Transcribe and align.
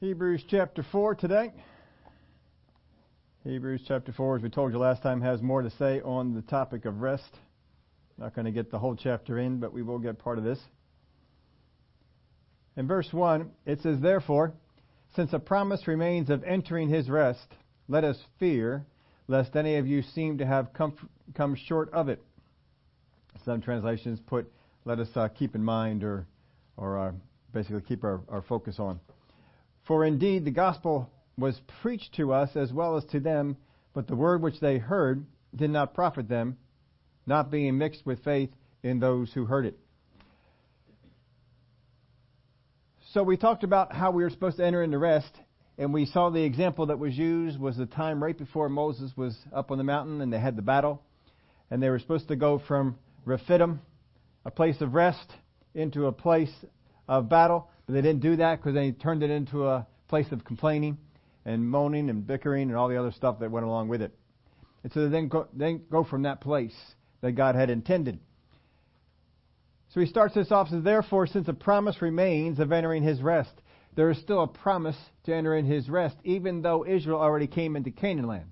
Hebrews 0.00 0.44
chapter 0.50 0.84
4 0.92 1.14
today. 1.14 1.54
Hebrews 3.44 3.80
chapter 3.88 4.12
4, 4.12 4.36
as 4.36 4.42
we 4.42 4.50
told 4.50 4.72
you 4.72 4.78
last 4.78 5.02
time, 5.02 5.22
has 5.22 5.40
more 5.40 5.62
to 5.62 5.70
say 5.70 6.02
on 6.02 6.34
the 6.34 6.42
topic 6.42 6.84
of 6.84 7.00
rest. 7.00 7.38
Not 8.18 8.34
going 8.34 8.44
to 8.44 8.50
get 8.50 8.70
the 8.70 8.78
whole 8.78 8.94
chapter 8.94 9.38
in, 9.38 9.58
but 9.58 9.72
we 9.72 9.80
will 9.80 9.98
get 9.98 10.18
part 10.18 10.36
of 10.36 10.44
this. 10.44 10.58
In 12.76 12.86
verse 12.86 13.08
1, 13.10 13.50
it 13.64 13.80
says, 13.80 13.98
Therefore, 13.98 14.52
since 15.14 15.32
a 15.32 15.38
promise 15.38 15.88
remains 15.88 16.28
of 16.28 16.44
entering 16.44 16.90
his 16.90 17.08
rest, 17.08 17.46
let 17.88 18.04
us 18.04 18.18
fear 18.38 18.84
lest 19.28 19.56
any 19.56 19.76
of 19.76 19.86
you 19.86 20.02
seem 20.02 20.36
to 20.36 20.46
have 20.46 20.74
come, 20.74 20.94
come 21.34 21.54
short 21.54 21.90
of 21.94 22.10
it. 22.10 22.22
Some 23.46 23.62
translations 23.62 24.20
put, 24.26 24.52
let 24.84 24.98
us 24.98 25.08
uh, 25.16 25.28
keep 25.28 25.54
in 25.54 25.64
mind 25.64 26.04
or, 26.04 26.26
or 26.76 26.98
uh, 26.98 27.12
basically 27.54 27.80
keep 27.80 28.04
our, 28.04 28.20
our 28.28 28.42
focus 28.42 28.76
on. 28.78 29.00
For 29.86 30.04
indeed 30.04 30.44
the 30.44 30.50
gospel 30.50 31.10
was 31.38 31.60
preached 31.80 32.14
to 32.16 32.32
us 32.32 32.56
as 32.56 32.72
well 32.72 32.96
as 32.96 33.04
to 33.06 33.20
them, 33.20 33.56
but 33.94 34.06
the 34.06 34.16
word 34.16 34.42
which 34.42 34.58
they 34.60 34.78
heard 34.78 35.24
did 35.54 35.70
not 35.70 35.94
profit 35.94 36.28
them, 36.28 36.56
not 37.26 37.50
being 37.50 37.78
mixed 37.78 38.04
with 38.04 38.24
faith 38.24 38.50
in 38.82 38.98
those 38.98 39.32
who 39.32 39.44
heard 39.44 39.66
it. 39.66 39.78
So 43.12 43.22
we 43.22 43.36
talked 43.36 43.64
about 43.64 43.94
how 43.94 44.10
we 44.10 44.22
were 44.22 44.30
supposed 44.30 44.56
to 44.58 44.64
enter 44.64 44.82
into 44.82 44.98
rest, 44.98 45.32
and 45.78 45.94
we 45.94 46.04
saw 46.06 46.30
the 46.30 46.42
example 46.42 46.86
that 46.86 46.98
was 46.98 47.16
used 47.16 47.58
was 47.58 47.76
the 47.76 47.86
time 47.86 48.22
right 48.22 48.36
before 48.36 48.68
Moses 48.68 49.12
was 49.16 49.38
up 49.54 49.70
on 49.70 49.78
the 49.78 49.84
mountain 49.84 50.20
and 50.20 50.32
they 50.32 50.40
had 50.40 50.56
the 50.56 50.62
battle, 50.62 51.02
and 51.70 51.82
they 51.82 51.90
were 51.90 51.98
supposed 51.98 52.28
to 52.28 52.36
go 52.36 52.58
from 52.58 52.98
Rephidim, 53.24 53.80
a 54.44 54.50
place 54.50 54.80
of 54.80 54.94
rest, 54.94 55.32
into 55.74 56.06
a 56.06 56.12
place 56.12 56.52
of 57.08 57.28
battle, 57.28 57.70
but 57.86 57.94
they 57.94 58.02
didn't 58.02 58.20
do 58.20 58.36
that 58.36 58.56
because 58.56 58.74
they 58.74 58.92
turned 58.92 59.22
it 59.22 59.30
into 59.30 59.66
a 59.66 59.86
place 60.08 60.26
of 60.32 60.44
complaining 60.44 60.98
and 61.44 61.68
moaning 61.68 62.10
and 62.10 62.26
bickering 62.26 62.68
and 62.68 62.76
all 62.76 62.88
the 62.88 62.98
other 62.98 63.12
stuff 63.12 63.38
that 63.40 63.50
went 63.50 63.64
along 63.64 63.88
with 63.88 64.02
it. 64.02 64.12
And 64.82 64.92
so 64.92 65.04
they 65.04 65.10
then 65.10 65.28
go, 65.28 65.48
go 65.90 66.04
from 66.04 66.22
that 66.22 66.40
place 66.40 66.76
that 67.20 67.32
God 67.32 67.54
had 67.54 67.70
intended. 67.70 68.18
So 69.94 70.00
he 70.00 70.06
starts 70.06 70.34
this 70.34 70.50
off, 70.50 70.68
says, 70.68 70.82
Therefore, 70.82 71.26
since 71.26 71.48
a 71.48 71.52
promise 71.52 72.02
remains 72.02 72.58
of 72.58 72.72
entering 72.72 73.02
his 73.02 73.22
rest, 73.22 73.52
there 73.94 74.10
is 74.10 74.18
still 74.18 74.42
a 74.42 74.48
promise 74.48 74.96
to 75.24 75.34
enter 75.34 75.56
in 75.56 75.64
his 75.64 75.88
rest, 75.88 76.16
even 76.22 76.62
though 76.62 76.84
Israel 76.86 77.18
already 77.18 77.46
came 77.46 77.76
into 77.76 77.90
Canaan 77.90 78.26
land. 78.26 78.50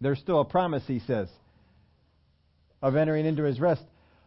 There's 0.00 0.18
still 0.18 0.40
a 0.40 0.44
promise, 0.44 0.82
he 0.86 1.00
says, 1.00 1.28
of 2.82 2.94
entering 2.94 3.26
into 3.26 3.42
his 3.42 3.58
rest, 3.58 3.82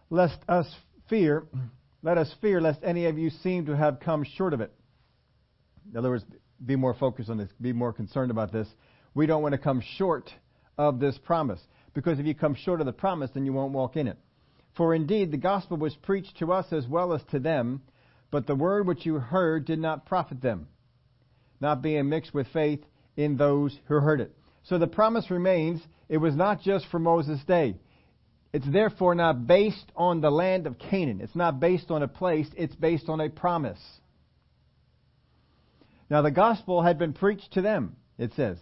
lest 0.09 0.37
us 0.49 0.67
fear, 1.07 1.45
let 2.03 2.17
us 2.17 2.33
fear 2.41 2.59
lest 2.61 2.79
any 2.83 3.05
of 3.05 3.17
you 3.17 3.29
seem 3.29 3.65
to 3.67 3.75
have 3.75 3.99
come 3.99 4.23
short 4.23 4.53
of 4.53 4.61
it. 4.61 4.71
In 5.91 5.97
other 5.97 6.09
words, 6.09 6.25
be 6.65 6.75
more 6.75 6.93
focused 6.93 7.29
on 7.29 7.37
this, 7.37 7.49
be 7.59 7.73
more 7.73 7.93
concerned 7.93 8.31
about 8.31 8.51
this. 8.51 8.67
We 9.13 9.25
don't 9.25 9.41
want 9.41 9.53
to 9.53 9.59
come 9.59 9.81
short 9.97 10.31
of 10.77 10.99
this 10.99 11.17
promise. 11.17 11.61
Because 11.93 12.19
if 12.19 12.25
you 12.25 12.33
come 12.33 12.55
short 12.55 12.79
of 12.79 12.85
the 12.85 12.93
promise, 12.93 13.31
then 13.33 13.45
you 13.45 13.53
won't 13.53 13.73
walk 13.73 13.97
in 13.97 14.07
it. 14.07 14.17
For 14.75 14.95
indeed, 14.95 15.31
the 15.31 15.37
gospel 15.37 15.77
was 15.77 15.95
preached 15.95 16.37
to 16.37 16.53
us 16.53 16.71
as 16.71 16.87
well 16.87 17.13
as 17.13 17.21
to 17.31 17.39
them, 17.39 17.81
but 18.31 18.47
the 18.47 18.55
word 18.55 18.87
which 18.87 19.05
you 19.05 19.15
heard 19.15 19.65
did 19.65 19.79
not 19.79 20.05
profit 20.05 20.41
them, 20.41 20.67
not 21.59 21.81
being 21.81 22.07
mixed 22.07 22.33
with 22.33 22.47
faith 22.53 22.79
in 23.17 23.35
those 23.35 23.77
who 23.85 23.95
heard 23.95 24.21
it. 24.21 24.33
So 24.63 24.77
the 24.77 24.87
promise 24.87 25.29
remains, 25.29 25.81
it 26.07 26.17
was 26.17 26.35
not 26.35 26.61
just 26.61 26.85
for 26.87 26.99
Moses' 26.99 27.43
day. 27.43 27.75
It's 28.53 28.67
therefore 28.69 29.15
not 29.15 29.47
based 29.47 29.91
on 29.95 30.19
the 30.21 30.29
land 30.29 30.67
of 30.67 30.77
Canaan. 30.77 31.21
It's 31.21 31.35
not 31.35 31.59
based 31.59 31.89
on 31.89 32.03
a 32.03 32.07
place, 32.07 32.47
it's 32.57 32.75
based 32.75 33.07
on 33.07 33.21
a 33.21 33.29
promise. 33.29 33.79
Now 36.09 36.21
the 36.21 36.31
gospel 36.31 36.81
had 36.81 36.99
been 36.99 37.13
preached 37.13 37.53
to 37.53 37.61
them, 37.61 37.95
it 38.17 38.33
says. 38.35 38.57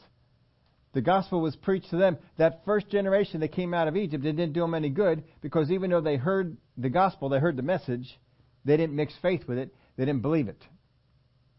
The 0.93 1.01
gospel 1.01 1.41
was 1.41 1.55
preached 1.55 1.89
to 1.91 1.97
them. 1.97 2.17
That 2.37 2.65
first 2.65 2.89
generation 2.89 3.39
that 3.41 3.51
came 3.51 3.73
out 3.73 3.87
of 3.87 3.95
Egypt, 3.95 4.25
it 4.25 4.33
didn't 4.33 4.53
do 4.53 4.61
them 4.61 4.73
any 4.73 4.89
good 4.89 5.23
because 5.41 5.71
even 5.71 5.89
though 5.89 6.01
they 6.01 6.17
heard 6.17 6.57
the 6.77 6.89
gospel, 6.89 7.29
they 7.29 7.39
heard 7.39 7.57
the 7.57 7.63
message, 7.63 8.19
they 8.65 8.77
didn't 8.77 8.95
mix 8.95 9.13
faith 9.21 9.47
with 9.47 9.57
it. 9.57 9.73
They 9.97 10.05
didn't 10.05 10.21
believe 10.21 10.47
it. 10.47 10.61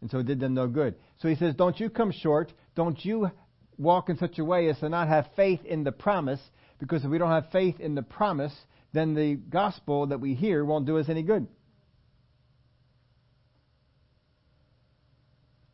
And 0.01 0.09
so 0.09 0.19
it 0.19 0.25
did 0.25 0.39
them 0.39 0.53
no 0.53 0.67
good. 0.67 0.95
So 1.19 1.27
he 1.27 1.35
says, 1.35 1.55
don't 1.55 1.79
you 1.79 1.89
come 1.89 2.11
short. 2.11 2.51
Don't 2.75 3.03
you 3.05 3.29
walk 3.77 4.09
in 4.09 4.17
such 4.17 4.39
a 4.39 4.45
way 4.45 4.67
as 4.69 4.79
to 4.79 4.89
not 4.89 5.07
have 5.07 5.27
faith 5.35 5.63
in 5.65 5.83
the 5.83 5.91
promise 5.91 6.39
because 6.81 7.05
if 7.05 7.11
we 7.11 7.19
don't 7.19 7.29
have 7.29 7.51
faith 7.51 7.79
in 7.79 7.93
the 7.95 8.01
promise, 8.01 8.53
then 8.91 9.13
the 9.13 9.35
gospel 9.35 10.07
that 10.07 10.19
we 10.19 10.33
hear 10.33 10.65
won't 10.65 10.87
do 10.87 10.97
us 10.97 11.07
any 11.07 11.21
good. 11.21 11.47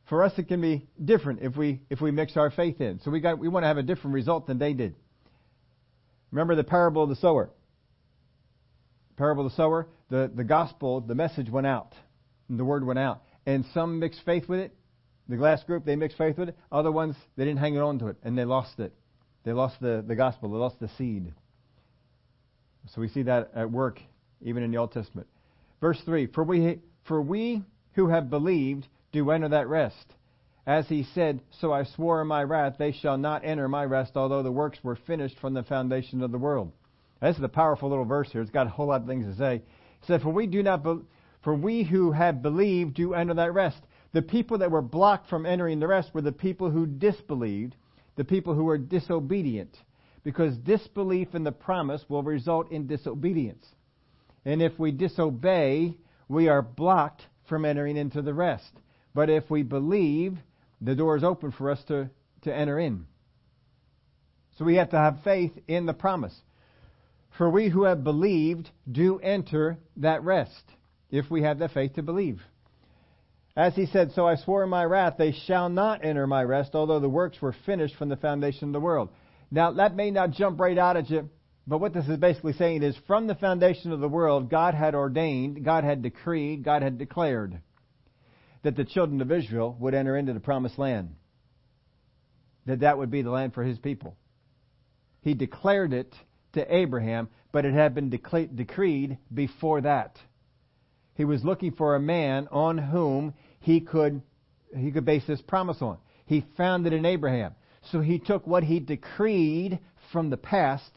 For 0.10 0.24
us, 0.24 0.34
it 0.38 0.48
can 0.48 0.62
be 0.62 0.88
different 1.04 1.40
if 1.42 1.56
we 1.56 1.82
if 1.90 2.00
we 2.00 2.12
mix 2.12 2.38
our 2.38 2.52
faith 2.52 2.80
in. 2.80 3.00
So 3.04 3.12
we 3.12 3.20
got 3.20 3.40
we 3.40 3.48
want 3.48 3.64
to 3.64 3.68
have 3.68 3.78
a 3.78 3.84
different 3.84 4.14
result 4.14 4.48
than 4.48 4.60
they 4.60 4.74
did. 4.74 4.96
Remember 6.32 6.56
the 6.56 6.64
parable 6.64 7.04
of 7.04 7.10
the 7.10 7.16
sower. 7.16 7.50
Parable 9.18 9.46
of 9.46 9.52
the 9.52 9.56
sower. 9.56 9.88
The 10.10 10.32
the 10.34 10.44
gospel, 10.44 11.02
the 11.02 11.16
message 11.16 11.50
went 11.50 11.68
out, 11.68 11.94
the 12.50 12.64
word 12.64 12.86
went 12.86 13.00
out, 13.00 13.24
and 13.46 13.66
some 13.74 14.00
mixed 14.00 14.22
faith 14.26 14.48
with 14.48 14.60
it. 14.60 14.74
The 15.28 15.36
glass 15.36 15.64
group 15.64 15.84
they 15.86 15.96
mixed 15.98 16.18
faith 16.18 16.38
with 16.38 16.50
it. 16.50 16.58
Other 16.72 16.92
ones 16.92 17.16
they 17.36 17.44
didn't 17.46 17.60
hang 17.60 17.78
on 17.78 18.00
to 18.00 18.08
it 18.08 18.18
and 18.24 18.38
they 18.38 18.46
lost 18.46 18.80
it. 18.80 18.94
They 19.48 19.54
lost 19.54 19.80
the 19.80 20.04
the 20.06 20.14
gospel. 20.14 20.50
They 20.50 20.58
lost 20.58 20.78
the 20.82 20.90
seed. 20.98 21.32
So 22.94 23.00
we 23.00 23.08
see 23.08 23.22
that 23.24 23.52
at 23.56 23.72
work 23.72 24.02
even 24.42 24.62
in 24.62 24.72
the 24.72 24.78
Old 24.78 24.92
Testament. 24.92 25.26
Verse 25.80 26.02
three: 26.04 26.28
For 26.28 26.44
we 26.44 26.80
for 27.06 27.22
we 27.22 27.64
who 27.94 28.10
have 28.10 28.30
believed 28.30 28.88
do 29.14 29.32
enter 29.32 29.48
that 29.48 29.70
rest. 29.70 30.16
As 30.66 30.90
he 30.90 31.04
said, 31.16 31.40
So 31.62 31.72
I 31.72 31.84
swore 31.84 32.22
in 32.22 32.28
my 32.28 32.44
wrath, 32.44 32.76
they 32.78 32.92
shall 32.92 33.18
not 33.18 33.46
enter 33.46 33.70
my 33.70 33.86
rest, 33.86 34.18
although 34.18 34.44
the 34.44 34.52
works 34.52 34.80
were 34.84 34.98
finished 34.98 35.40
from 35.40 35.54
the 35.54 35.64
foundation 35.64 36.22
of 36.22 36.34
the 36.34 36.38
world. 36.38 36.74
This 37.22 37.38
is 37.38 37.44
a 37.44 37.48
powerful 37.48 37.88
little 37.88 38.04
verse 38.04 38.30
here. 38.30 38.42
It's 38.42 38.52
got 38.52 38.68
a 38.68 38.72
whole 38.72 38.88
lot 38.88 39.00
of 39.00 39.08
things 39.08 39.26
to 39.28 39.38
say. 39.38 39.62
He 40.02 40.08
said, 40.08 40.22
For 40.22 40.30
we 40.30 40.46
do 40.46 40.62
not, 40.62 40.84
be- 40.84 41.06
for 41.42 41.56
we 41.56 41.84
who 41.84 42.12
have 42.12 42.42
believed 42.42 42.96
do 42.96 43.14
enter 43.14 43.36
that 43.36 43.54
rest. 43.54 43.80
The 44.12 44.22
people 44.22 44.58
that 44.58 44.72
were 44.72 44.82
blocked 44.82 45.30
from 45.30 45.46
entering 45.46 45.80
the 45.80 45.88
rest 45.88 46.14
were 46.14 46.22
the 46.22 46.34
people 46.34 46.70
who 46.70 46.86
disbelieved, 46.86 47.78
the 48.18 48.26
people 48.26 48.54
who 48.54 48.68
are 48.68 48.78
disobedient, 48.78 49.78
because 50.24 50.58
disbelief 50.58 51.34
in 51.34 51.44
the 51.44 51.52
promise 51.52 52.04
will 52.10 52.24
result 52.24 52.72
in 52.72 52.88
disobedience. 52.88 53.66
And 54.44 54.62
if 54.62 54.78
we 54.78 54.92
disobey, 54.92 55.98
we 56.28 56.50
are 56.50 56.62
blocked 56.62 57.26
from 57.48 57.64
entering 57.64 57.96
into 57.96 58.22
the 58.22 58.34
rest. 58.34 58.72
But 59.14 59.30
if 59.30 59.50
we 59.50 59.64
believe, 59.64 60.38
the 60.82 60.96
door 60.96 61.16
is 61.16 61.24
open 61.24 61.52
for 61.52 61.72
us 61.72 61.82
to, 61.88 62.10
to 62.42 62.54
enter 62.54 62.78
in. 62.78 63.06
So 64.58 64.66
we 64.66 64.76
have 64.76 64.90
to 64.90 64.98
have 64.98 65.20
faith 65.24 65.52
in 65.68 65.86
the 65.86 65.94
promise. 65.94 66.36
For 67.38 67.50
we 67.50 67.70
who 67.70 67.84
have 67.84 68.04
believed 68.04 68.70
do 68.92 69.20
enter 69.20 69.78
that 69.98 70.24
rest, 70.24 70.64
if 71.12 71.30
we 71.30 71.44
have 71.44 71.60
the 71.60 71.70
faith 71.70 71.94
to 71.94 72.04
believe. 72.04 72.42
As 73.58 73.74
he 73.74 73.88
said, 73.88 74.12
So 74.12 74.28
I 74.28 74.36
swore 74.36 74.64
in 74.64 74.70
my 74.70 74.86
wrath, 74.86 75.16
they 75.18 75.32
shall 75.32 75.68
not 75.68 76.06
enter 76.06 76.28
my 76.28 76.44
rest, 76.44 76.76
although 76.76 77.00
the 77.00 77.10
works 77.10 77.42
were 77.42 77.56
finished 77.66 77.96
from 77.96 78.08
the 78.08 78.16
foundation 78.16 78.70
of 78.70 78.74
the 78.74 78.80
world. 78.80 79.10
Now, 79.50 79.72
that 79.74 79.96
may 79.96 80.12
not 80.12 80.30
jump 80.30 80.60
right 80.60 80.78
out 80.78 80.96
at 80.96 81.10
you, 81.10 81.28
but 81.66 81.80
what 81.80 81.92
this 81.92 82.08
is 82.08 82.18
basically 82.18 82.54
saying 82.54 82.84
is 82.84 82.96
from 83.08 83.26
the 83.26 83.34
foundation 83.34 83.92
of 83.92 84.00
the 84.00 84.08
world, 84.08 84.52
God 84.52 84.76
had 84.76 84.94
ordained, 84.94 85.66
God 85.66 85.84
had 85.84 86.04
decreed, 86.04 86.64
God 86.64 86.84
had 86.84 87.00
declared 87.00 87.60
that 88.62 88.76
the 88.76 88.86
children 88.86 89.22
of 89.22 89.32
Israel 89.32 89.76
would 89.80 89.96
enter 89.96 90.16
into 90.16 90.34
the 90.34 90.40
promised 90.40 90.78
land. 90.78 91.16
That 92.68 92.82
that 92.82 93.00
would 93.00 93.10
be 93.10 93.24
the 93.24 93.32
land 93.32 93.56
for 93.56 93.64
his 93.64 93.80
people. 93.80 94.16
He 95.22 95.34
declared 95.34 95.94
it 95.94 96.14
to 96.54 96.76
Abraham, 96.76 97.30
but 97.52 97.66
it 97.66 97.74
had 97.74 97.96
been 97.96 98.12
decreed 98.12 99.18
before 99.34 99.82
that. 99.82 100.20
He 101.16 101.26
was 101.26 101.44
looking 101.44 101.72
for 101.72 101.96
a 101.96 102.00
man 102.00 102.48
on 102.52 102.78
whom 102.78 103.34
he 103.68 103.82
could 103.82 104.22
he 104.78 104.92
could 104.92 105.04
base 105.04 105.24
this 105.28 105.42
promise 105.42 105.82
on. 105.82 105.98
He 106.26 106.46
found 106.56 106.88
it 106.88 106.94
in 106.94 107.06
Abraham. 107.06 107.54
So 107.92 108.00
he 108.00 108.18
took 108.18 108.48
what 108.48 108.64
he 108.64 108.80
decreed 108.80 109.80
from 110.14 110.30
the 110.30 110.38
past 110.38 110.92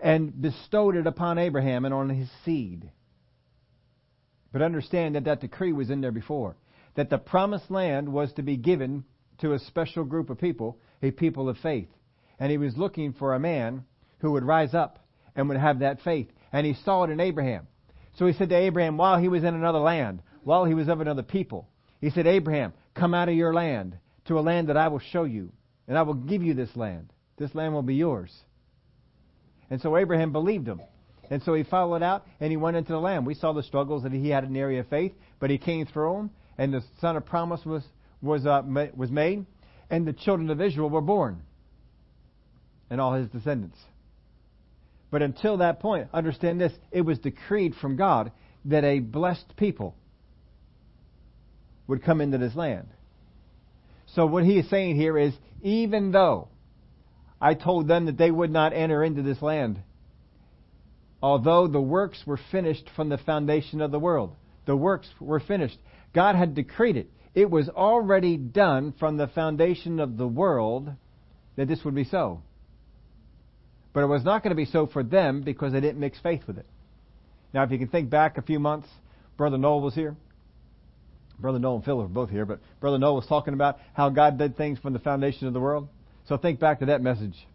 and 0.00 0.40
bestowed 0.40 0.96
it 0.96 1.06
upon 1.06 1.36
Abraham 1.36 1.84
and 1.84 1.92
on 1.92 2.08
his 2.08 2.30
seed. 2.42 2.90
But 4.52 4.62
understand 4.62 5.16
that 5.16 5.24
that 5.24 5.42
decree 5.42 5.74
was 5.74 5.90
in 5.90 6.00
there 6.00 6.12
before 6.12 6.56
that 6.94 7.10
the 7.10 7.18
promised 7.18 7.70
land 7.70 8.08
was 8.08 8.32
to 8.34 8.42
be 8.42 8.56
given 8.56 9.04
to 9.38 9.52
a 9.52 9.58
special 9.58 10.04
group 10.04 10.30
of 10.30 10.38
people, 10.38 10.78
a 11.02 11.10
people 11.10 11.50
of 11.50 11.58
faith. 11.58 11.88
And 12.38 12.50
he 12.50 12.56
was 12.56 12.76
looking 12.78 13.12
for 13.12 13.34
a 13.34 13.40
man 13.40 13.84
who 14.20 14.32
would 14.32 14.44
rise 14.44 14.72
up 14.72 14.98
and 15.36 15.48
would 15.48 15.58
have 15.58 15.80
that 15.80 16.00
faith. 16.00 16.28
And 16.52 16.66
he 16.66 16.72
saw 16.84 17.04
it 17.04 17.10
in 17.10 17.20
Abraham. 17.20 17.66
So 18.16 18.26
he 18.26 18.32
said 18.32 18.48
to 18.48 18.56
Abraham, 18.56 18.96
while 18.96 19.18
he 19.18 19.28
was 19.28 19.44
in 19.44 19.54
another 19.54 19.80
land, 19.80 20.22
while 20.42 20.64
he 20.64 20.74
was 20.74 20.88
of 20.88 21.00
another 21.00 21.22
people, 21.22 21.68
he 22.04 22.10
said, 22.10 22.26
Abraham, 22.26 22.74
come 22.92 23.14
out 23.14 23.30
of 23.30 23.34
your 23.34 23.54
land 23.54 23.96
to 24.26 24.38
a 24.38 24.42
land 24.42 24.68
that 24.68 24.76
I 24.76 24.88
will 24.88 24.98
show 24.98 25.24
you, 25.24 25.50
and 25.88 25.96
I 25.96 26.02
will 26.02 26.12
give 26.12 26.42
you 26.42 26.52
this 26.52 26.76
land. 26.76 27.10
This 27.38 27.54
land 27.54 27.72
will 27.72 27.80
be 27.80 27.94
yours. 27.94 28.30
And 29.70 29.80
so 29.80 29.96
Abraham 29.96 30.30
believed 30.30 30.68
him. 30.68 30.82
And 31.30 31.42
so 31.42 31.54
he 31.54 31.62
followed 31.62 32.02
out 32.02 32.26
and 32.40 32.50
he 32.50 32.58
went 32.58 32.76
into 32.76 32.92
the 32.92 33.00
land. 33.00 33.24
We 33.24 33.32
saw 33.32 33.54
the 33.54 33.62
struggles 33.62 34.02
that 34.02 34.12
he 34.12 34.28
had 34.28 34.44
in 34.44 34.52
the 34.52 34.60
area 34.60 34.80
of 34.80 34.88
faith, 34.88 35.12
but 35.40 35.48
he 35.48 35.56
came 35.56 35.86
through 35.86 36.12
them, 36.12 36.30
and 36.58 36.74
the 36.74 36.84
son 37.00 37.16
of 37.16 37.24
promise 37.24 37.64
was 37.64 37.82
was, 38.20 38.44
uh, 38.44 38.62
was 38.94 39.10
made, 39.10 39.46
and 39.88 40.06
the 40.06 40.12
children 40.12 40.50
of 40.50 40.60
Israel 40.60 40.90
were 40.90 41.00
born, 41.00 41.42
and 42.90 43.00
all 43.00 43.14
his 43.14 43.28
descendants. 43.28 43.78
But 45.10 45.22
until 45.22 45.56
that 45.56 45.80
point, 45.80 46.08
understand 46.12 46.60
this, 46.60 46.74
it 46.92 47.00
was 47.00 47.18
decreed 47.18 47.74
from 47.76 47.96
God 47.96 48.30
that 48.66 48.84
a 48.84 48.98
blessed 48.98 49.56
people 49.56 49.94
would 51.86 52.02
come 52.02 52.20
into 52.20 52.38
this 52.38 52.54
land. 52.54 52.88
So 54.06 54.26
what 54.26 54.44
he 54.44 54.58
is 54.58 54.68
saying 54.70 54.96
here 54.96 55.18
is, 55.18 55.34
even 55.62 56.12
though 56.12 56.48
I 57.40 57.54
told 57.54 57.88
them 57.88 58.06
that 58.06 58.16
they 58.16 58.30
would 58.30 58.50
not 58.50 58.72
enter 58.72 59.02
into 59.02 59.22
this 59.22 59.42
land, 59.42 59.80
although 61.22 61.66
the 61.66 61.80
works 61.80 62.22
were 62.26 62.40
finished 62.50 62.88
from 62.94 63.08
the 63.08 63.18
foundation 63.18 63.80
of 63.80 63.90
the 63.90 63.98
world, 63.98 64.34
the 64.66 64.76
works 64.76 65.08
were 65.20 65.40
finished. 65.40 65.78
God 66.14 66.36
had 66.36 66.54
decreed 66.54 66.96
it. 66.96 67.10
It 67.34 67.50
was 67.50 67.68
already 67.68 68.36
done 68.36 68.94
from 68.98 69.16
the 69.16 69.26
foundation 69.26 69.98
of 69.98 70.16
the 70.16 70.28
world 70.28 70.90
that 71.56 71.66
this 71.66 71.84
would 71.84 71.94
be 71.94 72.04
so. 72.04 72.42
But 73.92 74.04
it 74.04 74.06
was 74.06 74.24
not 74.24 74.42
going 74.42 74.50
to 74.50 74.56
be 74.56 74.64
so 74.64 74.86
for 74.86 75.02
them 75.02 75.42
because 75.42 75.72
they 75.72 75.80
didn't 75.80 76.00
mix 76.00 76.18
faith 76.20 76.42
with 76.46 76.58
it. 76.58 76.66
Now, 77.52 77.62
if 77.62 77.70
you 77.70 77.78
can 77.78 77.88
think 77.88 78.10
back 78.10 78.38
a 78.38 78.42
few 78.42 78.58
months, 78.58 78.88
Brother 79.36 79.58
Noel 79.58 79.80
was 79.80 79.94
here. 79.94 80.16
Brother 81.38 81.58
Noel 81.58 81.76
and 81.76 81.84
Phil 81.84 82.00
are 82.00 82.08
both 82.08 82.30
here, 82.30 82.46
but 82.46 82.60
Brother 82.80 82.98
Noel 82.98 83.16
was 83.16 83.26
talking 83.26 83.54
about 83.54 83.78
how 83.92 84.08
God 84.10 84.38
did 84.38 84.56
things 84.56 84.78
from 84.78 84.92
the 84.92 84.98
foundation 84.98 85.46
of 85.46 85.52
the 85.52 85.60
world. 85.60 85.88
So 86.28 86.36
think 86.36 86.60
back 86.60 86.80
to 86.80 86.86
that 86.86 87.02
message. 87.02 87.46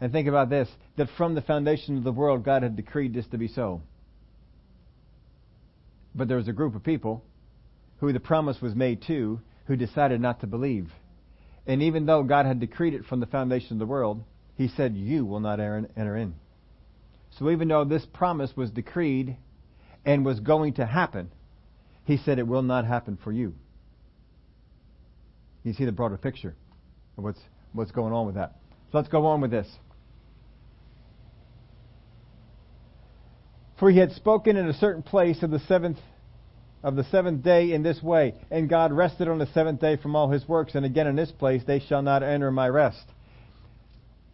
And 0.00 0.12
think 0.12 0.28
about 0.28 0.48
this 0.48 0.68
that 0.96 1.08
from 1.16 1.34
the 1.34 1.42
foundation 1.42 1.98
of 1.98 2.04
the 2.04 2.12
world, 2.12 2.44
God 2.44 2.62
had 2.62 2.76
decreed 2.76 3.12
this 3.12 3.26
to 3.28 3.38
be 3.38 3.48
so. 3.48 3.82
But 6.14 6.28
there 6.28 6.38
was 6.38 6.48
a 6.48 6.52
group 6.52 6.74
of 6.74 6.82
people 6.82 7.22
who 7.98 8.12
the 8.12 8.20
promise 8.20 8.60
was 8.62 8.74
made 8.74 9.02
to 9.08 9.40
who 9.66 9.76
decided 9.76 10.20
not 10.20 10.40
to 10.40 10.46
believe. 10.46 10.90
And 11.66 11.82
even 11.82 12.06
though 12.06 12.22
God 12.22 12.46
had 12.46 12.60
decreed 12.60 12.94
it 12.94 13.04
from 13.04 13.20
the 13.20 13.26
foundation 13.26 13.74
of 13.74 13.78
the 13.78 13.86
world, 13.86 14.24
He 14.56 14.68
said, 14.68 14.96
You 14.96 15.26
will 15.26 15.40
not 15.40 15.60
enter 15.60 16.16
in. 16.16 16.34
So 17.38 17.50
even 17.50 17.68
though 17.68 17.84
this 17.84 18.06
promise 18.12 18.56
was 18.56 18.70
decreed 18.70 19.36
and 20.04 20.24
was 20.24 20.40
going 20.40 20.74
to 20.74 20.86
happen, 20.86 21.30
He 22.10 22.16
said 22.16 22.40
it 22.40 22.46
will 22.48 22.62
not 22.62 22.86
happen 22.86 23.16
for 23.22 23.30
you. 23.30 23.54
You 25.62 25.72
see 25.74 25.84
the 25.84 25.92
broader 25.92 26.16
picture 26.16 26.56
of 27.16 27.22
what's, 27.22 27.38
what's 27.72 27.92
going 27.92 28.12
on 28.12 28.26
with 28.26 28.34
that. 28.34 28.56
So 28.90 28.98
let's 28.98 29.08
go 29.08 29.26
on 29.26 29.40
with 29.40 29.52
this. 29.52 29.68
For 33.78 33.92
he 33.92 33.98
had 34.00 34.10
spoken 34.10 34.56
in 34.56 34.66
a 34.66 34.72
certain 34.72 35.04
place 35.04 35.44
of 35.44 35.52
the 35.52 35.60
seventh 35.60 35.98
of 36.82 36.96
the 36.96 37.04
seventh 37.04 37.44
day 37.44 37.72
in 37.72 37.84
this 37.84 38.02
way, 38.02 38.34
and 38.50 38.68
God 38.68 38.90
rested 38.90 39.28
on 39.28 39.38
the 39.38 39.46
seventh 39.54 39.80
day 39.80 39.96
from 39.96 40.16
all 40.16 40.30
his 40.30 40.48
works, 40.48 40.74
and 40.74 40.84
again 40.84 41.06
in 41.06 41.14
this 41.14 41.30
place 41.30 41.62
they 41.64 41.78
shall 41.78 42.02
not 42.02 42.24
enter 42.24 42.50
my 42.50 42.68
rest. 42.68 43.06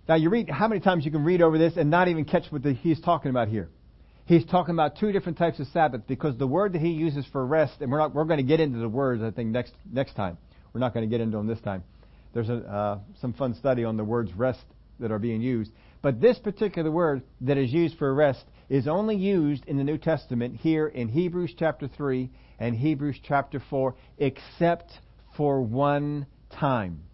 Now 0.09 0.15
you 0.15 0.31
read 0.31 0.49
how 0.49 0.67
many 0.67 0.81
times 0.81 1.05
you 1.05 1.11
can 1.11 1.25
read 1.25 1.43
over 1.43 1.59
this 1.59 1.77
and 1.77 1.91
not 1.91 2.09
even 2.09 2.25
catch 2.25 2.51
what 2.51 2.63
the, 2.63 2.73
he's 2.73 3.03
talking 3.03 3.29
about 3.31 3.49
here. 3.49 3.69
He's 4.27 4.45
talking 4.45 4.75
about 4.75 4.99
two 4.99 5.13
different 5.13 5.39
types 5.39 5.61
of 5.61 5.69
Sabbath 5.69 6.03
because 6.09 6.37
the 6.37 6.49
word 6.49 6.73
that 6.73 6.81
he 6.81 6.91
uses 6.91 7.25
for 7.31 7.47
rest, 7.47 7.81
and 7.81 7.91
we're 7.91 7.99
not 7.99 8.13
we're 8.13 8.25
going 8.25 8.39
to 8.39 8.45
get 8.45 8.59
into 8.59 8.79
the 8.79 8.89
words 8.89 9.23
I 9.23 9.31
think 9.31 9.51
next 9.51 9.73
next 9.91 10.15
time. 10.15 10.37
We're 10.73 10.81
not 10.81 10.93
going 10.93 11.09
to 11.09 11.11
get 11.11 11.21
into 11.21 11.37
them 11.37 11.47
this 11.47 11.61
time. 11.61 11.85
There's 12.35 12.49
a, 12.51 12.57
uh, 12.57 12.99
some 13.21 13.33
fun 13.33 13.55
study 13.55 13.85
on 13.85 13.97
the 13.97 14.05
words 14.05 14.33
rest 14.35 14.65
that 14.99 15.11
are 15.11 15.19
being 15.19 15.41
used. 15.41 15.71
But 16.03 16.21
this 16.21 16.39
particular 16.39 16.91
word 16.91 17.23
that 17.41 17.57
is 17.57 17.73
used 17.73 17.97
for 17.99 18.13
rest 18.13 18.45
is 18.69 18.89
only 18.89 19.17
used 19.17 19.65
in 19.67 19.77
the 19.77 19.85
New 19.85 19.97
Testament 19.97 20.57
here 20.57 20.87
in 20.87 21.09
Hebrews 21.09 21.55
chapter 21.57 21.89
3 21.89 22.29
and 22.59 22.75
Hebrews 22.77 23.21
chapter 23.27 23.63
4, 23.71 23.95
except 24.19 24.93
for 25.37 25.63
one 25.63 26.27
time. 26.51 27.05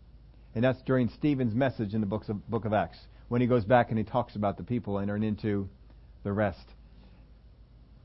And 0.54 0.64
that's 0.64 0.82
during 0.82 1.08
Stephen's 1.10 1.54
message 1.54 1.94
in 1.94 2.00
the 2.00 2.06
books 2.06 2.28
of, 2.28 2.48
book 2.48 2.64
of 2.64 2.72
Acts, 2.72 2.98
when 3.28 3.40
he 3.40 3.46
goes 3.46 3.64
back 3.64 3.90
and 3.90 3.98
he 3.98 4.04
talks 4.04 4.34
about 4.34 4.56
the 4.56 4.64
people 4.64 4.98
entering 4.98 5.22
into 5.22 5.68
the 6.24 6.32
rest. 6.32 6.64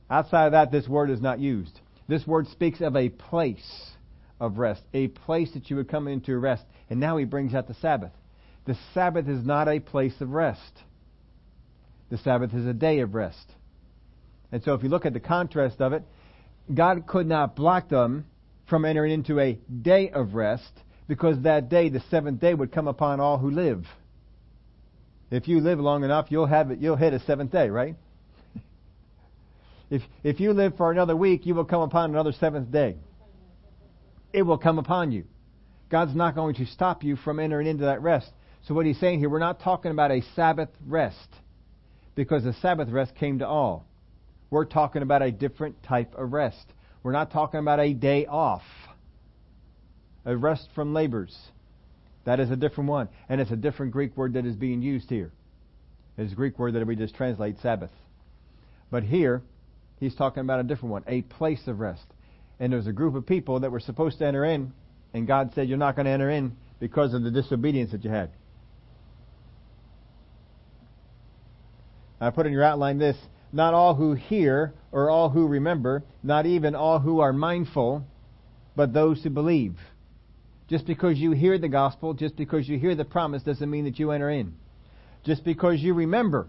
Outside 0.09 0.47
of 0.47 0.51
that, 0.53 0.71
this 0.71 0.87
word 0.87 1.09
is 1.09 1.21
not 1.21 1.39
used. 1.39 1.79
This 2.07 2.25
word 2.25 2.47
speaks 2.47 2.81
of 2.81 2.95
a 2.95 3.09
place 3.09 3.91
of 4.39 4.57
rest, 4.57 4.81
a 4.93 5.07
place 5.07 5.51
that 5.53 5.69
you 5.69 5.75
would 5.75 5.89
come 5.89 6.07
into 6.07 6.37
rest. 6.37 6.63
And 6.89 6.99
now 6.99 7.17
he 7.17 7.25
brings 7.25 7.53
out 7.53 7.67
the 7.67 7.73
Sabbath. 7.75 8.11
The 8.65 8.77
Sabbath 8.93 9.27
is 9.27 9.45
not 9.45 9.67
a 9.67 9.79
place 9.79 10.13
of 10.21 10.29
rest. 10.29 10.83
The 12.09 12.17
Sabbath 12.17 12.53
is 12.53 12.65
a 12.65 12.73
day 12.73 12.99
of 12.99 13.15
rest. 13.15 13.51
And 14.51 14.63
so 14.63 14.73
if 14.73 14.83
you 14.83 14.89
look 14.89 15.05
at 15.05 15.13
the 15.13 15.19
contrast 15.19 15.81
of 15.81 15.93
it, 15.93 16.03
God 16.73 17.07
could 17.07 17.27
not 17.27 17.55
block 17.55 17.89
them 17.89 18.25
from 18.69 18.85
entering 18.85 19.13
into 19.13 19.39
a 19.39 19.59
day 19.81 20.09
of 20.09 20.33
rest 20.33 20.71
because 21.07 21.41
that 21.43 21.69
day, 21.69 21.89
the 21.89 22.01
seventh 22.11 22.39
day, 22.39 22.53
would 22.53 22.71
come 22.71 22.87
upon 22.87 23.19
all 23.19 23.37
who 23.37 23.49
live. 23.49 23.85
If 25.31 25.47
you 25.47 25.59
live 25.59 25.79
long 25.79 26.03
enough, 26.03 26.27
you'll 26.29 26.45
have 26.45 26.71
it, 26.71 26.79
you'll 26.79 26.95
hit 26.95 27.13
a 27.13 27.19
seventh 27.21 27.51
day, 27.51 27.69
right? 27.69 27.95
If 29.89 30.01
if 30.23 30.39
you 30.39 30.53
live 30.53 30.75
for 30.77 30.91
another 30.91 31.15
week, 31.15 31.45
you 31.45 31.55
will 31.55 31.65
come 31.65 31.81
upon 31.81 32.11
another 32.11 32.31
seventh 32.33 32.71
day. 32.71 32.97
It 34.33 34.41
will 34.43 34.57
come 34.57 34.79
upon 34.79 35.11
you. 35.11 35.25
God's 35.89 36.15
not 36.15 36.35
going 36.35 36.55
to 36.55 36.65
stop 36.65 37.03
you 37.03 37.15
from 37.15 37.39
entering 37.39 37.67
into 37.67 37.85
that 37.85 38.01
rest. 38.01 38.29
So 38.67 38.73
what 38.73 38.85
he's 38.85 38.99
saying 38.99 39.19
here, 39.19 39.29
we're 39.29 39.39
not 39.39 39.61
talking 39.61 39.91
about 39.91 40.11
a 40.11 40.21
Sabbath 40.35 40.69
rest 40.85 41.29
because 42.15 42.43
the 42.43 42.53
Sabbath 42.53 42.89
rest 42.89 43.15
came 43.15 43.39
to 43.39 43.47
all. 43.47 43.85
We're 44.49 44.65
talking 44.65 45.01
about 45.01 45.21
a 45.21 45.31
different 45.31 45.81
type 45.83 46.13
of 46.15 46.33
rest. 46.33 46.73
We're 47.03 47.13
not 47.13 47.31
talking 47.31 47.59
about 47.59 47.79
a 47.79 47.93
day 47.93 48.25
off, 48.25 48.63
a 50.25 50.35
rest 50.35 50.67
from 50.75 50.93
labors. 50.93 51.37
That 52.25 52.41
is 52.41 52.51
a 52.51 52.57
different 52.57 52.89
one. 52.89 53.07
And 53.29 53.39
it's 53.39 53.51
a 53.51 53.55
different 53.55 53.93
Greek 53.93 54.17
word 54.17 54.33
that 54.33 54.45
is 54.45 54.55
being 54.55 54.81
used 54.81 55.09
here. 55.09 55.31
It's 56.17 56.33
a 56.33 56.35
Greek 56.35 56.59
word 56.59 56.73
that 56.73 56.85
we 56.85 56.97
just 56.97 57.15
translate 57.15 57.57
Sabbath. 57.61 57.91
But 58.91 59.03
here, 59.03 59.41
he's 59.99 60.15
talking 60.15 60.41
about 60.41 60.59
a 60.59 60.63
different 60.63 60.91
one, 60.91 61.03
a 61.07 61.21
place 61.21 61.67
of 61.67 61.79
rest. 61.79 62.05
And 62.59 62.73
there's 62.73 62.87
a 62.87 62.93
group 62.93 63.15
of 63.15 63.25
people 63.25 63.59
that 63.59 63.71
were 63.71 63.79
supposed 63.79 64.19
to 64.19 64.25
enter 64.25 64.43
in, 64.43 64.73
and 65.13 65.27
God 65.27 65.51
said, 65.53 65.69
You're 65.69 65.77
not 65.77 65.95
going 65.95 66.05
to 66.05 66.11
enter 66.11 66.29
in 66.29 66.55
because 66.79 67.13
of 67.13 67.23
the 67.23 67.31
disobedience 67.31 67.91
that 67.91 68.03
you 68.03 68.09
had. 68.09 68.31
I 72.19 72.31
put 72.31 72.47
in 72.47 72.53
your 72.53 72.63
outline 72.63 72.97
this 72.97 73.17
not 73.51 73.73
all 73.73 73.95
who 73.95 74.13
hear 74.13 74.73
or 74.91 75.09
all 75.09 75.29
who 75.29 75.47
remember, 75.47 76.03
not 76.23 76.45
even 76.45 76.75
all 76.75 76.99
who 76.99 77.19
are 77.19 77.33
mindful, 77.33 78.03
but 78.75 78.93
those 78.93 79.23
who 79.23 79.29
believe. 79.29 79.77
Just 80.67 80.85
because 80.85 81.17
you 81.17 81.31
hear 81.31 81.57
the 81.57 81.69
gospel, 81.69 82.13
just 82.13 82.35
because 82.35 82.67
you 82.67 82.77
hear 82.77 82.93
the 82.93 83.05
promise, 83.05 83.43
doesn't 83.43 83.69
mean 83.69 83.85
that 83.85 83.99
you 83.99 84.11
enter 84.11 84.29
in. 84.29 84.53
Just 85.25 85.43
because 85.45 85.79
you 85.79 85.93
remember 85.93 86.47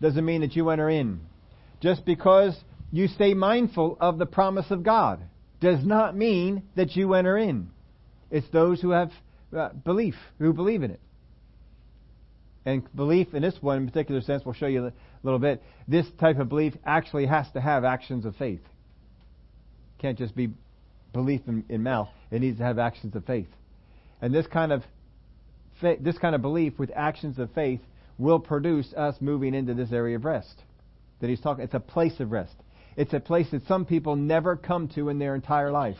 doesn't 0.00 0.24
mean 0.24 0.40
that 0.40 0.56
you 0.56 0.70
enter 0.70 0.88
in. 0.88 1.20
Just 1.84 2.06
because 2.06 2.58
you 2.90 3.08
stay 3.08 3.34
mindful 3.34 3.98
of 4.00 4.16
the 4.16 4.24
promise 4.24 4.70
of 4.70 4.82
God 4.82 5.20
does 5.60 5.84
not 5.84 6.16
mean 6.16 6.62
that 6.76 6.96
you 6.96 7.12
enter 7.12 7.36
in. 7.36 7.68
It's 8.30 8.48
those 8.48 8.80
who 8.80 8.92
have 8.92 9.12
uh, 9.54 9.68
belief, 9.68 10.14
who 10.38 10.54
believe 10.54 10.82
in 10.82 10.92
it. 10.92 11.00
And 12.64 12.88
belief 12.96 13.34
in 13.34 13.42
this 13.42 13.58
one 13.60 13.76
in 13.76 13.86
particular 13.86 14.22
sense, 14.22 14.46
we'll 14.46 14.54
show 14.54 14.66
you 14.66 14.86
a 14.86 14.92
little 15.22 15.38
bit. 15.38 15.62
This 15.86 16.06
type 16.18 16.38
of 16.38 16.48
belief 16.48 16.72
actually 16.86 17.26
has 17.26 17.50
to 17.52 17.60
have 17.60 17.84
actions 17.84 18.24
of 18.24 18.34
faith. 18.36 18.62
It 18.62 20.00
can't 20.00 20.16
just 20.16 20.34
be 20.34 20.48
belief 21.12 21.42
in, 21.46 21.66
in 21.68 21.82
mouth. 21.82 22.08
It 22.30 22.40
needs 22.40 22.56
to 22.56 22.64
have 22.64 22.78
actions 22.78 23.14
of 23.14 23.26
faith. 23.26 23.48
And 24.22 24.34
this 24.34 24.46
kind 24.46 24.72
of 24.72 24.84
this 26.00 26.16
kind 26.16 26.34
of 26.34 26.40
belief 26.40 26.78
with 26.78 26.90
actions 26.96 27.38
of 27.38 27.50
faith 27.52 27.80
will 28.16 28.40
produce 28.40 28.94
us 28.94 29.16
moving 29.20 29.52
into 29.52 29.74
this 29.74 29.92
area 29.92 30.16
of 30.16 30.24
rest. 30.24 30.62
That 31.24 31.30
he's 31.30 31.40
talking. 31.40 31.64
It's 31.64 31.72
a 31.72 31.80
place 31.80 32.20
of 32.20 32.30
rest. 32.30 32.54
It's 32.98 33.14
a 33.14 33.20
place 33.20 33.50
that 33.52 33.66
some 33.66 33.86
people 33.86 34.14
never 34.14 34.56
come 34.56 34.88
to 34.88 35.08
in 35.08 35.18
their 35.18 35.34
entire 35.34 35.70
life. 35.70 35.96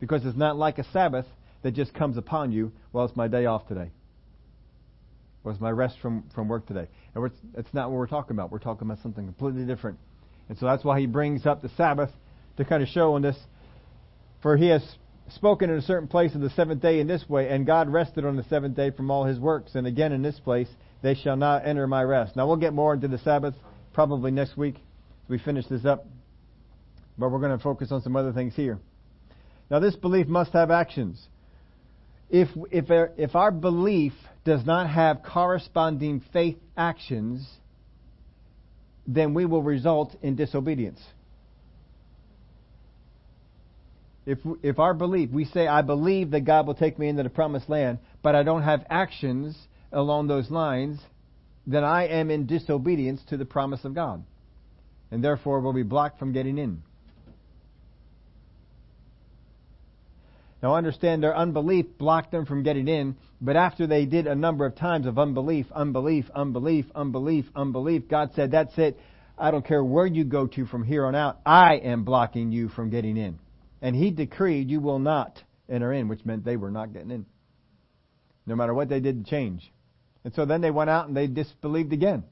Because 0.00 0.24
it's 0.24 0.38
not 0.38 0.56
like 0.56 0.78
a 0.78 0.84
Sabbath 0.90 1.26
that 1.62 1.72
just 1.72 1.92
comes 1.92 2.16
upon 2.16 2.50
you. 2.50 2.72
Well, 2.94 3.04
it's 3.04 3.14
my 3.14 3.28
day 3.28 3.44
off 3.44 3.68
today 3.68 3.90
was 5.44 5.60
my 5.60 5.70
rest 5.70 5.96
from, 6.00 6.24
from 6.34 6.48
work 6.48 6.66
today. 6.66 6.86
And 7.14 7.30
that's 7.54 7.74
not 7.74 7.90
what 7.90 7.98
we're 7.98 8.06
talking 8.06 8.36
about. 8.36 8.50
We're 8.50 8.58
talking 8.58 8.86
about 8.88 9.02
something 9.02 9.26
completely 9.26 9.64
different. 9.64 9.98
And 10.48 10.58
so 10.58 10.66
that's 10.66 10.84
why 10.84 11.00
he 11.00 11.06
brings 11.06 11.46
up 11.46 11.62
the 11.62 11.70
Sabbath 11.76 12.10
to 12.56 12.64
kind 12.64 12.82
of 12.82 12.88
show 12.88 13.14
on 13.14 13.22
this. 13.22 13.36
For 14.40 14.56
he 14.56 14.68
has 14.68 14.82
spoken 15.34 15.70
in 15.70 15.76
a 15.76 15.82
certain 15.82 16.08
place 16.08 16.34
of 16.34 16.40
the 16.40 16.50
seventh 16.50 16.82
day 16.82 17.00
in 17.00 17.06
this 17.06 17.28
way, 17.28 17.48
and 17.48 17.66
God 17.66 17.88
rested 17.88 18.24
on 18.24 18.36
the 18.36 18.44
seventh 18.44 18.76
day 18.76 18.90
from 18.90 19.10
all 19.10 19.24
his 19.24 19.38
works. 19.38 19.74
And 19.74 19.86
again 19.86 20.12
in 20.12 20.22
this 20.22 20.38
place, 20.40 20.68
they 21.02 21.14
shall 21.14 21.36
not 21.36 21.66
enter 21.66 21.86
my 21.86 22.02
rest. 22.02 22.36
Now 22.36 22.46
we'll 22.46 22.56
get 22.56 22.72
more 22.72 22.94
into 22.94 23.08
the 23.08 23.18
Sabbath 23.18 23.54
probably 23.92 24.30
next 24.30 24.56
week 24.56 24.76
as 24.76 25.30
we 25.30 25.38
finish 25.38 25.66
this 25.66 25.84
up. 25.84 26.06
But 27.18 27.30
we're 27.30 27.40
going 27.40 27.56
to 27.56 27.62
focus 27.62 27.92
on 27.92 28.02
some 28.02 28.16
other 28.16 28.32
things 28.32 28.54
here. 28.54 28.78
Now 29.70 29.80
this 29.80 29.96
belief 29.96 30.26
must 30.26 30.52
have 30.52 30.70
actions. 30.70 31.20
If, 32.30 32.48
if, 32.70 32.86
if 33.18 33.34
our 33.34 33.50
belief 33.50 34.14
does 34.44 34.64
not 34.64 34.88
have 34.88 35.22
corresponding 35.22 36.22
faith 36.32 36.56
actions, 36.76 37.46
then 39.06 39.34
we 39.34 39.44
will 39.44 39.62
result 39.62 40.16
in 40.22 40.36
disobedience. 40.36 41.00
if, 44.24 44.38
if 44.62 44.78
our 44.78 44.94
belief, 44.94 45.30
we 45.30 45.44
say, 45.46 45.66
I 45.66 45.82
believe 45.82 46.30
that 46.30 46.42
God 46.42 46.66
will 46.66 46.74
take 46.74 46.98
me 46.98 47.08
into 47.08 47.22
the 47.22 47.30
promised 47.30 47.68
land, 47.68 47.98
but 48.22 48.34
I 48.34 48.42
don't 48.42 48.62
have 48.62 48.84
actions 48.88 49.56
along 49.92 50.28
those 50.28 50.50
lines, 50.50 51.00
then 51.66 51.84
I 51.84 52.08
am 52.08 52.30
in 52.30 52.46
disobedience 52.46 53.22
to 53.28 53.36
the 53.36 53.44
promise 53.44 53.84
of 53.84 53.94
God. 53.94 54.24
And 55.10 55.22
therefore 55.22 55.60
will 55.60 55.72
be 55.72 55.82
blocked 55.82 56.18
from 56.18 56.32
getting 56.32 56.58
in. 56.58 56.82
Now 60.62 60.76
understand 60.76 61.22
their 61.22 61.36
unbelief 61.36 61.86
blocked 61.98 62.30
them 62.30 62.46
from 62.46 62.62
getting 62.62 62.86
in, 62.86 63.16
but 63.40 63.56
after 63.56 63.86
they 63.86 64.06
did 64.06 64.28
a 64.28 64.34
number 64.34 64.64
of 64.64 64.76
times 64.76 65.06
of 65.06 65.18
unbelief, 65.18 65.66
unbelief, 65.72 66.30
unbelief, 66.34 66.86
unbelief, 66.94 67.46
unbelief, 67.56 68.08
God 68.08 68.30
said, 68.34 68.52
that's 68.52 68.78
it. 68.78 68.98
I 69.36 69.50
don't 69.50 69.66
care 69.66 69.82
where 69.82 70.06
you 70.06 70.22
go 70.22 70.46
to 70.46 70.66
from 70.66 70.84
here 70.84 71.04
on 71.04 71.16
out. 71.16 71.40
I 71.44 71.74
am 71.76 72.04
blocking 72.04 72.52
you 72.52 72.68
from 72.68 72.90
getting 72.90 73.16
in. 73.16 73.40
And 73.80 73.96
He 73.96 74.12
decreed 74.12 74.70
you 74.70 74.80
will 74.80 75.00
not 75.00 75.42
enter 75.68 75.92
in, 75.92 76.06
which 76.06 76.24
meant 76.24 76.44
they 76.44 76.56
were 76.56 76.70
not 76.70 76.92
getting 76.92 77.10
in. 77.10 77.26
No 78.46 78.54
matter 78.54 78.72
what 78.72 78.88
they 78.88 79.00
did 79.00 79.24
to 79.24 79.30
change. 79.30 79.71
And 80.24 80.34
so 80.34 80.44
then 80.44 80.60
they 80.60 80.70
went 80.70 80.90
out 80.90 81.08
and 81.08 81.16
they 81.16 81.26
disbelieved 81.26 81.92
again. 81.92 82.24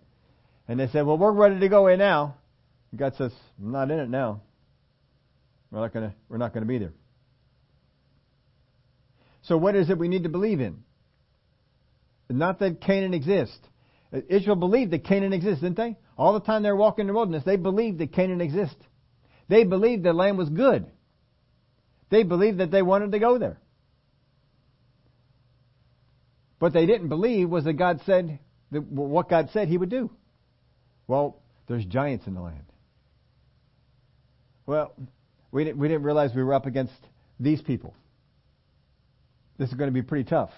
And 0.68 0.78
they 0.78 0.87
said, 0.88 1.04
well, 1.04 1.18
we're 1.18 1.32
ready 1.32 1.59
to 1.61 1.68
go 1.68 1.88
in 1.88 1.99
now. 1.99 2.37
God 2.94 3.14
says, 3.16 3.32
I'm 3.61 3.73
not 3.73 3.90
in 3.90 3.99
it 3.99 4.09
now. 4.09 4.42
We're 5.70 5.80
not 5.80 5.92
gonna, 5.92 6.14
we're 6.28 6.38
not 6.38 6.52
gonna 6.52 6.66
be 6.66 6.78
there. 6.78 6.92
So 9.42 9.56
what 9.56 9.75
is 9.75 9.90
it 9.90 9.99
we 9.99 10.09
need 10.09 10.25
to 10.25 10.28
believe 10.28 10.61
in? 10.61 10.82
Not 12.28 12.61
that 12.61 12.80
Canaan 12.80 13.14
exists. 13.14 13.59
Israel 14.28 14.56
believed 14.56 14.92
that 14.92 15.04
Canaan 15.04 15.32
exists, 15.32 15.62
didn't 15.62 15.76
they? 15.76 15.97
All 16.16 16.32
the 16.32 16.40
time 16.40 16.62
they 16.62 16.70
were 16.70 16.76
walking 16.76 17.02
in 17.02 17.06
the 17.09 17.12
wilderness, 17.12 17.44
they 17.44 17.56
believed 17.56 17.99
that 17.99 18.12
Canaan 18.12 18.40
exists. 18.40 18.76
They 19.49 19.64
believed 19.64 20.02
the 20.02 20.12
land 20.12 20.38
was 20.38 20.49
good. 20.49 20.87
They 22.11 22.23
believed 22.25 22.59
that 22.59 22.70
they 22.70 22.82
wanted 22.82 23.12
to 23.12 23.18
go 23.18 23.38
there. 23.38 23.59
What 26.60 26.74
they 26.74 26.86
didn't 26.86 27.08
believe 27.08 27.48
was 27.48 27.64
that 27.64 27.72
God 27.72 28.00
said 28.06 28.38
that 28.70 28.82
what 28.82 29.28
God 29.28 29.48
said 29.52 29.66
He 29.68 29.76
would 29.76 29.88
do. 29.88 30.10
Well, 31.08 31.40
there's 31.66 31.84
giants 31.84 32.26
in 32.26 32.34
the 32.34 32.40
land. 32.40 32.64
Well, 34.66 34.92
we 35.50 35.64
didn't, 35.64 35.78
we 35.78 35.88
didn't 35.88 36.04
realize 36.04 36.30
we 36.34 36.44
were 36.44 36.54
up 36.54 36.66
against 36.66 36.92
these 37.40 37.60
people. 37.60 37.94
This 39.58 39.70
is 39.70 39.74
going 39.74 39.88
to 39.88 39.94
be 39.94 40.02
pretty 40.02 40.28
tough. 40.28 40.50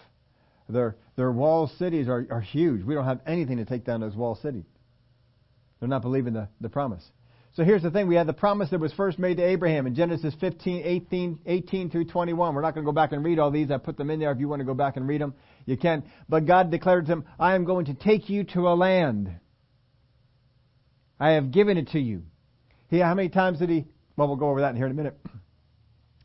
Their, 0.68 0.97
their 1.16 1.30
wall 1.30 1.71
cities 1.78 2.09
are, 2.09 2.26
are 2.30 2.40
huge. 2.40 2.85
We 2.85 2.94
don't 2.94 3.04
have 3.04 3.21
anything 3.26 3.59
to 3.59 3.64
take 3.64 3.85
down 3.85 4.00
those 4.00 4.14
wall 4.14 4.35
cities. 4.35 4.64
They're 5.80 5.88
not 5.88 6.02
believing 6.02 6.35
the, 6.35 6.49
the 6.61 6.68
promise. 6.68 7.02
So 7.54 7.64
here's 7.64 7.82
the 7.82 7.90
thing. 7.90 8.09
We 8.09 8.14
have 8.14 8.26
the 8.26 8.32
promise 8.32 8.71
that 8.71 8.80
was 8.80 8.94
first 8.94 9.18
made 9.18 9.37
to 9.37 9.42
Abraham 9.42 9.87
in 9.87 9.94
Genesis 9.94 10.35
15, 10.40 10.82
18, 10.87 11.38
18 11.44 11.90
through 11.90 12.06
21. 12.06 12.54
We're 12.54 12.62
not 12.62 12.75
going 12.75 12.85
to 12.85 12.88
go 12.88 12.94
back 12.94 13.12
and 13.12 13.23
read 13.23 13.38
all 13.38 13.50
these. 13.50 13.71
I 13.71 13.76
put 13.76 13.99
them 13.99 14.09
in 14.09 14.21
there. 14.21 14.32
If 14.32 14.40
you 14.40 14.49
want 14.49 14.61
to 14.61 14.64
go 14.64 14.73
back 14.73 14.97
and 14.97 15.06
read 15.06 15.21
them, 15.21 15.35
you 15.66 15.76
can. 15.76 16.02
But 16.30 16.47
God 16.47 16.71
declared 16.71 17.04
to 17.06 17.12
him, 17.12 17.25
I 17.38 17.54
am 17.54 17.64
going 17.64 17.87
to 17.87 17.94
take 17.94 18.30
you 18.30 18.44
to 18.54 18.68
a 18.68 18.75
land. 18.75 19.30
I 21.21 21.32
have 21.32 21.52
given 21.52 21.76
it 21.76 21.88
to 21.88 22.00
you. 22.00 22.23
He, 22.88 23.00
how 23.00 23.14
many 23.14 23.28
times 23.28 23.59
did 23.59 23.68
he, 23.68 23.85
well, 24.16 24.28
we'll 24.28 24.38
go 24.38 24.49
over 24.49 24.62
that 24.62 24.71
in 24.71 24.76
here 24.76 24.87
in 24.87 24.92
a 24.92 24.94
minute. 24.94 25.18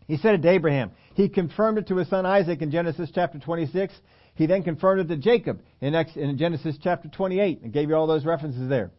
He 0.08 0.16
said 0.16 0.36
it 0.36 0.42
to 0.44 0.50
Abraham. 0.50 0.92
He 1.16 1.28
confirmed 1.28 1.78
it 1.80 1.88
to 1.88 1.98
his 1.98 2.08
son 2.08 2.26
Isaac 2.26 2.62
in 2.62 2.72
Genesis 2.72 3.12
chapter 3.14 3.40
26. 3.40 3.94
He 4.36 4.46
then 4.46 4.64
confirmed 4.64 5.02
it 5.02 5.14
to 5.14 5.18
Jacob 5.18 5.62
in, 5.82 5.94
in 5.94 6.38
Genesis 6.38 6.78
chapter 6.82 7.10
28 7.10 7.64
and 7.64 7.74
gave 7.74 7.90
you 7.90 7.96
all 7.96 8.08
those 8.08 8.24
references 8.24 8.70
there. 8.70 8.92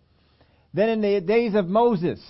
Then 0.74 0.88
in 0.88 1.00
the 1.00 1.20
days 1.20 1.54
of 1.54 1.66
Moses, 1.66 2.20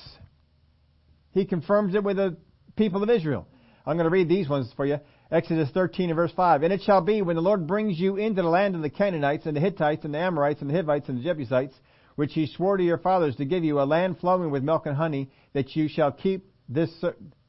he 1.33 1.45
confirms 1.45 1.95
it 1.95 2.04
with 2.04 2.16
the 2.16 2.37
people 2.76 3.02
of 3.02 3.11
Israel. 3.11 3.47
I'm 3.85 3.97
going 3.97 4.04
to 4.04 4.11
read 4.11 4.28
these 4.28 4.49
ones 4.49 4.73
for 4.76 4.87
you. 4.87 4.99
Exodus 5.30 5.71
13 5.71 6.11
and 6.11 6.16
verse 6.16 6.33
5. 6.37 6.62
And 6.62 6.73
it 6.73 6.83
shall 6.83 7.00
be 7.00 7.23
when 7.23 7.37
the 7.37 7.42
Lord 7.42 7.66
brings 7.66 7.99
you 7.99 8.16
into 8.16 8.42
the 8.42 8.49
land 8.49 8.75
of 8.75 8.83
the 8.83 8.90
Canaanites 8.90 9.47
and 9.47 9.57
the 9.57 9.61
Hittites 9.61 10.04
and 10.04 10.14
the 10.14 10.18
Amorites 10.18 10.61
and 10.61 10.71
the 10.71 10.75
Hivites 10.75 11.09
and 11.09 11.18
the 11.18 11.23
Jebusites, 11.23 11.75
which 12.14 12.33
he 12.35 12.47
swore 12.47 12.76
to 12.76 12.85
your 12.85 12.99
fathers 12.99 13.37
to 13.37 13.45
give 13.45 13.64
you, 13.64 13.80
a 13.80 13.85
land 13.85 14.18
flowing 14.18 14.50
with 14.50 14.62
milk 14.62 14.87
and 14.87 14.97
honey, 14.97 15.30
that 15.52 15.75
you 15.76 15.88
shall 15.88 16.12
keep 16.12 16.50
this, 16.68 16.90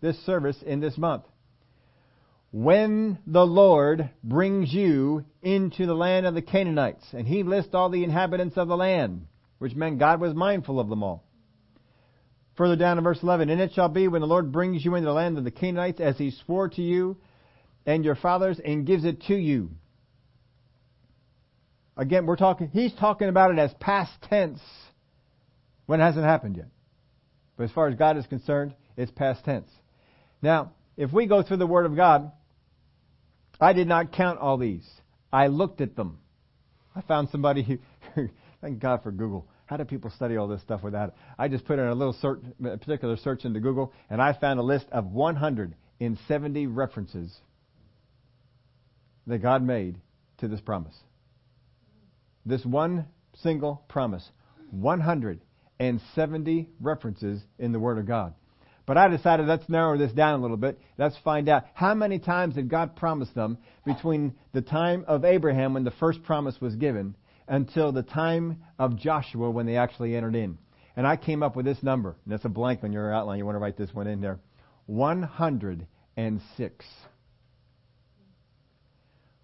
this 0.01 0.17
service 0.25 0.57
in 0.65 0.79
this 0.79 0.97
month. 0.97 1.23
When 2.51 3.19
the 3.27 3.45
Lord 3.45 4.09
brings 4.23 4.73
you 4.73 5.25
into 5.41 5.85
the 5.85 5.93
land 5.93 6.25
of 6.25 6.33
the 6.33 6.41
Canaanites, 6.41 7.05
and 7.13 7.27
he 7.27 7.43
lists 7.43 7.73
all 7.73 7.89
the 7.89 8.03
inhabitants 8.03 8.57
of 8.57 8.67
the 8.67 8.77
land 8.77 9.27
which 9.59 9.75
meant 9.75 9.99
God 9.99 10.19
was 10.19 10.33
mindful 10.33 10.79
of 10.79 10.89
them 10.89 11.03
all. 11.03 11.23
Further 12.55 12.75
down 12.75 12.97
in 12.97 13.03
verse 13.03 13.19
11, 13.21 13.49
And 13.49 13.61
it 13.61 13.73
shall 13.73 13.87
be 13.87 14.07
when 14.07 14.21
the 14.21 14.27
Lord 14.27 14.51
brings 14.51 14.83
you 14.83 14.95
into 14.95 15.05
the 15.05 15.13
land 15.13 15.37
of 15.37 15.43
the 15.43 15.51
Canaanites, 15.51 16.01
as 16.01 16.17
he 16.17 16.31
swore 16.31 16.69
to 16.69 16.81
you 16.81 17.17
and 17.85 18.03
your 18.03 18.15
fathers, 18.15 18.59
and 18.63 18.87
gives 18.87 19.05
it 19.05 19.21
to 19.23 19.35
you. 19.35 19.69
Again, 21.95 22.25
we're 22.25 22.37
talking, 22.37 22.69
he's 22.69 22.93
talking 22.95 23.29
about 23.29 23.51
it 23.51 23.59
as 23.59 23.73
past 23.79 24.11
tense 24.23 24.59
when 25.85 25.99
it 25.99 26.03
hasn't 26.03 26.25
happened 26.25 26.57
yet. 26.57 26.67
But 27.57 27.65
as 27.65 27.71
far 27.71 27.87
as 27.87 27.95
God 27.95 28.17
is 28.17 28.25
concerned, 28.25 28.73
it's 28.95 29.11
past 29.11 29.43
tense. 29.43 29.69
Now, 30.41 30.71
if 30.95 31.11
we 31.11 31.27
go 31.27 31.43
through 31.43 31.57
the 31.57 31.67
Word 31.67 31.85
of 31.85 31.95
God, 31.95 32.31
I 33.59 33.73
did 33.73 33.87
not 33.87 34.13
count 34.13 34.39
all 34.39 34.57
these. 34.57 34.87
I 35.31 35.47
looked 35.47 35.81
at 35.81 35.97
them. 35.97 36.19
I 36.95 37.01
found 37.01 37.29
somebody 37.29 37.63
who 37.63 37.77
Thank 38.61 38.79
God 38.79 39.03
for 39.03 39.11
Google. 39.11 39.47
How 39.69 39.77
do 39.77 39.85
people 39.85 40.09
study 40.09 40.35
all 40.35 40.47
this 40.47 40.61
stuff 40.61 40.81
without 40.81 41.09
it? 41.09 41.15
I 41.37 41.47
just 41.47 41.63
put 41.63 41.77
in 41.77 41.85
a 41.85 41.93
little 41.93 42.13
search, 42.13 42.39
a 42.65 42.75
particular 42.75 43.15
search 43.17 43.45
into 43.45 43.59
Google, 43.59 43.93
and 44.09 44.19
I 44.19 44.33
found 44.33 44.59
a 44.59 44.63
list 44.63 44.87
of 44.91 45.05
170 45.11 46.65
references 46.65 47.37
that 49.27 49.37
God 49.43 49.61
made 49.61 49.97
to 50.39 50.47
this 50.47 50.59
promise. 50.59 50.95
This 52.47 52.65
one 52.65 53.05
single 53.43 53.83
promise. 53.87 54.27
170 54.71 56.69
references 56.81 57.43
in 57.59 57.71
the 57.71 57.79
Word 57.79 57.99
of 57.99 58.07
God. 58.07 58.33
But 58.87 58.97
I 58.97 59.07
decided 59.07 59.45
let's 59.45 59.69
narrow 59.69 59.99
this 59.99 60.11
down 60.13 60.39
a 60.39 60.41
little 60.41 60.57
bit. 60.57 60.79
Let's 60.97 61.17
find 61.23 61.47
out 61.47 61.65
how 61.75 61.93
many 61.93 62.17
times 62.17 62.55
did 62.55 62.69
God 62.69 62.95
promise 62.95 63.29
them 63.35 63.59
between 63.85 64.33
the 64.51 64.63
time 64.63 65.05
of 65.07 65.23
Abraham 65.23 65.75
when 65.75 65.83
the 65.83 65.91
first 65.91 66.23
promise 66.23 66.59
was 66.59 66.75
given 66.75 67.13
until 67.49 67.91
the 67.91 68.03
time 68.03 68.63
of 68.77 68.95
Joshua 68.95 69.49
when 69.49 69.65
they 69.65 69.75
actually 69.75 70.15
entered 70.15 70.35
in. 70.35 70.57
And 70.95 71.05
I 71.05 71.17
came 71.17 71.43
up 71.43 71.55
with 71.55 71.65
this 71.65 71.83
number. 71.83 72.15
And 72.23 72.31
that's 72.31 72.45
a 72.45 72.49
blank 72.49 72.83
on 72.83 72.93
your 72.93 73.13
outline. 73.13 73.39
You 73.39 73.45
want 73.45 73.55
to 73.55 73.59
write 73.59 73.77
this 73.77 73.93
one 73.93 74.07
in 74.07 74.21
there. 74.21 74.39
106. 74.85 76.85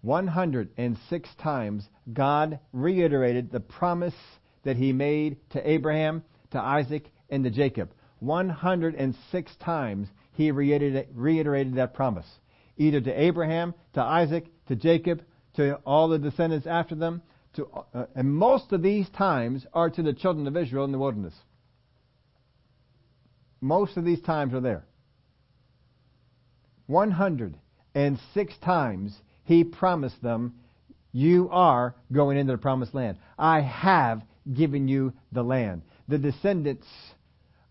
106 0.02 1.28
times 1.42 1.88
God 2.12 2.60
reiterated 2.72 3.50
the 3.50 3.60
promise 3.60 4.14
that 4.62 4.76
He 4.76 4.92
made 4.92 5.38
to 5.50 5.68
Abraham, 5.68 6.22
to 6.52 6.60
Isaac, 6.60 7.10
and 7.28 7.42
to 7.44 7.50
Jacob. 7.50 7.90
106 8.20 9.56
times 9.56 10.08
He 10.32 10.52
reiterated 10.52 11.74
that 11.74 11.94
promise. 11.94 12.26
Either 12.76 13.00
to 13.00 13.20
Abraham, 13.20 13.74
to 13.94 14.02
Isaac, 14.02 14.46
to 14.68 14.76
Jacob, 14.76 15.22
to 15.54 15.76
all 15.86 16.08
the 16.08 16.18
descendants 16.18 16.66
after 16.66 16.94
them, 16.94 17.22
to, 17.56 17.68
uh, 17.94 18.06
and 18.14 18.32
most 18.32 18.72
of 18.72 18.82
these 18.82 19.08
times 19.10 19.66
are 19.72 19.90
to 19.90 20.02
the 20.02 20.12
children 20.12 20.46
of 20.46 20.56
Israel 20.56 20.84
in 20.84 20.92
the 20.92 20.98
wilderness. 20.98 21.34
Most 23.60 23.96
of 23.96 24.04
these 24.04 24.20
times 24.20 24.54
are 24.54 24.60
there. 24.60 24.84
106 26.86 28.54
times 28.64 29.20
he 29.44 29.64
promised 29.64 30.22
them, 30.22 30.54
You 31.12 31.48
are 31.50 31.94
going 32.12 32.38
into 32.38 32.52
the 32.52 32.58
promised 32.58 32.94
land. 32.94 33.18
I 33.38 33.60
have 33.60 34.22
given 34.52 34.88
you 34.88 35.12
the 35.32 35.42
land. 35.42 35.82
The 36.08 36.18
descendants 36.18 36.86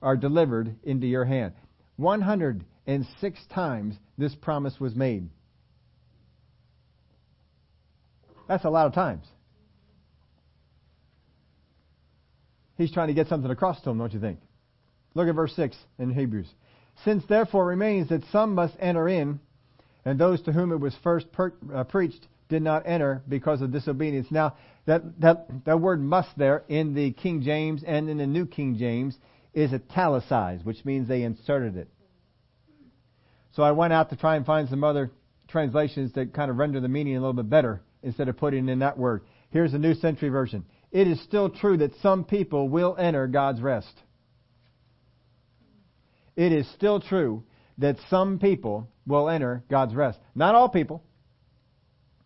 are 0.02 0.18
delivered 0.18 0.76
into 0.84 1.08
your 1.08 1.26
hand. 1.26 1.54
106 1.98 3.40
times 3.54 3.96
this 4.18 4.36
promise 4.36 4.80
was 4.80 4.96
made. 4.96 5.30
That's 8.48 8.66
a 8.66 8.70
lot 8.70 8.88
of 8.88 8.94
times. 8.94 9.26
He's 12.78 12.92
trying 12.92 13.08
to 13.08 13.14
get 13.14 13.28
something 13.28 13.52
across 13.52 13.80
to 13.80 13.90
them, 13.90 13.98
don't 13.98 14.14
you 14.14 14.20
think? 14.20 14.40
Look 15.14 15.28
at 15.28 15.36
verse 15.36 15.56
6 15.56 15.76
in 15.98 16.14
Hebrews. 16.14 16.48
Since 17.04 17.26
therefore 17.28 17.66
remains 17.66 18.10
that 18.10 18.24
some 18.32 18.56
must 18.56 18.76
enter 18.80 19.08
in, 19.08 19.40
and 20.04 20.20
those 20.20 20.42
to 20.44 20.52
whom 20.52 20.72
it 20.72 20.80
was 20.80 20.96
first 21.04 21.32
per, 21.32 21.54
uh, 21.74 21.84
preached 21.84 22.28
did 22.50 22.62
not 22.62 22.84
enter 22.86 23.24
because 23.28 23.62
of 23.62 23.72
disobedience. 23.72 24.28
Now, 24.30 24.56
that, 24.86 25.20
that, 25.22 25.48
that 25.66 25.80
word 25.80 26.02
must 26.02 26.38
there 26.38 26.64
in 26.68 26.94
the 26.94 27.12
King 27.12 27.42
James 27.42 27.84
and 27.84 28.10
in 28.10 28.18
the 28.18 28.28
New 28.28 28.46
King 28.46 28.78
James 28.78 29.18
is 29.54 29.74
italicized, 29.74 30.66
which 30.66 30.86
means 30.86 31.08
they 31.08 31.24
inserted 31.24 31.76
it. 31.76 31.88
So 33.54 33.64
I 33.64 33.72
went 33.72 33.94
out 33.94 34.10
to 34.10 34.16
try 34.16 34.36
and 34.36 34.46
find 34.46 34.70
some 34.70 34.84
other 34.84 35.12
translations 35.48 36.14
that 36.14 36.34
kind 36.34 36.52
of 36.52 36.58
render 36.58 36.82
the 36.82 36.90
meaning 36.90 37.16
a 37.16 37.20
little 37.20 37.34
bit 37.34 37.50
better 37.50 37.82
instead 38.04 38.28
of 38.28 38.38
putting 38.38 38.68
in 38.70 38.80
that 38.80 38.98
word. 38.98 39.24
Here's 39.50 39.72
the 39.72 39.80
New 39.80 39.96
Century 39.96 40.30
Version 40.30 40.66
it 40.92 41.08
is 41.08 41.22
still 41.24 41.50
true 41.50 41.78
that 41.78 41.92
some 42.02 42.24
people 42.24 42.70
will 42.70 42.96
enter 42.98 43.28
God's 43.28 43.62
rest. 43.62 43.94
It 46.36 46.52
is 46.52 46.68
still 46.76 47.00
true 47.00 47.44
that 47.78 47.98
some 48.10 48.40
people 48.40 48.90
will 49.06 49.30
enter 49.30 49.64
God's 49.70 49.94
rest. 49.94 50.20
Not 50.34 50.56
all 50.56 50.70
people, 50.70 51.04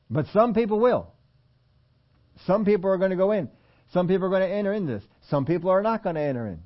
but 0.09 0.25
some 0.33 0.53
people 0.53 0.79
will. 0.79 1.11
Some 2.45 2.65
people 2.65 2.89
are 2.89 2.97
going 2.97 3.11
to 3.11 3.17
go 3.17 3.31
in. 3.31 3.49
Some 3.93 4.07
people 4.07 4.25
are 4.27 4.29
going 4.29 4.47
to 4.47 4.55
enter 4.55 4.73
in 4.73 4.85
this. 4.85 5.03
Some 5.29 5.45
people 5.45 5.69
are 5.69 5.81
not 5.81 6.03
going 6.03 6.15
to 6.15 6.21
enter 6.21 6.47
in. 6.47 6.59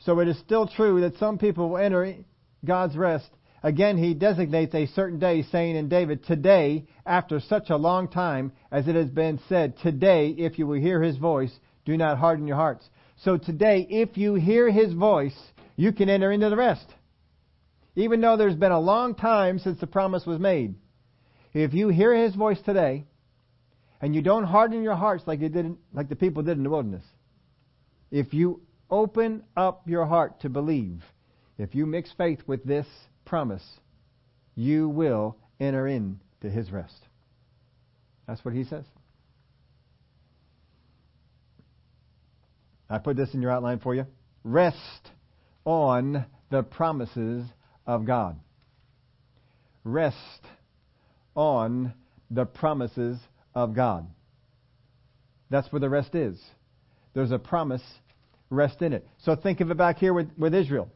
So 0.00 0.18
it 0.20 0.28
is 0.28 0.38
still 0.40 0.66
true 0.66 1.02
that 1.02 1.18
some 1.18 1.38
people 1.38 1.70
will 1.70 1.78
enter 1.78 2.16
God's 2.64 2.96
rest. 2.96 3.28
Again, 3.62 3.98
he 3.98 4.14
designates 4.14 4.74
a 4.74 4.86
certain 4.86 5.18
day, 5.18 5.42
saying 5.42 5.76
in 5.76 5.88
David, 5.88 6.24
Today, 6.24 6.86
after 7.04 7.40
such 7.40 7.68
a 7.68 7.76
long 7.76 8.08
time, 8.08 8.52
as 8.70 8.88
it 8.88 8.94
has 8.94 9.10
been 9.10 9.38
said, 9.48 9.78
Today, 9.78 10.30
if 10.30 10.58
you 10.58 10.66
will 10.66 10.80
hear 10.80 11.02
his 11.02 11.18
voice, 11.18 11.52
do 11.84 11.96
not 11.96 12.18
harden 12.18 12.46
your 12.46 12.56
hearts. 12.56 12.88
So 13.18 13.36
today, 13.36 13.86
if 13.90 14.16
you 14.16 14.34
hear 14.34 14.70
his 14.70 14.94
voice, 14.94 15.38
you 15.76 15.92
can 15.92 16.08
enter 16.08 16.32
into 16.32 16.48
the 16.48 16.56
rest. 16.56 16.86
Even 17.96 18.20
though 18.22 18.38
there's 18.38 18.54
been 18.54 18.72
a 18.72 18.80
long 18.80 19.14
time 19.14 19.58
since 19.58 19.78
the 19.78 19.86
promise 19.86 20.24
was 20.24 20.38
made. 20.38 20.74
If 21.52 21.74
you 21.74 21.88
hear 21.88 22.14
his 22.14 22.34
voice 22.34 22.60
today, 22.64 23.04
and 24.00 24.14
you 24.14 24.22
don't 24.22 24.44
harden 24.44 24.82
your 24.82 24.94
hearts 24.94 25.24
like 25.26 25.40
you 25.40 25.50
did, 25.50 25.76
like 25.92 26.08
the 26.08 26.16
people 26.16 26.42
did 26.42 26.56
in 26.56 26.62
the 26.62 26.70
wilderness, 26.70 27.04
if 28.10 28.32
you 28.32 28.62
open 28.90 29.42
up 29.54 29.86
your 29.86 30.06
heart 30.06 30.40
to 30.40 30.48
believe, 30.48 31.02
if 31.58 31.74
you 31.74 31.84
mix 31.84 32.10
faith 32.16 32.40
with 32.46 32.64
this 32.64 32.86
promise, 33.30 33.62
you 34.56 34.88
will 34.88 35.36
enter 35.60 35.86
into 35.86 36.50
his 36.50 36.72
rest. 36.72 37.06
That's 38.26 38.44
what 38.44 38.52
he 38.52 38.64
says. 38.64 38.84
I 42.90 42.98
put 42.98 43.16
this 43.16 43.32
in 43.32 43.40
your 43.40 43.52
outline 43.52 43.78
for 43.78 43.94
you. 43.94 44.04
Rest 44.42 45.10
on 45.64 46.26
the 46.50 46.64
promises 46.64 47.46
of 47.86 48.04
God. 48.04 48.36
Rest 49.84 50.16
on 51.36 51.94
the 52.32 52.46
promises 52.46 53.16
of 53.54 53.76
God. 53.76 54.08
That's 55.50 55.70
where 55.70 55.78
the 55.78 55.88
rest 55.88 56.16
is. 56.16 56.36
There's 57.14 57.30
a 57.30 57.38
promise, 57.38 57.82
rest 58.50 58.82
in 58.82 58.92
it. 58.92 59.06
So 59.18 59.36
think 59.36 59.60
of 59.60 59.70
it 59.70 59.76
back 59.76 59.98
here 59.98 60.12
with, 60.12 60.30
with 60.36 60.52
Israel. 60.52 60.88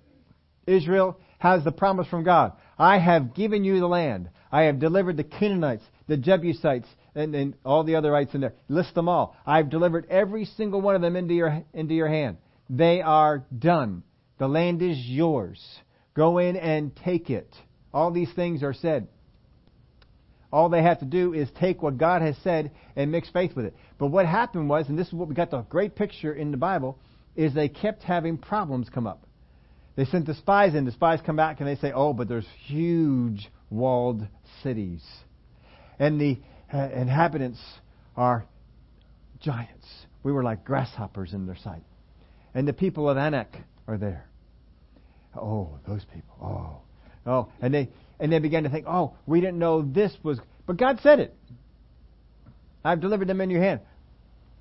Israel 0.66 1.16
has 1.38 1.64
the 1.64 1.72
promise 1.72 2.06
from 2.08 2.24
God. 2.24 2.52
I 2.78 2.98
have 2.98 3.34
given 3.34 3.64
you 3.64 3.80
the 3.80 3.86
land. 3.86 4.30
I 4.50 4.62
have 4.62 4.78
delivered 4.78 5.16
the 5.16 5.24
Canaanites, 5.24 5.84
the 6.06 6.16
Jebusites, 6.16 6.88
and, 7.14 7.34
and 7.34 7.54
all 7.64 7.84
the 7.84 7.96
other 7.96 8.10
rights 8.10 8.34
in 8.34 8.40
there. 8.40 8.54
List 8.68 8.94
them 8.94 9.08
all. 9.08 9.36
I've 9.46 9.70
delivered 9.70 10.06
every 10.10 10.44
single 10.44 10.80
one 10.80 10.94
of 10.94 11.02
them 11.02 11.16
into 11.16 11.34
your, 11.34 11.62
into 11.72 11.94
your 11.94 12.08
hand. 12.08 12.38
They 12.70 13.00
are 13.00 13.44
done. 13.56 14.02
The 14.38 14.48
land 14.48 14.82
is 14.82 14.98
yours. 14.98 15.60
Go 16.14 16.38
in 16.38 16.56
and 16.56 16.94
take 16.96 17.30
it. 17.30 17.52
All 17.92 18.10
these 18.10 18.32
things 18.34 18.62
are 18.62 18.74
said. 18.74 19.08
All 20.52 20.68
they 20.68 20.82
have 20.82 21.00
to 21.00 21.04
do 21.04 21.34
is 21.34 21.48
take 21.58 21.82
what 21.82 21.98
God 21.98 22.22
has 22.22 22.36
said 22.44 22.70
and 22.94 23.10
mix 23.10 23.28
faith 23.28 23.56
with 23.56 23.66
it. 23.66 23.74
But 23.98 24.08
what 24.08 24.26
happened 24.26 24.68
was, 24.68 24.88
and 24.88 24.96
this 24.96 25.08
is 25.08 25.12
what 25.12 25.28
we 25.28 25.34
got 25.34 25.50
the 25.50 25.62
great 25.62 25.96
picture 25.96 26.32
in 26.32 26.52
the 26.52 26.56
Bible, 26.56 26.98
is 27.34 27.52
they 27.52 27.68
kept 27.68 28.04
having 28.04 28.38
problems 28.38 28.88
come 28.88 29.06
up. 29.06 29.23
They 29.96 30.04
sent 30.04 30.26
the 30.26 30.34
spies 30.34 30.74
in. 30.74 30.84
The 30.84 30.92
spies 30.92 31.20
come 31.24 31.36
back 31.36 31.60
and 31.60 31.68
they 31.68 31.76
say, 31.76 31.92
"Oh, 31.92 32.12
but 32.12 32.28
there's 32.28 32.46
huge 32.66 33.48
walled 33.70 34.26
cities, 34.62 35.04
and 35.98 36.20
the 36.20 36.38
uh, 36.72 36.88
inhabitants 36.94 37.60
are 38.16 38.44
giants. 39.40 39.86
We 40.22 40.32
were 40.32 40.42
like 40.42 40.64
grasshoppers 40.64 41.32
in 41.32 41.46
their 41.46 41.56
sight, 41.56 41.84
and 42.54 42.66
the 42.66 42.72
people 42.72 43.08
of 43.08 43.16
Anak 43.16 43.56
are 43.86 43.98
there. 43.98 44.26
Oh, 45.36 45.78
those 45.86 46.04
people. 46.12 46.36
Oh, 47.26 47.30
oh, 47.30 47.48
and 47.60 47.72
they 47.72 47.90
and 48.20 48.32
they 48.32 48.38
began 48.38 48.62
to 48.64 48.70
think, 48.70 48.86
oh, 48.88 49.14
we 49.26 49.40
didn't 49.40 49.58
know 49.58 49.82
this 49.82 50.12
was, 50.22 50.38
but 50.66 50.76
God 50.76 51.00
said 51.02 51.20
it. 51.20 51.36
I've 52.84 53.00
delivered 53.00 53.28
them 53.28 53.40
in 53.40 53.50
your 53.50 53.62
hand. 53.62 53.80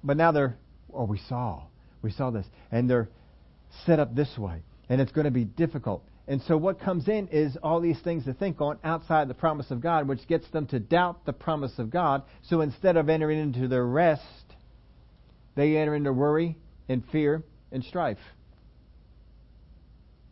But 0.03 0.17
now 0.17 0.31
they're, 0.31 0.57
oh, 0.93 1.05
we 1.05 1.19
saw. 1.29 1.63
We 2.01 2.11
saw 2.11 2.29
this. 2.31 2.45
And 2.71 2.89
they're 2.89 3.09
set 3.85 3.99
up 3.99 4.15
this 4.15 4.37
way. 4.37 4.63
And 4.93 5.01
it's 5.01 5.11
going 5.11 5.25
to 5.25 5.31
be 5.31 5.43
difficult. 5.43 6.03
And 6.27 6.39
so 6.43 6.55
what 6.55 6.79
comes 6.79 7.07
in 7.07 7.27
is 7.29 7.57
all 7.63 7.81
these 7.81 7.99
things 8.01 8.25
to 8.25 8.33
think 8.35 8.61
on 8.61 8.77
outside 8.83 9.27
the 9.27 9.33
promise 9.33 9.71
of 9.71 9.81
God, 9.81 10.07
which 10.07 10.27
gets 10.27 10.47
them 10.51 10.67
to 10.67 10.79
doubt 10.79 11.25
the 11.25 11.33
promise 11.33 11.79
of 11.79 11.89
God. 11.89 12.21
So 12.43 12.61
instead 12.61 12.95
of 12.95 13.09
entering 13.09 13.39
into 13.39 13.67
their 13.67 13.83
rest, 13.83 14.21
they 15.55 15.77
enter 15.77 15.95
into 15.95 16.13
worry 16.13 16.57
and 16.87 17.03
fear 17.11 17.41
and 17.71 17.83
strife. 17.83 18.19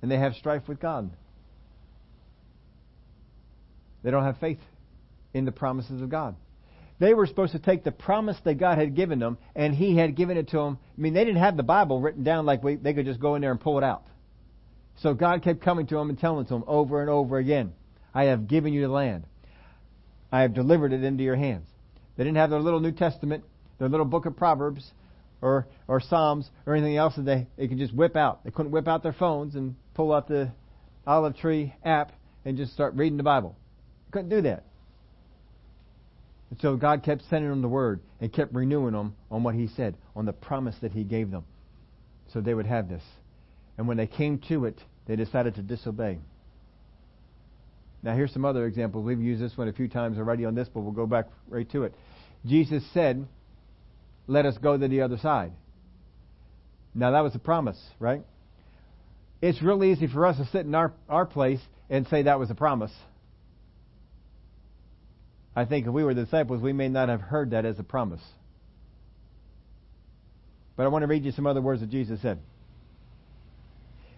And 0.03 0.11
they 0.11 0.19
have 0.19 0.35
strife 0.35 0.67
with 0.67 0.79
God. 0.79 1.09
They 4.03 4.11
don't 4.11 4.25
have 4.25 4.37
faith 4.37 4.59
in 5.33 5.45
the 5.45 5.51
promises 5.51 6.03
of 6.03 6.09
God. 6.09 6.35
They 6.99 7.15
were 7.15 7.25
supposed 7.25 7.53
to 7.53 7.59
take 7.59 7.83
the 7.83 7.91
promise 7.91 8.37
that 8.43 8.59
God 8.59 8.77
had 8.77 8.95
given 8.95 9.17
them, 9.17 9.39
and 9.55 9.73
He 9.73 9.97
had 9.97 10.15
given 10.15 10.37
it 10.37 10.49
to 10.49 10.57
them. 10.57 10.77
I 10.95 11.01
mean, 11.01 11.15
they 11.15 11.25
didn't 11.25 11.41
have 11.41 11.57
the 11.57 11.63
Bible 11.63 11.99
written 11.99 12.23
down 12.23 12.45
like 12.45 12.63
we, 12.63 12.75
they 12.75 12.93
could 12.93 13.07
just 13.07 13.19
go 13.19 13.33
in 13.33 13.41
there 13.41 13.49
and 13.49 13.59
pull 13.59 13.79
it 13.79 13.83
out. 13.83 14.03
So 15.01 15.15
God 15.15 15.41
kept 15.43 15.61
coming 15.61 15.87
to 15.87 15.95
them 15.95 16.09
and 16.09 16.19
telling 16.19 16.45
to 16.45 16.53
them 16.53 16.63
over 16.67 17.01
and 17.01 17.09
over 17.09 17.37
again, 17.37 17.73
I 18.13 18.25
have 18.25 18.47
given 18.47 18.71
you 18.71 18.81
the 18.81 18.87
land. 18.87 19.23
I 20.31 20.41
have 20.41 20.53
delivered 20.53 20.93
it 20.93 21.03
into 21.03 21.23
your 21.23 21.35
hands. 21.35 21.67
They 22.15 22.23
didn't 22.23 22.37
have 22.37 22.51
their 22.51 22.59
little 22.59 22.79
New 22.79 22.91
Testament, 22.91 23.43
their 23.79 23.89
little 23.89 24.05
book 24.05 24.27
of 24.27 24.37
Proverbs, 24.37 24.91
or, 25.41 25.67
or 25.87 26.01
Psalms, 26.01 26.49
or 26.67 26.75
anything 26.75 26.97
else 26.97 27.15
that 27.15 27.23
they, 27.23 27.47
they 27.57 27.67
could 27.67 27.79
just 27.79 27.95
whip 27.95 28.15
out. 28.15 28.43
They 28.43 28.51
couldn't 28.51 28.71
whip 28.71 28.87
out 28.87 29.01
their 29.01 29.13
phones 29.13 29.55
and 29.55 29.75
pull 29.95 30.13
out 30.13 30.27
the 30.27 30.51
Olive 31.07 31.35
Tree 31.35 31.73
app 31.83 32.11
and 32.45 32.55
just 32.55 32.73
start 32.73 32.93
reading 32.93 33.17
the 33.17 33.23
Bible. 33.23 33.55
Couldn't 34.11 34.29
do 34.29 34.41
that. 34.41 34.65
And 36.51 36.59
so 36.61 36.75
God 36.75 37.01
kept 37.01 37.23
sending 37.27 37.49
them 37.49 37.63
the 37.63 37.67
word 37.67 38.01
and 38.19 38.31
kept 38.31 38.53
renewing 38.53 38.93
them 38.93 39.15
on 39.31 39.41
what 39.41 39.55
He 39.55 39.67
said, 39.67 39.95
on 40.15 40.25
the 40.25 40.33
promise 40.33 40.75
that 40.81 40.91
He 40.91 41.03
gave 41.03 41.31
them. 41.31 41.45
So 42.33 42.39
they 42.39 42.53
would 42.53 42.67
have 42.67 42.87
this. 42.87 43.03
And 43.77 43.87
when 43.87 43.97
they 43.97 44.05
came 44.05 44.37
to 44.49 44.65
it, 44.65 44.77
they 45.07 45.15
decided 45.15 45.55
to 45.55 45.61
disobey. 45.61 46.19
Now, 48.03 48.15
here's 48.15 48.33
some 48.33 48.45
other 48.45 48.65
examples. 48.65 49.05
We've 49.05 49.21
used 49.21 49.41
this 49.41 49.55
one 49.55 49.67
a 49.67 49.73
few 49.73 49.87
times 49.87 50.17
already 50.17 50.45
on 50.45 50.55
this, 50.55 50.67
but 50.73 50.81
we'll 50.81 50.91
go 50.91 51.05
back 51.05 51.27
right 51.49 51.69
to 51.71 51.83
it. 51.83 51.93
Jesus 52.45 52.83
said, 52.93 53.27
Let 54.27 54.45
us 54.45 54.57
go 54.57 54.77
to 54.77 54.87
the 54.87 55.01
other 55.01 55.17
side. 55.17 55.51
Now, 56.95 57.11
that 57.11 57.21
was 57.21 57.35
a 57.35 57.39
promise, 57.39 57.79
right? 57.99 58.23
It's 59.41 59.61
real 59.61 59.83
easy 59.83 60.07
for 60.07 60.25
us 60.25 60.37
to 60.37 60.45
sit 60.47 60.65
in 60.65 60.75
our, 60.75 60.93
our 61.09 61.25
place 61.25 61.59
and 61.89 62.07
say 62.07 62.23
that 62.23 62.39
was 62.39 62.49
a 62.49 62.55
promise. 62.55 62.91
I 65.55 65.65
think 65.65 65.85
if 65.85 65.93
we 65.93 66.03
were 66.03 66.13
disciples, 66.13 66.61
we 66.61 66.73
may 66.73 66.87
not 66.87 67.09
have 67.09 67.21
heard 67.21 67.51
that 67.51 67.65
as 67.65 67.77
a 67.77 67.83
promise. 67.83 68.21
But 70.75 70.83
I 70.83 70.87
want 70.89 71.03
to 71.03 71.07
read 71.07 71.25
you 71.25 71.31
some 71.31 71.45
other 71.45 71.61
words 71.61 71.81
that 71.81 71.89
Jesus 71.89 72.21
said. 72.21 72.39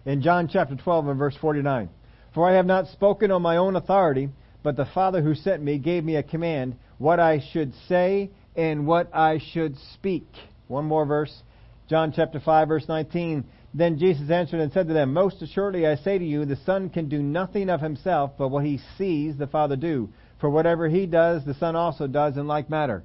In 0.06 0.20
John 0.20 0.48
chapter 0.52 0.76
12 0.76 1.08
and 1.08 1.18
verse 1.18 1.36
49, 1.40 1.88
For 2.34 2.46
I 2.46 2.54
have 2.56 2.66
not 2.66 2.88
spoken 2.88 3.30
on 3.30 3.40
my 3.40 3.56
own 3.56 3.74
authority, 3.74 4.28
but 4.62 4.76
the 4.76 4.84
Father 4.84 5.22
who 5.22 5.34
sent 5.34 5.62
me 5.62 5.78
gave 5.78 6.04
me 6.04 6.16
a 6.16 6.22
command, 6.22 6.76
what 6.98 7.18
I 7.18 7.40
should 7.52 7.72
say 7.88 8.30
and 8.54 8.86
what 8.86 9.14
I 9.14 9.38
should 9.52 9.76
speak. 9.94 10.26
One 10.68 10.84
more 10.84 11.06
verse. 11.06 11.42
John 11.88 12.12
chapter 12.14 12.38
5 12.38 12.68
verse 12.68 12.86
19. 12.86 13.44
Then 13.72 13.98
Jesus 13.98 14.30
answered 14.30 14.60
and 14.60 14.72
said 14.72 14.88
to 14.88 14.94
them, 14.94 15.14
Most 15.14 15.40
assuredly 15.40 15.86
I 15.86 15.96
say 15.96 16.18
to 16.18 16.24
you, 16.24 16.44
the 16.44 16.56
Son 16.66 16.90
can 16.90 17.08
do 17.08 17.22
nothing 17.22 17.70
of 17.70 17.80
himself, 17.80 18.32
but 18.36 18.48
what 18.48 18.64
he 18.64 18.80
sees 18.98 19.38
the 19.38 19.46
Father 19.46 19.76
do. 19.76 20.10
For 20.38 20.50
whatever 20.50 20.86
he 20.86 21.06
does, 21.06 21.46
the 21.46 21.54
Son 21.54 21.76
also 21.76 22.06
does 22.06 22.36
in 22.36 22.46
like 22.46 22.68
manner. 22.68 23.04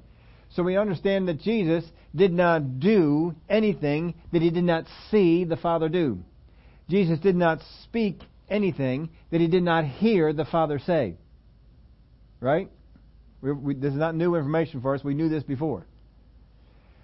So 0.50 0.62
we 0.62 0.76
understand 0.76 1.28
that 1.28 1.40
Jesus 1.40 1.84
did 2.14 2.32
not 2.32 2.78
do 2.78 3.34
anything 3.48 4.14
that 4.32 4.42
he 4.42 4.50
did 4.50 4.64
not 4.64 4.84
see 5.10 5.44
the 5.44 5.56
Father 5.56 5.88
do. 5.88 6.22
Jesus 6.90 7.20
did 7.20 7.36
not 7.36 7.60
speak 7.84 8.20
anything 8.48 9.10
that 9.30 9.40
he 9.40 9.46
did 9.46 9.62
not 9.62 9.84
hear 9.84 10.32
the 10.32 10.44
Father 10.44 10.80
say. 10.80 11.14
Right? 12.40 12.68
We, 13.40 13.52
we, 13.52 13.74
this 13.74 13.92
is 13.92 13.98
not 13.98 14.16
new 14.16 14.34
information 14.34 14.80
for 14.80 14.94
us. 14.94 15.04
We 15.04 15.14
knew 15.14 15.28
this 15.28 15.44
before. 15.44 15.86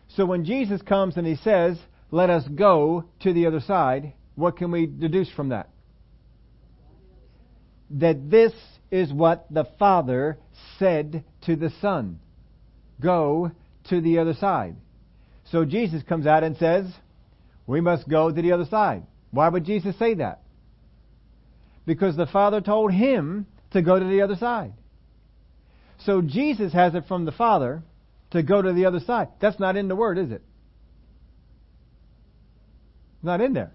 So 0.09 0.27
when 0.27 0.45
Jesus 0.45 0.83
comes 0.83 1.17
and 1.17 1.27
he 1.27 1.37
says, 1.37 1.79
Let 2.11 2.31
us 2.31 2.45
go 2.49 3.05
to 3.21 3.33
the 3.33 3.47
other 3.47 3.61
side, 3.61 4.13
what 4.35 4.57
can 4.57 4.73
we 4.73 4.87
deduce 4.87 5.31
from 5.31 5.51
that? 5.51 5.71
That 7.91 8.29
this 8.29 8.53
is 8.91 9.13
what 9.13 9.47
the 9.51 9.69
Father 9.79 10.39
said 10.79 11.25
to 11.43 11.55
the 11.55 11.71
Son 11.81 12.19
Go 13.01 13.53
to 13.89 14.01
the 14.01 14.19
other 14.19 14.35
side. 14.35 14.75
So 15.53 15.65
Jesus 15.65 16.03
comes 16.03 16.27
out 16.27 16.43
and 16.43 16.57
says, 16.57 16.87
We 17.69 17.81
must 17.81 18.09
go 18.09 18.33
to 18.33 18.43
the 18.43 18.53
other 18.53 18.65
side. 18.65 19.05
Why 19.37 19.51
would 19.51 19.65
Jesus 19.65 19.99
say 19.99 20.15
that? 20.15 20.41
Because 21.85 22.17
the 22.17 22.27
Father 22.27 22.63
told 22.63 22.91
him 22.91 23.47
to 23.73 23.83
go 23.83 23.99
to 23.99 24.05
the 24.05 24.23
other 24.23 24.35
side. 24.37 24.73
So 25.99 26.23
Jesus 26.23 26.73
has 26.73 26.95
it 26.95 27.05
from 27.07 27.27
the 27.27 27.33
Father 27.33 27.83
to 28.31 28.43
go 28.43 28.63
to 28.63 28.73
the 28.73 28.87
other 28.87 28.99
side. 29.01 29.29
That's 29.39 29.61
not 29.61 29.77
in 29.77 29.89
the 29.89 29.95
Word, 29.95 30.17
is 30.17 30.31
it? 30.31 30.43
Not 33.23 33.43
in 33.43 33.53
there. 33.53 33.73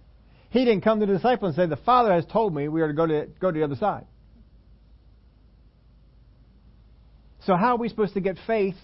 He 0.49 0.65
didn't 0.65 0.81
come 0.81 0.99
to 0.99 1.05
the 1.05 1.13
disciple 1.13 1.47
and 1.47 1.55
say, 1.55 1.67
The 1.67 1.77
Father 1.77 2.11
has 2.11 2.25
told 2.25 2.55
me 2.55 2.67
we 2.67 2.81
are 2.81 2.87
to 2.87 2.93
go 2.93 3.05
to 3.05 3.27
go 3.39 3.51
to 3.51 3.59
the 3.59 3.63
other 3.63 3.75
side. 3.75 4.07
So 7.45 7.55
how 7.55 7.75
are 7.75 7.77
we 7.77 7.87
supposed 7.87 8.15
to 8.15 8.21
get 8.21 8.37
faith 8.47 8.75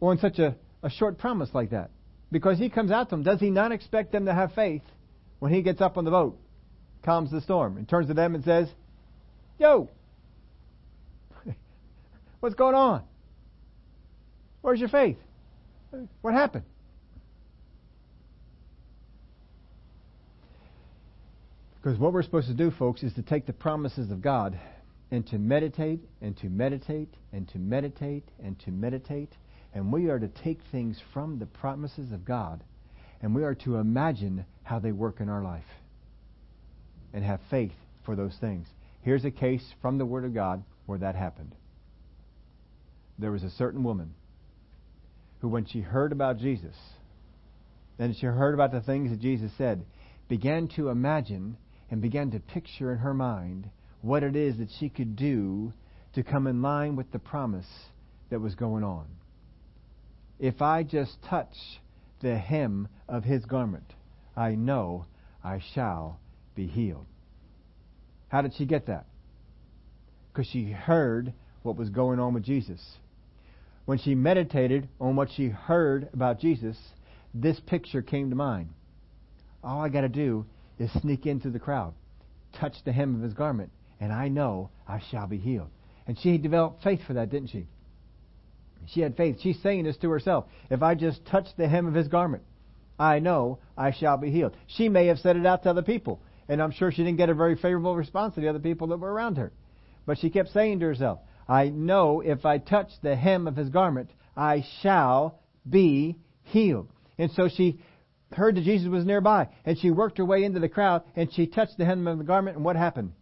on 0.00 0.18
such 0.18 0.38
a, 0.38 0.54
a 0.84 0.90
short 0.90 1.18
promise 1.18 1.50
like 1.52 1.70
that? 1.70 1.90
Because 2.30 2.58
he 2.58 2.68
comes 2.68 2.92
out 2.92 3.10
to 3.10 3.16
them, 3.16 3.24
does 3.24 3.40
he 3.40 3.50
not 3.50 3.72
expect 3.72 4.12
them 4.12 4.26
to 4.26 4.34
have 4.34 4.52
faith 4.54 4.82
when 5.38 5.52
he 5.52 5.62
gets 5.62 5.80
up 5.80 5.96
on 5.96 6.04
the 6.04 6.10
boat, 6.10 6.38
calms 7.04 7.30
the 7.30 7.40
storm, 7.40 7.76
and 7.76 7.88
turns 7.88 8.08
to 8.08 8.14
them 8.14 8.34
and 8.34 8.44
says, 8.44 8.68
Yo, 9.58 9.88
what's 12.40 12.54
going 12.54 12.74
on? 12.74 13.02
Where's 14.62 14.80
your 14.80 14.88
faith? 14.88 15.16
What 16.20 16.34
happened? 16.34 16.64
Because 21.80 21.98
what 21.98 22.12
we're 22.12 22.22
supposed 22.22 22.48
to 22.48 22.54
do, 22.54 22.70
folks, 22.70 23.02
is 23.02 23.14
to 23.14 23.22
take 23.22 23.46
the 23.46 23.52
promises 23.52 24.10
of 24.10 24.20
God 24.20 24.58
and 25.10 25.26
to 25.28 25.38
meditate 25.38 26.00
and 26.20 26.36
to 26.38 26.48
meditate 26.48 27.08
and 27.32 27.48
to 27.48 27.58
meditate 27.58 28.24
and 28.42 28.58
to 28.60 28.70
meditate. 28.70 29.30
And 29.72 29.92
we 29.92 30.10
are 30.10 30.18
to 30.18 30.28
take 30.28 30.58
things 30.70 31.00
from 31.14 31.38
the 31.38 31.46
promises 31.46 32.12
of 32.12 32.24
God 32.24 32.62
and 33.20 33.34
we 33.34 33.44
are 33.44 33.54
to 33.54 33.76
imagine 33.76 34.44
how 34.68 34.78
they 34.78 34.92
work 34.92 35.20
in 35.20 35.30
our 35.30 35.42
life 35.42 35.64
and 37.14 37.24
have 37.24 37.40
faith 37.48 37.72
for 38.04 38.14
those 38.14 38.36
things. 38.38 38.66
Here's 39.00 39.24
a 39.24 39.30
case 39.30 39.64
from 39.80 39.96
the 39.96 40.04
Word 40.04 40.26
of 40.26 40.34
God 40.34 40.62
where 40.84 40.98
that 40.98 41.14
happened. 41.14 41.54
There 43.18 43.32
was 43.32 43.42
a 43.44 43.50
certain 43.50 43.82
woman 43.82 44.12
who, 45.40 45.48
when 45.48 45.64
she 45.64 45.80
heard 45.80 46.12
about 46.12 46.38
Jesus, 46.38 46.74
and 47.98 48.14
she 48.14 48.26
heard 48.26 48.52
about 48.52 48.70
the 48.70 48.82
things 48.82 49.10
that 49.10 49.20
Jesus 49.20 49.50
said, 49.56 49.86
began 50.28 50.68
to 50.76 50.90
imagine 50.90 51.56
and 51.90 52.02
began 52.02 52.30
to 52.32 52.38
picture 52.38 52.92
in 52.92 52.98
her 52.98 53.14
mind 53.14 53.70
what 54.02 54.22
it 54.22 54.36
is 54.36 54.58
that 54.58 54.68
she 54.78 54.90
could 54.90 55.16
do 55.16 55.72
to 56.14 56.22
come 56.22 56.46
in 56.46 56.60
line 56.60 56.94
with 56.94 57.10
the 57.10 57.18
promise 57.18 57.68
that 58.28 58.40
was 58.40 58.54
going 58.54 58.84
on. 58.84 59.06
If 60.38 60.60
I 60.60 60.82
just 60.82 61.16
touch 61.22 61.54
the 62.20 62.36
hem 62.36 62.88
of 63.08 63.24
his 63.24 63.46
garment, 63.46 63.94
I 64.38 64.54
know 64.54 65.06
I 65.42 65.60
shall 65.74 66.20
be 66.54 66.68
healed. 66.68 67.06
How 68.28 68.40
did 68.40 68.54
she 68.54 68.66
get 68.66 68.86
that? 68.86 69.06
Because 70.32 70.46
she 70.46 70.70
heard 70.70 71.32
what 71.62 71.76
was 71.76 71.90
going 71.90 72.20
on 72.20 72.34
with 72.34 72.44
Jesus. 72.44 72.80
When 73.84 73.98
she 73.98 74.14
meditated 74.14 74.88
on 75.00 75.16
what 75.16 75.30
she 75.34 75.48
heard 75.48 76.08
about 76.12 76.38
Jesus, 76.38 76.76
this 77.34 77.58
picture 77.66 78.00
came 78.00 78.30
to 78.30 78.36
mind. 78.36 78.68
All 79.64 79.80
I 79.80 79.88
got 79.88 80.02
to 80.02 80.08
do 80.08 80.46
is 80.78 80.90
sneak 81.02 81.26
into 81.26 81.50
the 81.50 81.58
crowd, 81.58 81.94
touch 82.60 82.74
the 82.84 82.92
hem 82.92 83.16
of 83.16 83.22
his 83.22 83.34
garment, 83.34 83.70
and 83.98 84.12
I 84.12 84.28
know 84.28 84.70
I 84.86 85.02
shall 85.10 85.26
be 85.26 85.38
healed. 85.38 85.70
And 86.06 86.16
she 86.18 86.38
developed 86.38 86.84
faith 86.84 87.00
for 87.06 87.14
that, 87.14 87.30
didn't 87.30 87.48
she? 87.48 87.66
She 88.86 89.00
had 89.00 89.16
faith. 89.16 89.38
She's 89.40 89.60
saying 89.62 89.84
this 89.84 89.96
to 89.98 90.10
herself. 90.10 90.44
If 90.70 90.82
I 90.82 90.94
just 90.94 91.26
touch 91.26 91.46
the 91.56 91.68
hem 91.68 91.86
of 91.86 91.94
his 91.94 92.06
garment, 92.06 92.44
I 92.98 93.18
know 93.20 93.58
I 93.76 93.92
shall 93.92 94.16
be 94.16 94.30
healed. 94.30 94.56
She 94.66 94.88
may 94.88 95.06
have 95.06 95.18
said 95.18 95.36
it 95.36 95.46
out 95.46 95.62
to 95.62 95.70
other 95.70 95.82
people, 95.82 96.20
and 96.48 96.62
I'm 96.62 96.72
sure 96.72 96.90
she 96.90 97.04
didn't 97.04 97.18
get 97.18 97.30
a 97.30 97.34
very 97.34 97.54
favorable 97.54 97.96
response 97.96 98.34
to 98.34 98.40
the 98.40 98.48
other 98.48 98.58
people 98.58 98.88
that 98.88 98.98
were 98.98 99.12
around 99.12 99.36
her. 99.36 99.52
But 100.06 100.18
she 100.18 100.30
kept 100.30 100.50
saying 100.50 100.80
to 100.80 100.86
herself, 100.86 101.20
I 101.48 101.68
know 101.68 102.20
if 102.20 102.44
I 102.44 102.58
touch 102.58 102.90
the 103.02 103.16
hem 103.16 103.46
of 103.46 103.56
his 103.56 103.68
garment, 103.68 104.10
I 104.36 104.64
shall 104.82 105.40
be 105.68 106.16
healed. 106.44 106.88
And 107.18 107.30
so 107.32 107.48
she 107.48 107.80
heard 108.32 108.56
that 108.56 108.64
Jesus 108.64 108.88
was 108.88 109.04
nearby, 109.04 109.48
and 109.64 109.78
she 109.78 109.90
worked 109.90 110.18
her 110.18 110.24
way 110.24 110.44
into 110.44 110.60
the 110.60 110.68
crowd, 110.68 111.02
and 111.16 111.32
she 111.32 111.46
touched 111.46 111.78
the 111.78 111.84
hem 111.84 112.06
of 112.06 112.18
the 112.18 112.24
garment, 112.24 112.56
and 112.56 112.64
what 112.64 112.76
happened? 112.76 113.12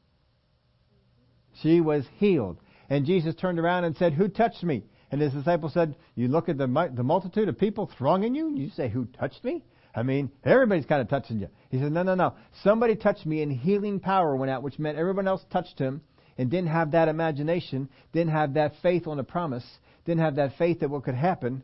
She 1.63 1.81
was 1.81 2.05
healed. 2.17 2.59
And 2.89 3.07
Jesus 3.07 3.35
turned 3.35 3.59
around 3.59 3.85
and 3.85 3.97
said, 3.97 4.13
Who 4.13 4.29
touched 4.29 4.63
me? 4.63 4.85
And 5.11 5.21
his 5.21 5.33
disciples 5.33 5.73
said, 5.73 5.95
You 6.15 6.29
look 6.29 6.49
at 6.49 6.59
the, 6.59 6.67
the 6.95 7.03
multitude 7.03 7.49
of 7.49 7.59
people 7.59 7.91
thronging 7.99 8.35
you, 8.35 8.49
and 8.49 8.59
you 8.59 8.71
say, 8.71 8.89
Who 8.89 9.07
touched 9.07 9.45
me? 9.45 9.65
I 9.95 10.03
mean, 10.03 10.31
everybody's 10.45 10.87
kind 10.87 11.01
of 11.01 11.09
touching 11.09 11.41
you. 11.41 11.49
He 11.71 11.79
said, 11.79 11.93
No, 11.93 12.03
no, 12.03 12.15
no. 12.15 12.35
Somebody 12.63 12.97
touched 12.97 13.25
me, 13.25 13.43
and 13.43 13.53
healing 13.53 14.01
power 14.01 14.37
went 14.37 14.51
out, 14.51 14.63
which 14.63 14.79
meant 14.79 14.99
everyone 14.99 15.29
else 15.29 15.45
touched 15.51 15.79
him 15.79 16.03
and 16.39 16.51
didn't 16.51 16.69
have 16.69 16.91
that 16.91 17.09
imagination, 17.09 17.89
didn't 18.13 18.33
have 18.33 18.55
that 18.55 18.73
faith 18.83 19.07
on 19.07 19.17
the 19.17 19.25
promise, 19.25 19.65
didn't 20.05 20.21
have 20.21 20.37
that 20.37 20.59
faith 20.59 20.81
that 20.81 20.91
what 20.91 21.05
could 21.05 21.15
happen. 21.15 21.63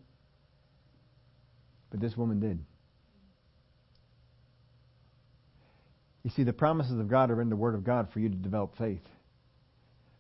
But 1.91 2.01
this 2.01 2.17
woman 2.17 2.41
did. 2.41 2.65
You 6.23 6.31
see, 6.31 6.45
the 6.45 6.53
promises 6.53 6.99
of 6.99 7.09
God 7.09 7.31
are 7.31 7.43
in 7.43 7.51
the 7.51 7.57
Word 7.57 7.75
of 7.75 7.85
God 7.85 8.09
for 8.13 8.21
you 8.21 8.29
to 8.29 8.35
develop 8.35 8.77
faith. 8.79 9.03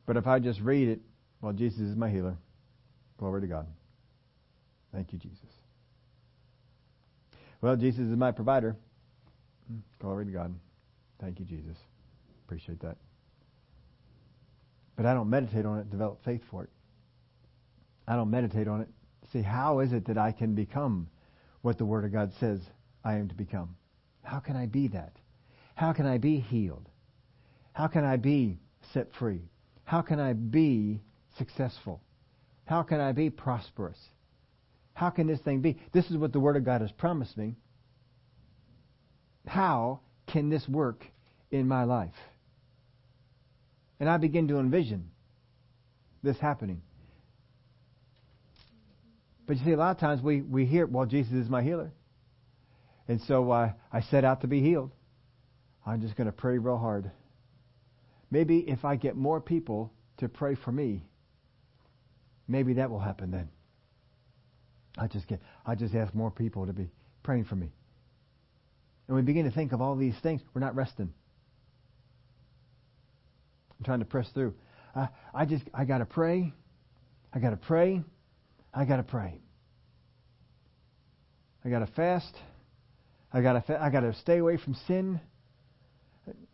But 0.05 0.17
if 0.17 0.27
I 0.27 0.41
just 0.41 0.61
read 0.61 0.89
it, 0.89 1.01
well, 1.41 1.53
Jesus 1.53 1.81
is 1.81 1.97
my 1.97 2.11
healer. 2.11 2.37
Glory 3.23 3.43
to 3.43 3.47
God. 3.47 3.69
Thank 4.93 5.13
you, 5.13 5.19
Jesus. 5.21 5.39
Well, 7.61 7.77
Jesus 7.77 8.01
is 8.01 8.17
my 8.17 8.33
provider. 8.33 8.75
Glory 10.01 10.25
to 10.25 10.33
God. 10.33 10.53
Thank 11.21 11.39
you, 11.39 11.45
Jesus. 11.45 11.77
Appreciate 12.45 12.81
that. 12.81 12.97
But 14.97 15.07
I 15.07 15.15
don't 15.15 15.31
meditate 15.31 15.65
on 15.65 15.79
it, 15.79 15.89
develop 15.89 16.25
faith 16.25 16.43
for 16.51 16.65
it. 16.65 16.71
I 18.09 18.17
don't 18.17 18.29
meditate 18.29 18.67
on 18.67 18.81
it. 18.81 18.89
See, 19.33 19.43
how 19.43 19.79
is 19.79 19.93
it 19.93 20.05
that 20.07 20.19
I 20.19 20.33
can 20.33 20.57
become 20.57 21.09
what 21.61 21.79
the 21.79 21.85
Word 21.85 22.05
of 22.05 22.13
God 22.13 22.33
says 22.41 22.59
I 23.05 23.15
am 23.15 23.29
to 23.29 23.37
become? 23.37 23.77
How 24.25 24.41
can 24.41 24.57
I 24.57 24.67
be 24.67 24.89
that? 24.89 25.13
How 25.77 25.93
can 25.93 26.07
I 26.07 26.19
be 26.19 26.41
healed? 26.41 26.89
How 27.73 27.87
can 27.87 28.03
I 28.03 28.17
be 28.17 28.59
set 28.93 29.15
free? 29.15 29.43
How 29.85 30.03
can 30.03 30.19
I 30.19 30.33
be 30.33 30.99
successful? 31.39 32.03
How 32.73 32.83
can 32.83 33.01
I 33.01 33.13
be 33.13 33.29
prosperous? 33.29 33.99
How 34.95 35.11
can 35.11 35.27
this 35.27 35.39
thing 35.41 35.61
be? 35.61 35.77
This 35.93 36.11
is 36.11 36.17
what 36.17 36.33
the 36.33 36.41
Word 36.41 36.57
of 36.57 36.65
God 36.65 36.81
has 36.81 36.91
promised 36.91 37.37
me. 37.37 37.55
How 39.47 40.01
can 40.27 40.49
this 40.49 40.67
work 40.67 41.05
in 41.51 41.69
my 41.69 41.85
life? 41.85 42.15
And 44.01 44.09
I 44.09 44.17
begin 44.17 44.49
to 44.49 44.59
envision 44.59 45.11
this 46.23 46.39
happening. 46.39 46.81
But 49.47 49.59
you 49.59 49.67
see, 49.67 49.73
a 49.73 49.77
lot 49.77 49.91
of 49.91 49.99
times 49.99 50.23
we, 50.23 50.41
we 50.41 50.65
hear, 50.65 50.87
well, 50.87 51.05
Jesus 51.05 51.35
is 51.35 51.51
my 51.51 51.63
healer. 51.63 51.93
And 53.07 53.21
so 53.29 53.51
uh, 53.51 53.73
I 53.93 54.01
set 54.01 54.25
out 54.25 54.41
to 54.41 54.47
be 54.47 54.63
healed. 54.63 54.93
I'm 55.85 56.01
just 56.01 56.17
going 56.17 56.25
to 56.25 56.33
pray 56.33 56.57
real 56.57 56.79
hard. 56.79 57.11
Maybe 58.31 58.61
if 58.61 58.83
I 58.87 58.97
get 58.97 59.15
more 59.15 59.43
people 59.43 59.93
to 60.21 60.29
pray 60.31 60.55
for 60.55 60.73
me, 60.73 61.05
maybe 62.53 62.75
that 62.75 62.91
will 62.91 63.01
happen 63.01 63.31
then. 63.31 63.49
I 64.97 65.07
just 65.09 65.27
get 65.27 65.41
I 65.67 65.75
just 65.75 65.95
ask 65.95 66.15
more 66.15 66.31
people 66.31 66.67
to 66.67 66.73
be 66.73 66.91
praying 67.23 67.47
for 67.47 67.57
me. 67.57 67.73
And 69.09 69.17
we 69.17 69.23
begin 69.23 69.47
to 69.47 69.51
think 69.51 69.73
of 69.73 69.81
all 69.81 69.97
these 69.97 70.15
things. 70.23 70.43
We're 70.55 70.61
not 70.61 70.77
resting. 70.77 71.13
I'm 73.79 73.85
trying 73.85 73.99
to 73.99 74.05
press 74.05 74.29
through. 74.33 74.55
I, 74.95 75.09
I 75.35 75.47
just 75.47 75.65
I 75.75 75.85
gotta 75.85 76.05
pray. 76.05 76.53
I 77.33 77.39
gotta 77.41 77.57
pray. 77.57 78.05
I 78.73 78.85
gotta 78.85 79.03
pray. 79.03 79.41
I 81.65 81.71
gotta 81.71 81.87
fast. 81.87 82.35
I 83.33 83.41
gotta 83.41 83.63
fa- 83.63 83.81
I 83.83 83.91
gotta 83.91 84.13
stay 84.15 84.39
away 84.39 84.59
from 84.59 84.75
sin. 84.87 85.21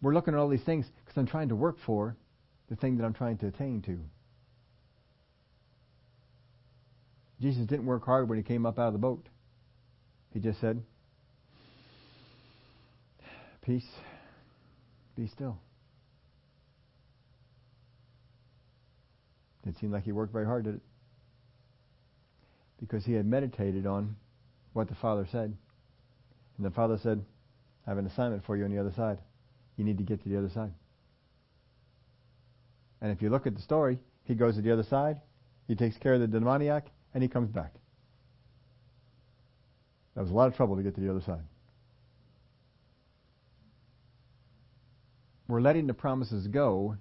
We're 0.00 0.14
looking 0.14 0.32
at 0.32 0.40
all 0.40 0.48
these 0.48 0.62
things 0.62 0.86
because 1.04 1.18
I'm 1.18 1.26
trying 1.26 1.48
to 1.48 1.56
work 1.56 1.76
for 1.84 2.16
the 2.70 2.76
thing 2.76 2.98
that 2.98 3.04
I'm 3.04 3.14
trying 3.14 3.38
to 3.38 3.48
attain 3.48 3.82
to. 3.82 3.98
Jesus 7.40 7.66
didn't 7.66 7.86
work 7.86 8.04
hard 8.04 8.28
when 8.28 8.38
he 8.38 8.44
came 8.44 8.66
up 8.66 8.78
out 8.78 8.88
of 8.88 8.92
the 8.92 8.98
boat. 8.98 9.28
He 10.32 10.40
just 10.40 10.60
said, 10.60 10.82
Peace, 13.62 13.86
be 15.16 15.26
still. 15.28 15.58
It 19.66 19.76
seemed 19.78 19.92
like 19.92 20.04
he 20.04 20.12
worked 20.12 20.32
very 20.32 20.46
hard, 20.46 20.64
did 20.64 20.76
it? 20.76 20.80
Because 22.80 23.04
he 23.04 23.12
had 23.12 23.26
meditated 23.26 23.86
on 23.86 24.16
what 24.72 24.88
the 24.88 24.94
Father 24.94 25.26
said. 25.30 25.54
And 26.56 26.66
the 26.66 26.70
Father 26.70 26.98
said, 27.02 27.22
I 27.86 27.90
have 27.90 27.98
an 27.98 28.06
assignment 28.06 28.44
for 28.44 28.56
you 28.56 28.64
on 28.64 28.70
the 28.70 28.78
other 28.78 28.92
side 28.96 29.18
you 29.78 29.84
need 29.84 29.96
to 29.96 30.04
get 30.04 30.22
to 30.22 30.28
the 30.28 30.36
other 30.36 30.50
side. 30.50 30.72
And 33.00 33.12
if 33.12 33.22
you 33.22 33.30
look 33.30 33.46
at 33.46 33.54
the 33.54 33.62
story, 33.62 33.98
he 34.24 34.34
goes 34.34 34.56
to 34.56 34.60
the 34.60 34.72
other 34.72 34.82
side, 34.82 35.20
he 35.68 35.76
takes 35.76 35.96
care 35.96 36.14
of 36.14 36.20
the 36.20 36.26
demoniac, 36.26 36.90
and 37.14 37.22
he 37.22 37.28
comes 37.28 37.50
back. 37.50 37.72
That 40.14 40.22
was 40.22 40.30
a 40.30 40.34
lot 40.34 40.48
of 40.48 40.56
trouble 40.56 40.76
to 40.76 40.82
get 40.82 40.94
to 40.96 41.00
the 41.00 41.10
other 41.10 41.22
side. 41.22 41.44
We're 45.46 45.60
letting 45.60 45.86
the 45.86 45.94
promises 45.94 46.46
go 46.46 46.96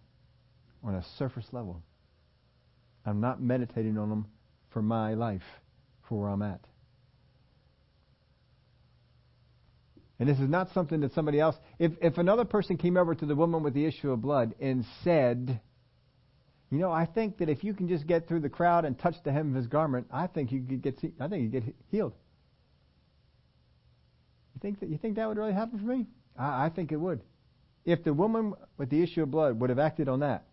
on 0.83 0.95
a 0.95 1.03
surface 1.17 1.47
level. 1.51 1.81
I'm 3.05 3.19
not 3.19 3.41
meditating 3.41 3.97
on 3.97 4.09
them 4.09 4.27
for 4.69 4.81
my 4.81 5.13
life, 5.15 5.41
for 6.07 6.21
where 6.21 6.29
I'm 6.29 6.41
at. 6.41 6.61
And 10.19 10.27
this 10.27 10.39
is 10.39 10.49
not 10.49 10.69
something 10.73 11.01
that 11.01 11.13
somebody 11.13 11.39
else, 11.39 11.55
if, 11.77 11.91
if 12.01 12.17
another 12.17 12.45
person 12.45 12.77
came 12.77 12.97
over 12.97 13.13
to 13.13 13.25
the 13.25 13.35
woman 13.35 13.63
with 13.63 13.73
the 13.73 13.85
issue 13.85 14.11
of 14.11 14.21
blood 14.21 14.55
and 14.59 14.83
said, 15.03 15.59
you 16.69 16.79
know, 16.79 16.91
I 16.91 17.05
think 17.05 17.37
that 17.37 17.49
if 17.49 17.63
you 17.63 17.73
can 17.73 17.87
just 17.87 18.05
get 18.07 18.27
through 18.27 18.41
the 18.41 18.49
crowd 18.49 18.83
and 18.83 18.97
touch 18.99 19.15
the 19.23 19.31
hem 19.31 19.49
of 19.49 19.55
his 19.55 19.67
garment, 19.67 20.07
I 20.11 20.27
think 20.27 20.51
you 20.51 20.61
could 20.61 20.81
get, 20.81 20.99
I 21.19 21.27
think 21.27 21.43
you 21.43 21.49
get 21.49 21.75
healed. 21.89 22.13
You 24.53 24.59
think 24.61 24.79
that, 24.81 24.89
you 24.89 24.97
think 24.97 25.15
that 25.15 25.27
would 25.27 25.37
really 25.37 25.53
happen 25.53 25.79
for 25.79 25.85
me? 25.85 26.07
I, 26.37 26.65
I 26.65 26.69
think 26.69 26.91
it 26.91 26.97
would. 26.97 27.21
If 27.85 28.03
the 28.03 28.13
woman 28.13 28.53
with 28.77 28.89
the 28.89 29.01
issue 29.01 29.23
of 29.23 29.31
blood 29.31 29.59
would 29.61 29.69
have 29.69 29.79
acted 29.79 30.09
on 30.09 30.19
that, 30.19 30.43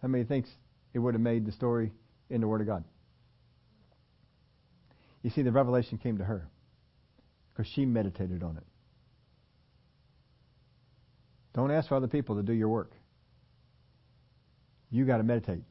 how 0.00 0.08
many 0.08 0.22
thinks 0.24 0.48
it 0.94 1.00
would 1.00 1.14
have 1.14 1.20
made 1.20 1.44
the 1.44 1.52
story 1.52 1.92
in 2.30 2.40
the 2.40 2.46
Word 2.46 2.60
of 2.60 2.68
God? 2.68 2.84
You 5.22 5.30
see, 5.30 5.42
the 5.42 5.50
revelation 5.50 5.98
came 5.98 6.18
to 6.18 6.24
her 6.24 6.46
because 7.52 7.70
she 7.72 7.84
meditated 7.84 8.44
on 8.44 8.58
it. 8.58 8.62
Don't 11.52 11.72
ask 11.72 11.88
for 11.88 11.96
other 11.96 12.06
people 12.06 12.36
to 12.36 12.42
do 12.42 12.52
your 12.52 12.68
work. 12.68 12.92
You 14.96 15.04
got 15.04 15.18
to 15.18 15.22
meditate. 15.22 15.62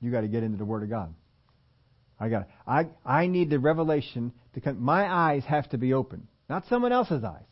You 0.00 0.10
got 0.10 0.22
to 0.22 0.28
get 0.28 0.42
into 0.42 0.56
the 0.56 0.64
Word 0.64 0.82
of 0.82 0.88
God. 0.88 1.12
I 2.18 2.30
got. 2.30 2.48
I 2.66 2.86
I 3.04 3.26
need 3.26 3.50
the 3.50 3.58
revelation 3.58 4.32
to 4.54 4.60
come. 4.60 4.80
My 4.82 5.12
eyes 5.12 5.44
have 5.46 5.68
to 5.70 5.78
be 5.78 5.92
open, 5.92 6.26
not 6.48 6.64
someone 6.68 6.90
else's 6.90 7.22
eyes. 7.22 7.44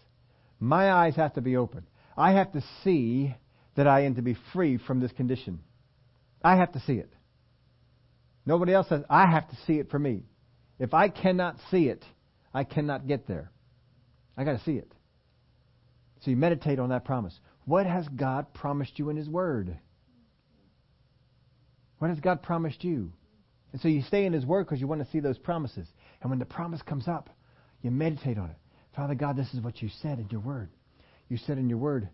My 0.59 0.91
eyes 0.91 1.15
have 1.17 1.35
to 1.35 1.43
be 1.43 1.57
open. 1.57 1.87
I 2.17 2.33
have 2.33 2.53
to 2.53 2.65
see 2.83 3.35
that 3.77 3.87
I 3.87 4.05
am 4.05 4.15
to 4.15 4.23
be 4.23 4.35
free 4.55 4.79
from 4.79 5.01
this 5.01 5.13
condition. 5.13 5.61
I 6.43 6.57
have 6.57 6.73
to 6.73 6.81
see 6.81 6.95
it. 6.95 7.13
Nobody 8.47 8.73
else 8.73 8.89
says. 8.89 9.03
I 9.11 9.27
have 9.27 9.49
to 9.51 9.57
see 9.67 9.75
it 9.75 9.91
for 9.91 9.99
me. 9.99 10.23
If 10.79 10.95
I 10.95 11.11
cannot 11.11 11.57
see 11.71 11.89
it, 11.89 12.03
I 12.55 12.65
cannot 12.65 13.07
get 13.07 13.29
there. 13.29 13.51
I 14.39 14.45
got 14.45 14.53
to 14.53 14.65
see 14.65 14.77
it. 14.77 14.91
So 16.23 16.31
you 16.31 16.37
meditate 16.37 16.79
on 16.79 16.89
that 16.89 17.05
promise. 17.05 17.39
What 17.67 17.85
has 17.85 18.09
God 18.09 18.55
promised 18.55 18.99
you 18.99 19.11
in 19.11 19.17
His 19.17 19.29
Word? 19.29 19.77
What 21.99 22.09
has 22.09 22.21
God 22.21 22.43
promised 22.43 22.85
you? 22.85 23.13
And 23.73 23.81
so 23.81 23.89
you 23.89 24.03
stay 24.03 24.25
in 24.25 24.33
His 24.33 24.47
Word 24.47 24.65
because 24.65 24.81
you 24.81 24.87
want 24.87 25.05
to 25.05 25.11
see 25.11 25.21
those 25.21 25.39
promises. 25.39 25.87
And 26.23 26.31
when 26.31 26.39
the 26.39 26.45
promise 26.45 26.81
comes 26.83 27.07
up, 27.07 27.31
you 27.83 27.91
meditate 27.91 28.39
on 28.39 28.51
it. 28.51 28.57
Father 28.97 29.15
God, 29.15 29.37
this 29.37 29.53
is 29.55 29.61
what 29.61 29.83
you 29.83 29.89
said 30.03 30.19
in 30.19 30.29
your 30.31 30.41
Word. 30.41 30.71
You 31.29 31.37
said 31.37 31.59
in 31.59 31.69
your 31.69 31.79
Word, 31.79 32.09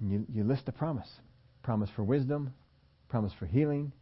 and 0.00 0.10
you, 0.10 0.26
you 0.32 0.44
list 0.44 0.66
the 0.66 0.72
promise 0.72 1.08
promise 1.62 1.90
for 1.94 2.02
wisdom, 2.02 2.54
promise 3.10 3.32
for 3.38 3.44
healing, 3.44 3.92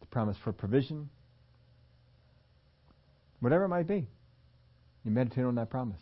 the 0.00 0.06
promise 0.06 0.36
for 0.42 0.52
provision, 0.52 1.08
whatever 3.38 3.64
it 3.64 3.68
might 3.68 3.86
be. 3.86 4.08
You 5.04 5.12
meditate 5.12 5.44
on 5.44 5.54
that 5.54 5.70
promise. 5.70 6.00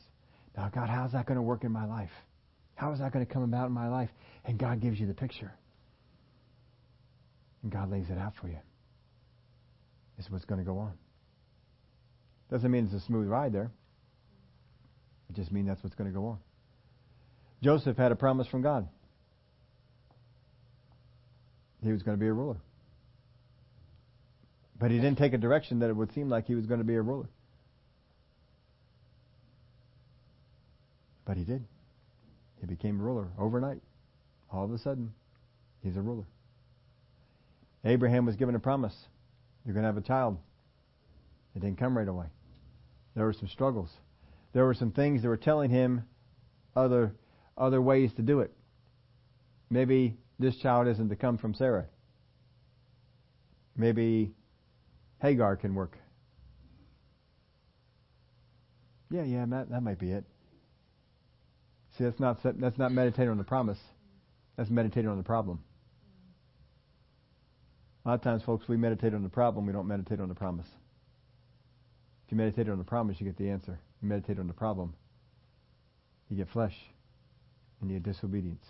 Now, 0.57 0.71
God, 0.75 0.89
how's 0.89 1.13
that 1.13 1.27
going 1.27 1.37
to 1.37 1.43
work 1.43 1.65
in 1.65 1.73
my 1.73 1.85
life? 1.85 2.11
How 2.75 2.91
is 2.93 3.01
that 3.01 3.13
going 3.13 3.27
to 3.27 3.31
come 3.31 3.43
about 3.43 3.67
in 3.67 3.73
my 3.73 3.89
life? 3.89 4.09
And 4.47 4.59
God 4.59 4.81
gives 4.81 4.99
you 4.99 5.07
the 5.07 5.15
picture. 5.15 5.53
And 7.63 7.73
God 7.73 7.91
lays 7.91 8.07
it 8.11 8.19
out 8.19 8.35
for 8.41 8.49
you. 8.49 8.59
This 10.17 10.27
is 10.27 10.33
what's 10.33 10.45
going 10.45 10.61
to 10.61 10.65
go 10.65 10.79
on. 10.79 10.93
Doesn't 12.51 12.71
mean 12.71 12.85
it's 12.85 12.95
a 12.95 13.07
smooth 13.07 13.29
ride 13.29 13.53
there. 13.53 13.71
It 15.29 15.37
just 15.37 15.51
means 15.51 15.67
that's 15.67 15.83
what's 15.83 15.97
going 15.97 16.11
to 16.11 16.17
go 16.17 16.27
on. 16.27 16.39
Joseph 17.63 17.97
had 17.97 18.13
a 18.13 18.17
promise 18.17 18.47
from 18.47 18.63
God. 18.63 18.89
He 21.83 21.93
was 21.93 22.03
going 22.03 22.17
to 22.17 22.21
be 22.21 22.29
a 22.29 22.33
ruler. 22.33 22.57
But 24.79 24.91
he 24.91 24.99
didn't 24.99 25.19
take 25.19 25.33
a 25.33 25.39
direction 25.39 25.81
that 25.81 25.91
it 25.91 25.97
would 25.97 26.13
seem 26.13 26.29
like 26.29 26.47
he 26.47 26.55
was 26.55 26.67
going 26.67 26.81
to 26.81 26.85
be 26.85 26.95
a 26.95 27.03
ruler. 27.03 27.29
But 31.25 31.37
he 31.37 31.45
did. 31.45 31.65
He 32.61 32.67
became 32.67 33.01
a 33.01 33.03
ruler 33.03 33.29
overnight. 33.39 33.81
All 34.53 34.65
of 34.65 34.73
a 34.73 34.79
sudden, 34.79 35.13
he's 35.83 35.97
a 35.97 36.03
ruler. 36.03 36.25
Abraham 37.87 38.27
was 38.27 38.37
given 38.37 38.55
a 38.55 38.59
promise. 38.59 38.95
You're 39.65 39.75
going 39.75 39.85
to 39.85 39.89
have 39.89 39.97
a 39.97 40.07
child. 40.07 40.39
It 41.55 41.61
didn't 41.61 41.79
come 41.79 41.97
right 41.97 42.09
away. 42.09 42.27
There 43.15 43.25
were 43.25 43.33
some 43.33 43.49
struggles. 43.49 43.91
There 44.53 44.65
were 44.65 44.75
some 44.75 44.91
things 44.91 45.23
that 45.23 45.29
were 45.29 45.37
telling 45.37 45.71
him 45.71 46.03
other 46.75 47.15
other 47.57 47.81
ways 47.81 48.13
to 48.17 48.23
do 48.23 48.41
it. 48.41 48.53
Maybe 49.71 50.17
this 50.39 50.57
child 50.57 50.89
isn't 50.89 51.09
to 51.09 51.17
come 51.17 51.39
from 51.39 51.55
Sarah. 51.55 51.87
Maybe 53.77 54.33
Hagar 55.21 55.57
can 55.57 55.75
work. 55.75 55.97
Yeah, 59.11 59.23
yeah, 59.23 59.47
that, 59.49 59.71
that 59.71 59.83
might 59.83 59.99
be 59.99 60.11
it. 60.11 60.25
See, 61.97 62.05
that's 62.05 62.21
not 62.21 62.39
that's 62.43 62.79
not 62.79 62.93
meditating 62.93 63.31
on 63.31 63.39
the 63.39 63.45
promise. 63.45 63.79
That's 64.57 64.69
meditating 64.69 65.09
on 65.09 65.17
the 65.17 65.23
problem. 65.23 65.61
A 68.07 68.11
lot 68.11 68.15
of 68.15 68.23
times, 68.23 68.45
folks, 68.45 68.69
we 68.69 68.77
meditate 68.77 69.15
on 69.15 69.25
the 69.25 69.29
problem. 69.29 69.67
We 69.67 69.73
don't 69.73 69.89
meditate 69.89 70.21
on 70.21 70.29
the 70.29 70.35
promise. 70.35 70.69
If 72.25 72.31
you 72.31 72.37
meditate 72.37 72.69
on 72.69 72.79
the 72.79 72.85
promise, 72.85 73.17
you 73.19 73.27
get 73.27 73.37
the 73.37 73.51
answer. 73.51 73.81
You 74.01 74.09
meditate 74.09 74.39
on 74.39 74.47
the 74.47 74.53
problem, 74.53 74.95
you 76.31 76.37
get 76.37 76.49
flesh, 76.51 76.75
and 77.81 77.91
you 77.91 77.99
get 77.99 78.13
disobedience. 78.13 78.65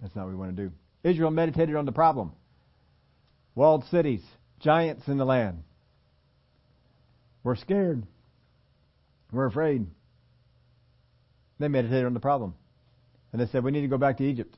That's 0.00 0.16
not 0.16 0.24
what 0.24 0.30
we 0.30 0.36
want 0.36 0.56
to 0.56 0.64
do. 0.64 0.72
Israel 1.04 1.30
meditated 1.30 1.76
on 1.76 1.84
the 1.84 1.92
problem. 1.92 2.32
Walled 3.54 3.84
cities, 3.84 4.22
giants 4.58 5.06
in 5.06 5.18
the 5.18 5.24
land. 5.24 5.62
We're 7.44 7.54
scared. 7.54 8.02
We're 9.30 9.46
afraid. 9.46 9.86
They 11.60 11.68
meditated 11.68 12.04
on 12.04 12.14
the 12.14 12.20
problem. 12.20 12.54
And 13.32 13.40
they 13.40 13.46
said, 13.46 13.62
we 13.62 13.70
need 13.70 13.82
to 13.82 13.88
go 13.88 13.98
back 13.98 14.16
to 14.18 14.24
Egypt. 14.24 14.56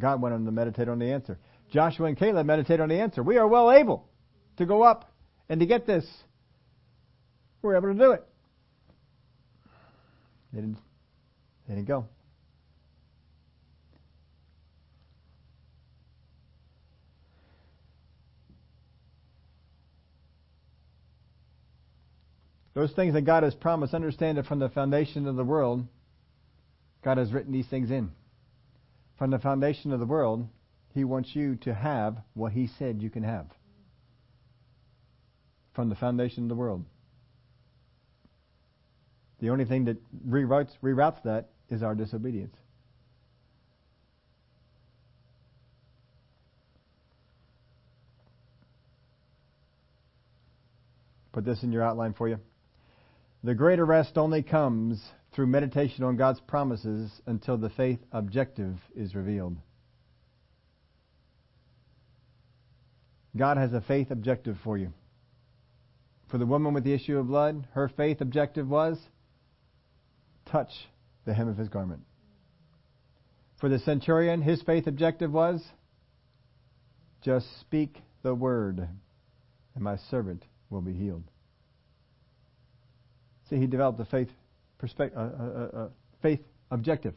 God 0.00 0.20
wanted 0.20 0.36
on 0.36 0.44
to 0.46 0.52
meditate 0.52 0.88
on 0.88 0.98
the 0.98 1.12
answer. 1.12 1.38
Joshua 1.70 2.06
and 2.06 2.16
Caleb 2.16 2.46
meditated 2.46 2.80
on 2.80 2.88
the 2.88 3.00
answer. 3.00 3.22
We 3.22 3.36
are 3.36 3.46
well 3.46 3.70
able 3.70 4.08
to 4.56 4.66
go 4.66 4.82
up 4.82 5.12
and 5.48 5.60
to 5.60 5.66
get 5.66 5.86
this. 5.86 6.06
We're 7.62 7.76
able 7.76 7.92
to 7.92 7.98
do 7.98 8.12
it. 8.12 8.26
They 10.52 10.60
didn't, 10.60 10.78
they 11.68 11.74
didn't 11.74 11.88
go. 11.88 12.06
Those 22.74 22.92
things 22.92 23.14
that 23.14 23.22
God 23.22 23.42
has 23.42 23.54
promised, 23.54 23.94
understand 23.94 24.38
that 24.38 24.46
from 24.46 24.58
the 24.58 24.68
foundation 24.68 25.26
of 25.26 25.36
the 25.36 25.44
world, 25.44 25.86
God 27.04 27.18
has 27.18 27.32
written 27.32 27.52
these 27.52 27.66
things 27.66 27.90
in. 27.90 28.10
From 29.20 29.30
the 29.30 29.38
foundation 29.38 29.92
of 29.92 30.00
the 30.00 30.06
world, 30.06 30.48
He 30.94 31.04
wants 31.04 31.36
you 31.36 31.56
to 31.56 31.74
have 31.74 32.16
what 32.32 32.52
He 32.52 32.68
said 32.78 33.02
you 33.02 33.10
can 33.10 33.22
have. 33.22 33.48
From 35.74 35.90
the 35.90 35.94
foundation 35.94 36.44
of 36.44 36.48
the 36.48 36.54
world. 36.54 36.86
The 39.40 39.50
only 39.50 39.66
thing 39.66 39.84
that 39.84 39.98
reroutes, 40.26 40.70
reroutes 40.82 41.22
that 41.24 41.50
is 41.68 41.82
our 41.82 41.94
disobedience. 41.94 42.56
Put 51.32 51.44
this 51.44 51.62
in 51.62 51.72
your 51.72 51.82
outline 51.82 52.14
for 52.14 52.26
you. 52.26 52.38
The 53.44 53.54
greater 53.54 53.84
rest 53.84 54.16
only 54.16 54.42
comes 54.42 54.98
through 55.40 55.46
meditation 55.46 56.04
on 56.04 56.16
God's 56.16 56.38
promises 56.40 57.10
until 57.24 57.56
the 57.56 57.70
faith 57.70 57.98
objective 58.12 58.76
is 58.94 59.14
revealed. 59.14 59.56
God 63.34 63.56
has 63.56 63.72
a 63.72 63.80
faith 63.80 64.10
objective 64.10 64.58
for 64.62 64.76
you. 64.76 64.92
For 66.30 66.36
the 66.36 66.44
woman 66.44 66.74
with 66.74 66.84
the 66.84 66.92
issue 66.92 67.16
of 67.16 67.28
blood, 67.28 67.66
her 67.72 67.88
faith 67.88 68.20
objective 68.20 68.68
was 68.68 68.98
touch 70.44 70.68
the 71.24 71.32
hem 71.32 71.48
of 71.48 71.56
his 71.56 71.70
garment. 71.70 72.02
For 73.60 73.70
the 73.70 73.78
centurion, 73.78 74.42
his 74.42 74.60
faith 74.60 74.86
objective 74.86 75.32
was 75.32 75.64
just 77.22 77.46
speak 77.60 77.96
the 78.22 78.34
word, 78.34 78.86
and 79.74 79.82
my 79.82 79.96
servant 80.10 80.44
will 80.68 80.82
be 80.82 80.92
healed. 80.92 81.24
See, 83.48 83.56
he 83.56 83.66
developed 83.66 83.98
a 84.00 84.04
faith 84.04 84.28
perspective, 84.80 85.18
uh, 85.18 85.20
uh, 85.20 85.82
uh, 85.82 85.88
faith 86.22 86.40
objective. 86.70 87.14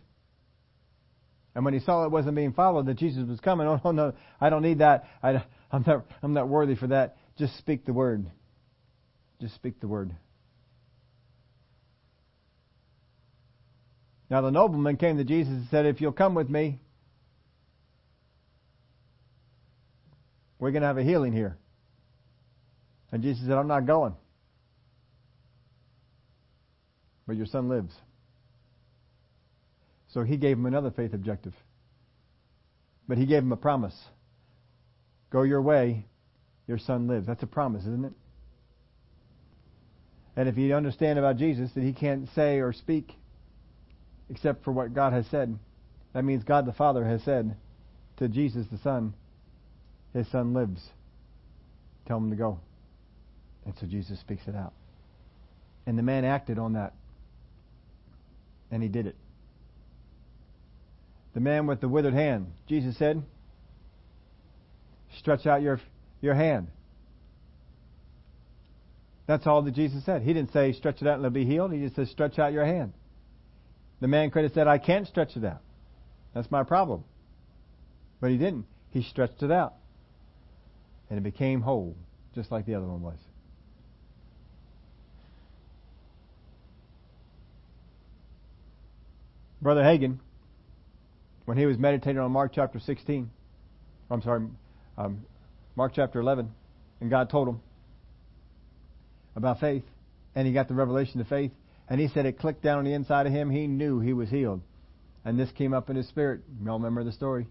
And 1.55 1.63
when 1.63 1.73
he 1.73 1.79
saw 1.79 2.03
it 2.05 2.11
wasn't 2.11 2.35
being 2.35 2.53
followed, 2.53 2.87
that 2.87 2.95
Jesus 2.95 3.27
was 3.27 3.39
coming, 3.39 3.67
oh, 3.83 3.91
no, 3.91 4.13
I 4.39 4.49
don't 4.49 4.61
need 4.61 4.79
that. 4.79 5.05
I, 5.23 5.43
I'm 5.71 5.83
not, 5.87 6.05
I'm 6.21 6.33
not 6.33 6.47
worthy 6.49 6.75
for 6.75 6.87
that. 6.87 7.17
Just 7.37 7.57
speak 7.57 7.85
the 7.85 7.93
word. 7.93 8.29
Just 9.41 9.55
speak 9.55 9.79
the 9.79 9.87
word. 9.87 10.15
Now 14.29 14.41
the 14.41 14.51
nobleman 14.51 14.97
came 14.97 15.17
to 15.17 15.23
Jesus 15.23 15.53
and 15.53 15.67
said, 15.69 15.85
If 15.85 16.01
you'll 16.01 16.11
come 16.11 16.33
with 16.33 16.49
me, 16.49 16.79
we're 20.59 20.71
going 20.71 20.81
to 20.81 20.87
have 20.87 20.97
a 20.97 21.03
healing 21.03 21.33
here. 21.33 21.57
And 23.11 23.21
Jesus 23.21 23.45
said, 23.45 23.57
I'm 23.57 23.67
not 23.67 23.85
going. 23.85 24.15
But 27.27 27.35
your 27.35 27.45
son 27.45 27.69
lives. 27.69 27.93
So 30.13 30.23
he 30.23 30.37
gave 30.37 30.57
him 30.57 30.65
another 30.65 30.91
faith 30.91 31.13
objective. 31.13 31.53
But 33.07 33.17
he 33.17 33.25
gave 33.25 33.43
him 33.43 33.51
a 33.51 33.57
promise. 33.57 33.95
Go 35.31 35.41
your 35.43 35.61
way, 35.61 36.05
your 36.67 36.77
son 36.77 37.07
lives. 37.07 37.25
That's 37.25 37.43
a 37.43 37.47
promise, 37.47 37.81
isn't 37.81 38.05
it? 38.05 38.13
And 40.35 40.49
if 40.49 40.57
you 40.57 40.73
understand 40.75 41.19
about 41.19 41.37
Jesus 41.37 41.71
that 41.73 41.83
he 41.83 41.93
can't 41.93 42.27
say 42.33 42.59
or 42.59 42.73
speak 42.73 43.13
except 44.29 44.63
for 44.63 44.71
what 44.71 44.93
God 44.93 45.13
has 45.13 45.25
said, 45.27 45.57
that 46.13 46.23
means 46.23 46.43
God 46.43 46.65
the 46.65 46.73
Father 46.73 47.05
has 47.05 47.23
said 47.23 47.55
to 48.17 48.27
Jesus 48.27 48.67
the 48.71 48.77
Son, 48.79 49.13
his 50.13 50.27
son 50.31 50.53
lives. 50.53 50.81
Tell 52.07 52.17
him 52.17 52.29
to 52.29 52.35
go. 52.35 52.59
And 53.65 53.73
so 53.79 53.87
Jesus 53.87 54.19
speaks 54.19 54.43
it 54.47 54.55
out. 54.55 54.73
And 55.85 55.97
the 55.97 56.03
man 56.03 56.25
acted 56.25 56.59
on 56.59 56.73
that. 56.73 56.93
And 58.73 58.81
he 58.81 58.89
did 58.89 59.05
it. 59.05 59.15
The 61.35 61.39
man 61.39 61.67
with 61.67 61.79
the 61.79 61.87
withered 61.87 62.15
hand, 62.15 62.47
Jesus 62.67 62.97
said, 62.97 63.21
stretch 65.19 65.45
out 65.45 65.61
your, 65.61 65.79
your 66.21 66.33
hand. 66.33 66.69
That's 69.27 69.45
all 69.45 69.61
that 69.61 69.75
Jesus 69.75 70.03
said. 70.05 70.23
He 70.23 70.33
didn't 70.33 70.53
say 70.53 70.73
stretch 70.73 71.03
it 71.03 71.07
out 71.07 71.17
and 71.19 71.25
it'll 71.25 71.35
be 71.35 71.45
healed. 71.45 71.71
He 71.71 71.81
just 71.81 71.95
said 71.95 72.07
stretch 72.07 72.39
out 72.39 72.51
your 72.51 72.65
hand. 72.65 72.93
The 74.01 74.07
man 74.07 74.31
could 74.31 74.43
have 74.43 74.53
said, 74.53 74.67
I 74.67 74.79
can't 74.79 75.07
stretch 75.07 75.37
it 75.37 75.45
out. 75.45 75.61
That's 76.33 76.49
my 76.49 76.63
problem. 76.63 77.03
But 78.19 78.31
he 78.31 78.37
didn't. 78.37 78.65
He 78.89 79.03
stretched 79.03 79.43
it 79.43 79.51
out. 79.51 79.75
And 81.11 81.19
it 81.19 81.21
became 81.21 81.61
whole, 81.61 81.95
just 82.33 82.51
like 82.51 82.65
the 82.65 82.73
other 82.73 82.87
one 82.87 83.03
was. 83.03 83.19
Brother 89.63 89.81
Hagin, 89.81 90.19
when 91.45 91.57
he 91.57 91.65
was 91.65 91.77
meditating 91.77 92.19
on 92.19 92.31
Mark 92.33 92.51
chapter 92.53 92.79
16, 92.79 93.29
I'm 94.11 94.21
sorry, 94.21 94.47
um, 94.97 95.25
Mark 95.77 95.93
chapter 95.95 96.19
11, 96.19 96.51
and 96.99 97.09
God 97.09 97.29
told 97.29 97.47
him 97.47 97.61
about 99.37 99.61
faith, 99.61 99.85
and 100.35 100.45
he 100.45 100.51
got 100.53 100.67
the 100.67 100.73
revelation 100.73 101.21
of 101.21 101.27
faith, 101.29 101.51
and 101.89 101.99
he 101.99 102.09
said 102.09 102.25
it 102.25 102.37
clicked 102.37 102.61
down 102.61 102.79
on 102.79 102.83
the 102.83 102.93
inside 102.93 103.25
of 103.25 103.31
him. 103.31 103.49
He 103.49 103.67
knew 103.67 104.01
he 104.01 104.11
was 104.11 104.29
healed. 104.29 104.61
And 105.23 105.39
this 105.39 105.49
came 105.51 105.73
up 105.73 105.89
in 105.89 105.95
his 105.95 106.09
spirit. 106.09 106.41
Y'all 106.63 106.77
remember 106.77 107.05
the 107.05 107.13
story? 107.13 107.47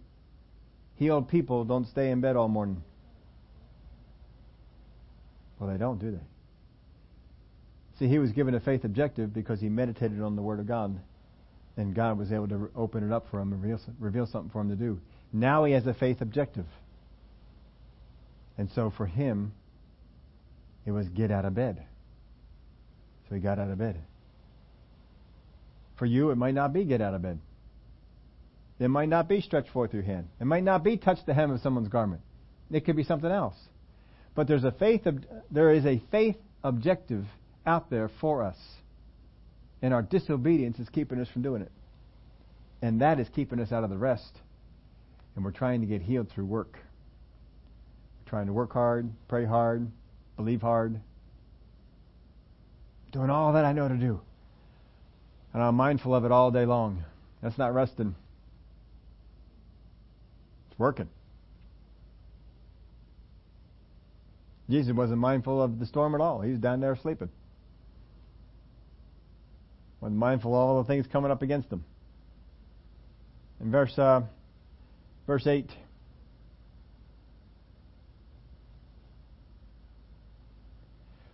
Healed 0.97 1.31
people 1.31 1.65
don't 1.65 1.87
stay 1.87 2.11
in 2.11 2.21
bed 2.21 2.37
all 2.37 2.49
morning. 2.49 2.83
Well, 5.59 5.71
they 5.71 5.79
don't, 5.79 5.99
do 5.99 6.11
they? 6.11 6.25
See, 7.99 8.09
he 8.09 8.19
was 8.19 8.33
given 8.33 8.55
a 8.55 8.61
faith 8.61 8.85
objective 8.85 9.33
because 9.33 9.61
he 9.61 9.71
meditated 9.71 10.21
on 10.21 10.37
the 10.37 10.43
Word 10.43 10.61
of 10.61 10.67
God 10.67 11.01
and 11.77 11.95
God 11.95 12.19
was 12.19 12.33
able 12.33 12.49
to 12.49 12.71
open 12.77 13.05
it 13.09 13.13
up 13.13 13.27
for 13.31 13.41
him 13.41 13.53
and 13.53 13.63
reveal, 13.63 13.81
reveal 13.99 14.27
something 14.27 14.51
for 14.51 14.61
him 14.61 14.69
to 14.69 14.77
do. 14.77 15.01
Now 15.33 15.65
he 15.65 15.73
has 15.73 15.87
a 15.87 15.95
faith 15.95 16.21
objective. 16.21 16.67
And 18.59 18.71
so 18.75 18.93
for 18.97 19.07
him, 19.07 19.53
it 20.85 20.91
was 20.91 21.09
get 21.09 21.31
out 21.31 21.45
of 21.45 21.55
bed. 21.55 21.83
So 23.29 23.35
he 23.35 23.41
got 23.41 23.59
out 23.59 23.71
of 23.71 23.79
bed. 23.79 23.99
For 25.99 26.07
you, 26.07 26.31
it 26.31 26.37
might 26.37 26.55
not 26.55 26.73
be 26.73 26.85
get 26.85 27.01
out 27.01 27.15
of 27.15 27.23
bed. 27.23 27.39
It 28.79 28.89
might 28.89 29.09
not 29.09 29.29
be 29.29 29.41
stretch 29.41 29.69
forth 29.71 29.95
your 29.95 30.03
hand. 30.03 30.29
It 30.41 30.45
might 30.45 30.65
not 30.65 30.83
be 30.83 30.97
touch 30.97 31.19
the 31.25 31.35
hem 31.35 31.53
of 31.53 31.61
someone's 31.61 31.89
garment. 31.89 32.23
It 32.71 32.85
could 32.85 32.97
be 32.97 33.05
something 33.05 33.31
else. 33.31 33.55
But 34.35 34.49
there's 34.49 34.65
a 34.65 34.73
faith, 34.73 35.07
there 35.51 35.73
is 35.73 35.87
a 35.87 36.03
faith 36.11 36.37
objective 36.65 37.25
out 37.65 37.91
there 37.91 38.11
for 38.21 38.43
us. 38.43 38.57
And 39.83 39.93
our 39.93 40.03
disobedience 40.03 40.79
is 40.79 40.89
keeping 40.89 41.21
us 41.21 41.29
from 41.29 41.43
doing 41.43 41.61
it. 41.61 41.73
And 42.81 43.01
that 43.01 43.19
is 43.19 43.29
keeping 43.29 43.61
us 43.61 43.73
out 43.73 43.83
of 43.83 43.91
the 43.91 43.99
rest. 43.99 44.39
And 45.35 45.45
we're 45.45 45.51
trying 45.51 45.81
to 45.81 45.87
get 45.87 46.03
healed 46.03 46.31
through 46.31 46.45
work. 46.45 46.75
We're 46.75 48.31
trying 48.31 48.47
to 48.47 48.53
work 48.53 48.73
hard, 48.73 49.11
pray 49.29 49.45
hard, 49.45 49.91
believe 50.37 50.63
hard. 50.63 51.01
Doing 53.11 53.29
all 53.29 53.53
that 53.55 53.65
I 53.65 53.73
know 53.73 53.89
to 53.89 53.97
do. 53.97 54.21
And 55.53 55.63
I'm 55.63 55.75
mindful 55.75 56.15
of 56.15 56.25
it 56.25 56.33
all 56.33 56.51
day 56.51 56.65
long. 56.65 57.05
That's 57.43 57.59
not 57.59 57.75
resting. 57.75 58.15
It's 60.71 60.79
working. 60.79 61.09
Jesus 64.71 64.95
wasn't 64.95 65.19
mindful 65.19 65.61
of 65.61 65.79
the 65.79 65.87
storm 65.87 66.15
at 66.15 66.21
all. 66.21 66.41
He 66.41 66.51
was 66.51 66.61
down 66.61 66.81
there 66.81 66.97
sleeping 66.97 67.29
was 70.03 70.13
mindful 70.13 70.53
of 70.53 70.59
all 70.59 70.83
the 70.83 70.89
things 70.89 71.07
coming 71.11 71.31
up 71.31 71.43
against 71.43 71.71
them. 71.71 71.85
In 73.61 73.71
verse 73.71 73.97
uh, 73.97 74.23
verse 75.27 75.47
eight. 75.47 75.71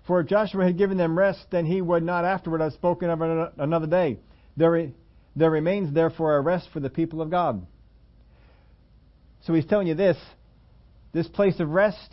For 0.06 0.20
if 0.20 0.26
Joshua 0.26 0.64
had 0.64 0.78
given 0.78 0.96
them 0.96 1.18
rest, 1.18 1.46
then 1.50 1.66
he 1.66 1.82
would 1.82 2.02
not 2.02 2.24
afterward 2.24 2.62
have 2.62 2.72
spoken 2.72 3.10
of 3.10 3.20
another 3.58 3.86
day. 3.86 4.18
There, 4.56 4.90
there 5.36 5.50
remains 5.50 5.92
therefore 5.92 6.36
a 6.36 6.40
rest 6.40 6.68
for 6.72 6.80
the 6.80 6.88
people 6.88 7.20
of 7.20 7.30
God. 7.30 7.66
So 9.42 9.52
he's 9.52 9.66
telling 9.66 9.86
you 9.86 9.94
this 9.94 10.16
this 11.12 11.28
place 11.28 11.58
of 11.58 11.70
rest 11.70 12.12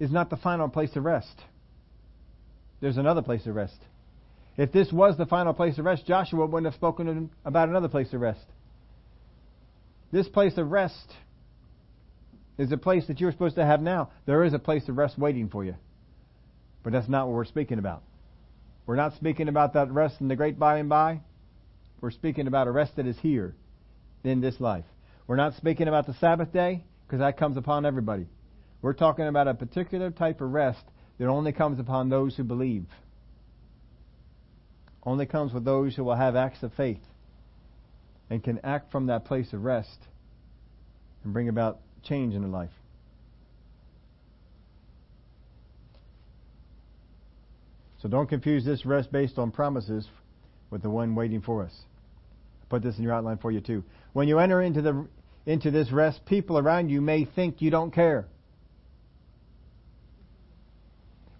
is 0.00 0.10
not 0.10 0.30
the 0.30 0.36
final 0.36 0.68
place 0.68 0.94
of 0.96 1.04
rest. 1.04 1.34
There's 2.80 2.96
another 2.96 3.22
place 3.22 3.46
of 3.46 3.54
rest. 3.54 3.76
If 4.60 4.72
this 4.72 4.92
was 4.92 5.16
the 5.16 5.24
final 5.24 5.54
place 5.54 5.78
of 5.78 5.86
rest, 5.86 6.04
Joshua 6.04 6.44
wouldn't 6.44 6.70
have 6.70 6.74
spoken 6.74 7.30
about 7.46 7.70
another 7.70 7.88
place 7.88 8.12
of 8.12 8.20
rest. 8.20 8.44
This 10.12 10.28
place 10.28 10.58
of 10.58 10.70
rest 10.70 11.14
is 12.58 12.70
a 12.70 12.76
place 12.76 13.06
that 13.06 13.22
you're 13.22 13.32
supposed 13.32 13.54
to 13.54 13.64
have 13.64 13.80
now. 13.80 14.10
There 14.26 14.44
is 14.44 14.52
a 14.52 14.58
place 14.58 14.86
of 14.90 14.98
rest 14.98 15.18
waiting 15.18 15.48
for 15.48 15.64
you. 15.64 15.76
But 16.82 16.92
that's 16.92 17.08
not 17.08 17.26
what 17.26 17.36
we're 17.36 17.46
speaking 17.46 17.78
about. 17.78 18.02
We're 18.84 18.96
not 18.96 19.14
speaking 19.14 19.48
about 19.48 19.72
that 19.72 19.90
rest 19.92 20.20
in 20.20 20.28
the 20.28 20.36
great 20.36 20.58
by 20.58 20.76
and 20.76 20.90
by. 20.90 21.22
We're 22.02 22.10
speaking 22.10 22.46
about 22.46 22.68
a 22.68 22.70
rest 22.70 22.96
that 22.96 23.06
is 23.06 23.18
here 23.20 23.54
in 24.24 24.42
this 24.42 24.60
life. 24.60 24.84
We're 25.26 25.36
not 25.36 25.54
speaking 25.54 25.88
about 25.88 26.06
the 26.06 26.14
Sabbath 26.20 26.52
day 26.52 26.84
because 27.06 27.20
that 27.20 27.38
comes 27.38 27.56
upon 27.56 27.86
everybody. 27.86 28.26
We're 28.82 28.92
talking 28.92 29.26
about 29.26 29.48
a 29.48 29.54
particular 29.54 30.10
type 30.10 30.42
of 30.42 30.52
rest 30.52 30.84
that 31.16 31.28
only 31.28 31.52
comes 31.52 31.80
upon 31.80 32.10
those 32.10 32.36
who 32.36 32.44
believe 32.44 32.84
only 35.02 35.26
comes 35.26 35.52
with 35.52 35.64
those 35.64 35.94
who 35.94 36.04
will 36.04 36.16
have 36.16 36.36
acts 36.36 36.62
of 36.62 36.72
faith 36.74 37.00
and 38.28 38.42
can 38.42 38.60
act 38.62 38.92
from 38.92 39.06
that 39.06 39.24
place 39.24 39.52
of 39.52 39.64
rest 39.64 39.98
and 41.24 41.32
bring 41.32 41.48
about 41.48 41.80
change 42.02 42.34
in 42.34 42.42
their 42.42 42.50
life. 42.50 42.70
So 48.02 48.08
don't 48.08 48.28
confuse 48.28 48.64
this 48.64 48.86
rest 48.86 49.12
based 49.12 49.38
on 49.38 49.50
promises 49.50 50.06
with 50.70 50.82
the 50.82 50.90
one 50.90 51.14
waiting 51.14 51.42
for 51.42 51.62
us. 51.64 51.72
I 52.62 52.66
put 52.70 52.82
this 52.82 52.96
in 52.96 53.04
your 53.04 53.12
outline 53.12 53.38
for 53.38 53.50
you 53.50 53.60
too. 53.60 53.84
When 54.12 54.28
you 54.28 54.38
enter 54.38 54.62
into 54.62 54.80
the 54.80 55.06
into 55.46 55.70
this 55.70 55.90
rest, 55.90 56.24
people 56.26 56.58
around 56.58 56.90
you 56.90 57.00
may 57.00 57.24
think 57.24 57.60
you 57.60 57.70
don't 57.70 57.92
care. 57.92 58.26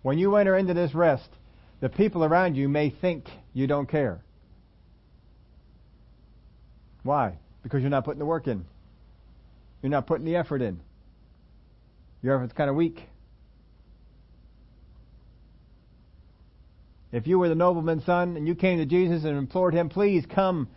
When 0.03 0.19
you 0.19 0.37
enter 0.37 0.57
into 0.57 0.75
this 0.75 0.95
rest, 0.95 1.29
the 1.81 1.89
people 1.89 2.25
around 2.25 2.57
you 2.57 2.69
may 2.69 2.91
think 2.91 3.27
you 3.53 3.67
don't 3.67 3.89
care. 3.89 4.21
Why? 7.03 7.39
Because 7.63 7.81
you're 7.81 7.91
not 7.91 8.05
putting 8.05 8.19
the 8.19 8.27
work 8.27 8.47
in. 8.47 8.65
You're 9.83 9.91
not 9.91 10.07
putting 10.07 10.27
the 10.27 10.37
effort 10.37 10.61
in. 10.61 10.81
Your 12.23 12.37
effort's 12.37 12.53
kind 12.53 12.69
of 12.69 12.77
weak. 12.77 13.01
If 17.13 17.27
you 17.27 17.39
were 17.39 17.49
the 17.49 17.55
nobleman's 17.55 18.05
son 18.05 18.37
and 18.37 18.47
you 18.47 18.55
came 18.55 18.79
to 18.79 18.87
Jesus 18.87 19.25
and 19.25 19.37
implored 19.37 19.75
him, 19.75 19.89
please 19.89 20.25
come 20.27 20.69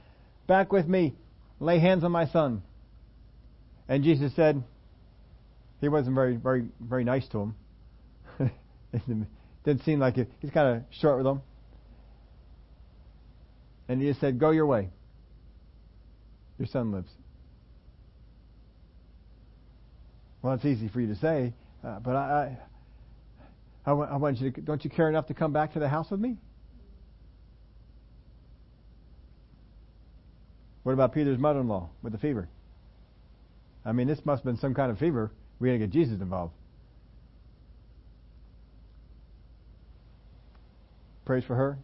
back 0.47 0.71
with 0.71 0.87
me, 0.87 1.13
lay 1.59 1.79
hands 1.79 2.03
on 2.03 2.11
my 2.11 2.25
son. 2.27 2.63
And 3.87 4.03
Jesus 4.03 4.33
said, 4.35 4.63
he 5.81 5.89
wasn't 5.89 6.15
very, 6.15 6.37
very, 6.37 6.65
very 6.79 7.03
nice 7.03 7.27
to 7.29 7.53
him. 8.39 9.27
Didn't 9.63 9.83
seem 9.83 9.99
like 9.99 10.17
it. 10.17 10.29
He's 10.39 10.51
kind 10.51 10.77
of 10.77 10.83
short 10.99 11.17
with 11.17 11.25
them. 11.25 11.41
And 13.87 14.01
he 14.01 14.07
just 14.07 14.19
said, 14.19 14.39
Go 14.39 14.51
your 14.51 14.65
way. 14.65 14.89
Your 16.57 16.67
son 16.67 16.91
lives. 16.91 17.09
Well, 20.41 20.53
it's 20.53 20.65
easy 20.65 20.89
for 20.89 20.99
you 20.99 21.07
to 21.07 21.15
say, 21.15 21.53
uh, 21.85 21.99
but 21.99 22.15
I, 22.17 22.57
I, 23.85 23.91
I, 23.91 23.93
I 23.93 24.17
want 24.17 24.41
you 24.41 24.51
to, 24.51 24.61
don't 24.61 24.83
you 24.83 24.89
care 24.89 25.07
enough 25.07 25.27
to 25.27 25.33
come 25.33 25.53
back 25.53 25.73
to 25.73 25.79
the 25.79 25.87
house 25.87 26.11
with 26.11 26.19
me? 26.19 26.37
What 30.83 30.91
about 30.91 31.13
Peter's 31.13 31.39
mother 31.39 31.61
in 31.61 31.69
law 31.69 31.89
with 32.01 32.11
the 32.11 32.19
fever? 32.19 32.49
I 33.85 33.93
mean, 33.93 34.07
this 34.07 34.19
must 34.25 34.43
have 34.43 34.45
been 34.45 34.59
some 34.59 34.73
kind 34.73 34.91
of 34.91 34.99
fever. 34.99 35.31
We 35.59 35.69
got 35.69 35.73
to 35.73 35.79
get 35.79 35.91
Jesus 35.91 36.19
involved. 36.19 36.53
Prays 41.25 41.43
for 41.43 41.55
her. 41.55 41.77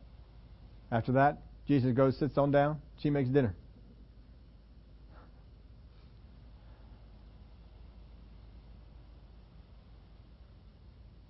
After 0.91 1.13
that, 1.13 1.41
Jesus 1.67 1.93
goes, 1.95 2.17
sits 2.17 2.37
on 2.37 2.51
down. 2.51 2.81
She 3.01 3.09
makes 3.09 3.29
dinner. 3.29 3.55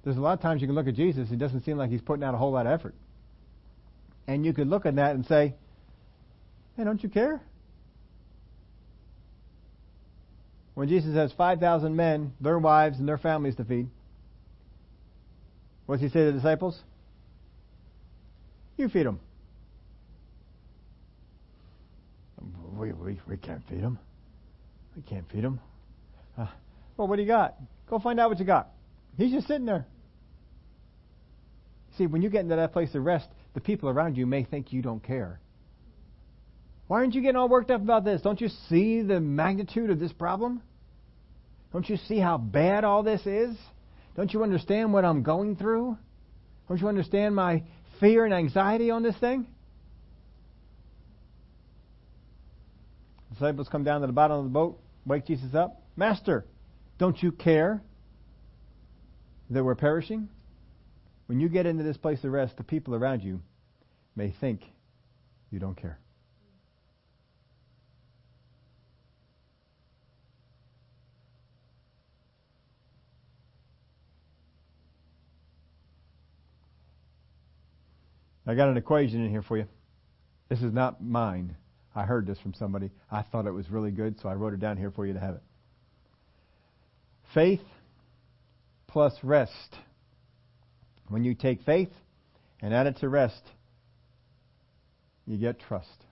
There's 0.03 0.18
a 0.18 0.22
lot 0.22 0.34
of 0.34 0.41
times 0.41 0.62
you 0.62 0.68
can 0.68 0.76
look 0.76 0.88
at 0.88 0.95
Jesus, 0.95 1.30
he 1.30 1.36
doesn't 1.36 1.66
seem 1.66 1.78
like 1.78 1.89
he's 1.91 2.01
putting 2.01 2.24
out 2.24 2.34
a 2.34 2.38
whole 2.38 2.51
lot 2.51 2.66
of 2.66 2.72
effort. 2.72 2.95
And 4.28 4.45
you 4.45 4.53
could 4.53 4.68
look 4.68 4.86
at 4.86 4.95
that 4.95 5.14
and 5.14 5.26
say, 5.26 5.53
hey, 6.78 6.84
don't 6.84 7.03
you 7.03 7.10
care? 7.10 7.41
When 10.74 10.88
Jesus 10.88 11.14
has 11.14 11.34
5,000 11.34 11.95
men, 11.95 12.34
their 12.39 12.57
wives, 12.57 12.97
and 12.99 13.07
their 13.07 13.18
families 13.18 13.55
to 13.57 13.66
feed, 13.66 13.89
what 15.86 15.95
does 15.95 16.01
he 16.03 16.07
say 16.10 16.26
to 16.26 16.26
the 16.28 16.32
disciples? 16.32 16.80
You 18.80 18.88
feed 18.88 19.05
them. 19.05 19.19
We, 22.77 22.93
we, 22.93 23.19
we 23.27 23.36
can't 23.36 23.61
feed 23.67 23.84
them. 23.84 23.99
We 24.95 25.01
can't 25.01 25.30
feed 25.30 25.43
them. 25.43 25.59
Uh, 26.38 26.47
well, 26.95 27.09
what 27.09 27.17
do 27.17 27.21
you 27.21 27.27
got? 27.27 27.55
Go 27.89 27.99
find 27.99 28.21
out 28.21 28.30
what 28.30 28.39
you 28.39 28.45
got. 28.45 28.69
He's 29.17 29.34
just 29.34 29.47
sitting 29.47 29.65
there. 29.65 29.86
See, 31.97 32.07
when 32.07 32.21
you 32.21 32.30
get 32.30 32.39
into 32.39 32.55
that 32.55 32.71
place 32.71 32.95
of 32.95 33.03
rest, 33.03 33.27
the 33.53 33.59
people 33.59 33.89
around 33.89 34.15
you 34.15 34.25
may 34.25 34.45
think 34.45 34.71
you 34.71 34.82
don't 34.82 35.03
care. 35.03 35.41
Why 36.88 36.99
aren't 36.99 37.15
you 37.15 37.21
getting 37.21 37.36
all 37.36 37.49
worked 37.49 37.71
up 37.71 37.82
about 37.82 38.05
this? 38.05 38.21
Don't 38.21 38.39
you 38.39 38.47
see 38.69 39.01
the 39.01 39.19
magnitude 39.19 39.89
of 39.89 39.99
this 39.99 40.13
problem? 40.13 40.61
Don't 41.73 41.88
you 41.89 41.97
see 41.97 42.17
how 42.17 42.38
bad 42.38 42.86
all 42.86 43.03
this 43.03 43.25
is? 43.25 43.57
Don't 44.15 44.34
you 44.34 44.41
understand 44.41 44.93
what 44.93 45.03
I'm 45.03 45.21
going 45.21 45.57
through? 45.57 45.97
Don't 46.69 46.80
you 46.80 46.88
understand 46.88 47.36
my 47.36 47.63
fear 48.00 48.26
and 48.26 48.34
anxiety 48.34 48.91
on 48.91 49.04
this 49.04 49.16
thing? 49.18 49.45
Disciples 53.34 53.70
come 53.70 53.84
down 53.84 54.02
to 54.02 54.08
the 54.08 54.14
bottom 54.14 54.38
of 54.38 54.43
the 54.43 54.50
boat, 54.50 54.80
wake 55.06 55.26
Jesus 55.26 55.54
up. 55.54 55.82
Master, 55.95 56.45
don't 56.97 57.22
you 57.22 57.32
care 57.32 57.82
that 59.50 59.64
we're 59.64 59.76
perishing? 59.76 60.30
When 61.28 61.39
you 61.39 61.47
get 61.47 61.66
into 61.66 61.84
this 61.84 61.97
place 61.97 62.24
of 62.24 62.32
rest, 62.32 62.58
the 62.58 62.64
people 62.64 62.95
around 62.95 63.24
you 63.24 63.41
may 64.16 64.34
think 64.41 64.64
you 65.52 65.60
don't 65.60 65.76
care. 65.76 66.00
I 78.50 78.56
got 78.56 78.70
an 78.70 78.78
equation 78.78 79.24
in 79.24 79.30
here 79.30 79.43
for 79.43 79.58
you. 79.58 79.66
This 80.50 80.64
is 80.64 80.74
not 80.74 81.04
mine. 81.04 81.56
I 81.95 82.06
heard 82.06 82.26
this 82.26 82.39
from 82.39 82.56
somebody. 82.56 82.89
I 83.12 83.22
thought 83.22 83.45
it 83.45 83.52
was 83.52 83.70
really 83.70 83.91
good, 83.91 84.20
so 84.20 84.28
I 84.28 84.34
wrote 84.34 84.54
it 84.54 84.60
down 84.60 84.76
here 84.76 84.89
for 84.89 85.06
you 85.06 85.14
to 85.14 85.20
have 85.20 85.36
it. 85.36 85.43
Faith 87.34 87.62
plus 88.88 89.14
rest 89.22 89.76
when 91.10 91.24
you 91.24 91.36
take 91.36 91.62
faith 91.62 91.91
and 92.60 92.74
add 92.74 92.88
it 92.88 92.97
to 92.97 93.10
rest, 93.10 93.43
you 95.28 95.38
get 95.38 95.60
trust. 95.60 96.06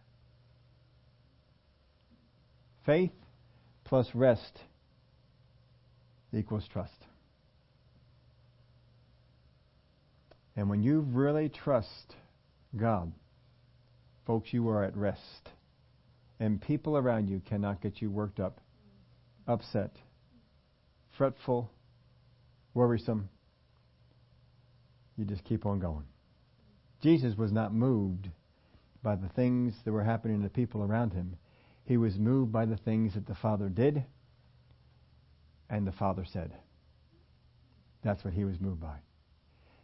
Faith 2.85 3.11
plus 3.83 4.07
rest 4.13 4.59
equals 6.31 6.67
trust. 6.71 6.93
And 10.55 10.69
when 10.69 10.83
you 10.83 10.99
really 10.99 11.49
trust 11.49 12.15
God, 12.77 13.11
folks, 14.25 14.53
you 14.53 14.69
are 14.69 14.83
at 14.83 14.95
rest. 14.95 15.49
And 16.39 16.61
people 16.61 16.97
around 16.97 17.29
you 17.29 17.41
cannot 17.47 17.81
get 17.81 18.01
you 18.01 18.11
worked 18.11 18.39
up, 18.39 18.61
upset, 19.47 19.95
fretful, 21.17 21.71
worrisome, 22.73 23.29
you 25.17 25.25
just 25.25 25.43
keep 25.43 25.65
on 25.65 25.79
going. 25.79 26.05
Jesus 27.01 27.35
was 27.35 27.51
not 27.51 27.73
moved 27.73 28.29
by 29.03 29.15
the 29.15 29.29
things 29.29 29.73
that 29.83 29.91
were 29.91 30.03
happening 30.03 30.43
to 30.43 30.49
people 30.49 30.83
around 30.83 31.13
him. 31.13 31.37
He 31.85 31.97
was 31.97 32.17
moved 32.17 32.51
by 32.51 32.65
the 32.65 32.77
things 32.77 33.15
that 33.15 33.25
the 33.25 33.35
Father 33.35 33.69
did 33.69 34.03
and 35.69 35.87
the 35.87 35.91
Father 35.91 36.25
said. 36.31 36.53
That's 38.03 38.23
what 38.23 38.33
he 38.33 38.45
was 38.45 38.59
moved 38.59 38.81
by. 38.81 38.97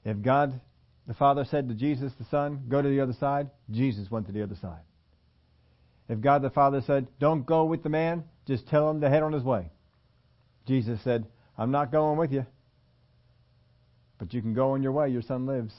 If 0.05 0.21
God, 0.21 0.59
the 1.07 1.13
Father, 1.13 1.45
said 1.45 1.67
to 1.67 1.75
Jesus, 1.75 2.13
the 2.17 2.25
Son, 2.25 2.63
go 2.69 2.81
to 2.81 2.87
the 2.87 3.01
other 3.01 3.13
side, 3.13 3.49
Jesus 3.69 4.09
went 4.09 4.25
to 4.27 4.31
the 4.31 4.43
other 4.43 4.55
side. 4.55 4.81
If 6.07 6.21
God 6.21 6.41
the 6.41 6.49
Father 6.49 6.81
said, 6.81 7.07
don't 7.19 7.45
go 7.45 7.65
with 7.65 7.83
the 7.83 7.89
man, 7.89 8.23
just 8.45 8.67
tell 8.67 8.89
him 8.89 9.01
to 9.01 9.09
head 9.09 9.23
on 9.23 9.33
his 9.33 9.43
way. 9.43 9.69
Jesus 10.65 10.99
said, 11.03 11.25
I'm 11.57 11.71
not 11.71 11.91
going 11.91 12.17
with 12.17 12.31
you. 12.31 12.45
But 14.17 14.33
you 14.33 14.41
can 14.41 14.53
go 14.53 14.71
on 14.71 14.83
your 14.83 14.91
way. 14.91 15.09
Your 15.09 15.21
son 15.21 15.45
lives. 15.45 15.73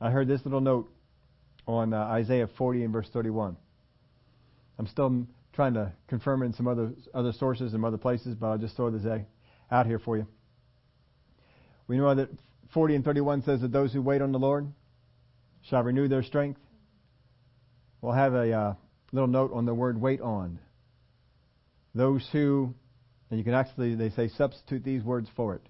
I 0.00 0.10
heard 0.10 0.28
this 0.28 0.44
little 0.44 0.60
note 0.60 0.92
on 1.66 1.94
uh, 1.94 1.98
Isaiah 1.98 2.48
40 2.58 2.84
and 2.84 2.92
verse 2.92 3.08
31. 3.12 3.56
I'm 4.78 4.86
still 4.86 5.26
trying 5.54 5.74
to 5.74 5.92
confirm 6.08 6.42
it 6.42 6.46
in 6.46 6.52
some 6.54 6.68
other 6.68 6.92
other 7.12 7.32
sources 7.32 7.74
and 7.74 7.84
other 7.84 7.98
places, 7.98 8.34
but 8.34 8.46
I'll 8.48 8.58
just 8.58 8.76
throw 8.76 8.90
this 8.90 9.06
out 9.70 9.86
here 9.86 9.98
for 9.98 10.16
you. 10.16 10.26
We 11.86 11.96
know 11.96 12.14
that 12.14 12.28
40 12.72 12.96
and 12.96 13.04
31 13.04 13.42
says 13.42 13.60
that 13.60 13.72
those 13.72 13.92
who 13.92 14.02
wait 14.02 14.22
on 14.22 14.32
the 14.32 14.38
Lord 14.38 14.66
shall 15.62 15.82
renew 15.82 16.08
their 16.08 16.22
strength. 16.22 16.60
We'll 18.00 18.12
have 18.12 18.34
a 18.34 18.52
uh, 18.52 18.74
little 19.12 19.28
note 19.28 19.52
on 19.52 19.64
the 19.64 19.74
word 19.74 20.00
wait 20.00 20.20
on. 20.20 20.58
Those 21.94 22.26
who, 22.32 22.74
and 23.30 23.38
you 23.38 23.44
can 23.44 23.54
actually, 23.54 23.94
they 23.94 24.10
say, 24.10 24.28
substitute 24.28 24.82
these 24.82 25.02
words 25.02 25.28
for 25.36 25.54
it. 25.54 25.62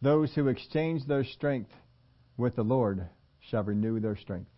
Those 0.00 0.32
who 0.34 0.48
exchange 0.48 1.06
their 1.06 1.24
strength 1.24 1.70
with 2.36 2.56
the 2.56 2.62
Lord 2.62 3.06
shall 3.50 3.62
renew 3.62 4.00
their 4.00 4.16
strength. 4.16 4.50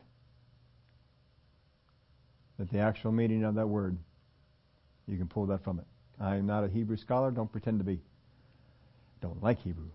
That 2.58 2.70
the 2.70 2.78
actual 2.78 3.12
meaning 3.12 3.44
of 3.44 3.56
that 3.56 3.68
word, 3.68 3.98
you 5.06 5.16
can 5.16 5.28
pull 5.28 5.46
that 5.46 5.62
from 5.64 5.78
it. 5.78 5.84
I 6.20 6.36
am 6.36 6.46
not 6.46 6.64
a 6.64 6.68
Hebrew 6.68 6.96
scholar, 6.96 7.30
don't 7.30 7.50
pretend 7.50 7.78
to 7.78 7.84
be. 7.84 8.00
Don't 9.20 9.42
like 9.42 9.58
Hebrew. 9.60 9.90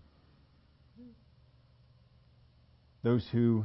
Those 3.02 3.26
who 3.32 3.64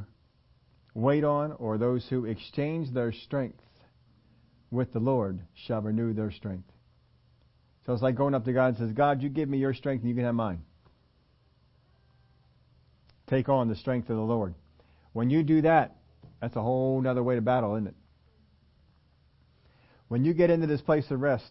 wait 0.94 1.24
on 1.24 1.52
or 1.52 1.78
those 1.78 2.04
who 2.08 2.24
exchange 2.24 2.92
their 2.92 3.12
strength 3.12 3.60
with 4.70 4.92
the 4.92 4.98
Lord 4.98 5.40
shall 5.66 5.80
renew 5.80 6.12
their 6.12 6.30
strength. 6.30 6.68
So 7.86 7.92
it's 7.92 8.02
like 8.02 8.16
going 8.16 8.34
up 8.34 8.44
to 8.44 8.52
God 8.52 8.68
and 8.68 8.76
says, 8.78 8.92
God, 8.92 9.22
you 9.22 9.28
give 9.28 9.48
me 9.48 9.58
your 9.58 9.72
strength 9.72 10.02
and 10.02 10.10
you 10.10 10.14
can 10.14 10.24
have 10.24 10.34
mine. 10.34 10.62
Take 13.28 13.48
on 13.48 13.68
the 13.68 13.76
strength 13.76 14.10
of 14.10 14.16
the 14.16 14.22
Lord. 14.22 14.54
When 15.12 15.30
you 15.30 15.42
do 15.42 15.62
that, 15.62 15.96
that's 16.40 16.56
a 16.56 16.62
whole 16.62 17.06
other 17.06 17.22
way 17.22 17.36
to 17.36 17.40
battle, 17.40 17.76
isn't 17.76 17.88
it? 17.88 17.94
When 20.08 20.24
you 20.24 20.34
get 20.34 20.50
into 20.50 20.66
this 20.66 20.80
place 20.80 21.10
of 21.10 21.20
rest, 21.20 21.50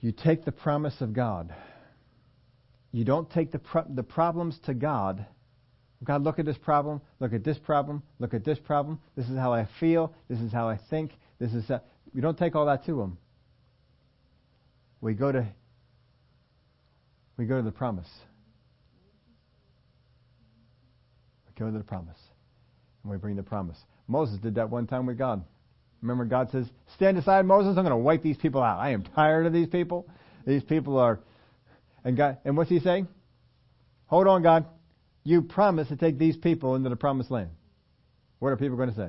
you 0.00 0.12
take 0.12 0.44
the 0.44 0.52
promise 0.52 1.00
of 1.00 1.12
God. 1.12 1.54
You 2.92 3.04
don't 3.04 3.30
take 3.30 3.52
the 3.52 3.58
pro- 3.58 3.86
the 3.88 4.02
problems 4.02 4.58
to 4.66 4.74
God. 4.74 5.24
God, 6.02 6.22
look 6.22 6.38
at 6.38 6.44
this 6.44 6.58
problem. 6.58 7.00
Look 7.20 7.32
at 7.32 7.44
this 7.44 7.58
problem. 7.58 8.02
Look 8.18 8.34
at 8.34 8.44
this 8.44 8.58
problem. 8.58 9.00
This 9.16 9.28
is 9.28 9.38
how 9.38 9.52
I 9.52 9.68
feel. 9.80 10.12
This 10.28 10.40
is 10.40 10.52
how 10.52 10.68
I 10.68 10.78
think. 10.90 11.12
This 11.38 11.52
is 11.52 11.66
how. 11.68 11.80
You 12.12 12.20
don't 12.20 12.38
take 12.38 12.54
all 12.54 12.66
that 12.66 12.84
to 12.86 13.00
Him 13.00 13.18
we 15.04 15.12
go 15.12 15.30
to 15.30 15.46
we 17.36 17.44
go 17.44 17.58
to 17.58 17.62
the 17.62 17.70
promise. 17.70 18.08
We 21.46 21.52
go 21.60 21.70
to 21.70 21.76
the 21.76 21.84
promise. 21.84 22.16
And 23.02 23.12
we 23.12 23.18
bring 23.18 23.36
the 23.36 23.42
promise. 23.42 23.76
Moses 24.08 24.38
did 24.38 24.54
that 24.54 24.70
one 24.70 24.86
time 24.86 25.04
with 25.04 25.18
God. 25.18 25.44
Remember 26.04 26.26
God 26.26 26.50
says, 26.50 26.66
Stand 26.96 27.16
aside, 27.16 27.46
Moses, 27.46 27.78
I'm 27.78 27.82
going 27.82 27.88
to 27.88 27.96
wipe 27.96 28.22
these 28.22 28.36
people 28.36 28.62
out. 28.62 28.78
I 28.78 28.90
am 28.90 29.04
tired 29.04 29.46
of 29.46 29.54
these 29.54 29.68
people. 29.68 30.06
These 30.46 30.62
people 30.62 30.98
are 30.98 31.18
and 32.04 32.14
God 32.14 32.36
and 32.44 32.58
what's 32.58 32.68
he 32.68 32.78
saying? 32.78 33.08
Hold 34.06 34.26
on, 34.26 34.42
God. 34.42 34.66
You 35.24 35.40
promised 35.40 35.88
to 35.88 35.96
take 35.96 36.18
these 36.18 36.36
people 36.36 36.74
into 36.74 36.90
the 36.90 36.96
promised 36.96 37.30
land. 37.30 37.48
What 38.38 38.50
are 38.50 38.58
people 38.58 38.76
going 38.76 38.90
to 38.90 38.94
say? 38.94 39.08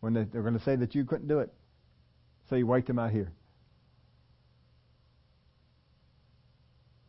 When 0.00 0.12
they, 0.12 0.24
they're 0.24 0.42
going 0.42 0.58
to 0.58 0.62
say 0.62 0.76
that 0.76 0.94
you 0.94 1.06
couldn't 1.06 1.28
do 1.28 1.38
it. 1.38 1.50
So 2.50 2.56
you 2.56 2.66
wiped 2.66 2.88
them 2.88 2.98
out 2.98 3.10
here. 3.10 3.32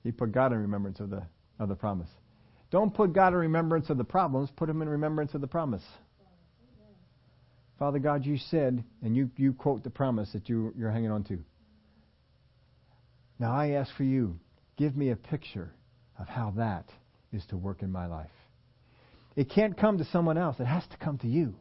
He 0.06 0.14
put 0.14 0.32
God 0.32 0.54
in 0.54 0.60
remembrance 0.60 1.02
of 1.02 1.10
the 1.10 1.24
of 1.60 1.68
the 1.68 1.76
promise. 1.76 2.10
Don't 2.72 2.94
put 2.94 3.12
God 3.12 3.34
in 3.34 3.40
remembrance 3.40 3.90
of 3.90 3.98
the 3.98 4.06
problems, 4.06 4.50
put 4.56 4.70
him 4.70 4.82
in 4.82 4.88
remembrance 4.88 5.34
of 5.34 5.42
the 5.42 5.48
promise. 5.48 5.84
Father 7.84 8.00
God, 8.00 8.26
you 8.26 8.38
said, 8.38 8.82
and 9.02 9.14
you, 9.14 9.30
you 9.36 9.52
quote 9.52 9.84
the 9.84 9.90
promise 9.90 10.32
that 10.32 10.48
you, 10.48 10.74
you're 10.78 10.90
hanging 10.90 11.12
on 11.12 11.26
to. 11.26 11.38
Now 13.40 13.54
I 13.54 13.72
ask 13.72 13.94
for 13.98 14.06
you 14.06 14.40
Give 14.78 14.96
me 14.96 15.10
a 15.10 15.18
picture 15.18 15.74
of 16.18 16.30
how 16.30 16.54
that 16.56 16.86
is 17.34 17.46
to 17.48 17.58
work 17.58 17.82
in 17.82 17.92
my 17.92 18.06
life. 18.06 18.32
It 19.36 19.50
can't 19.50 19.78
come 19.78 19.98
to 19.98 20.06
someone 20.06 20.38
else. 20.38 20.62
It 20.62 20.66
has 20.66 20.88
to 20.92 20.98
come 20.98 21.18
to 21.18 21.28
you. 21.28 21.56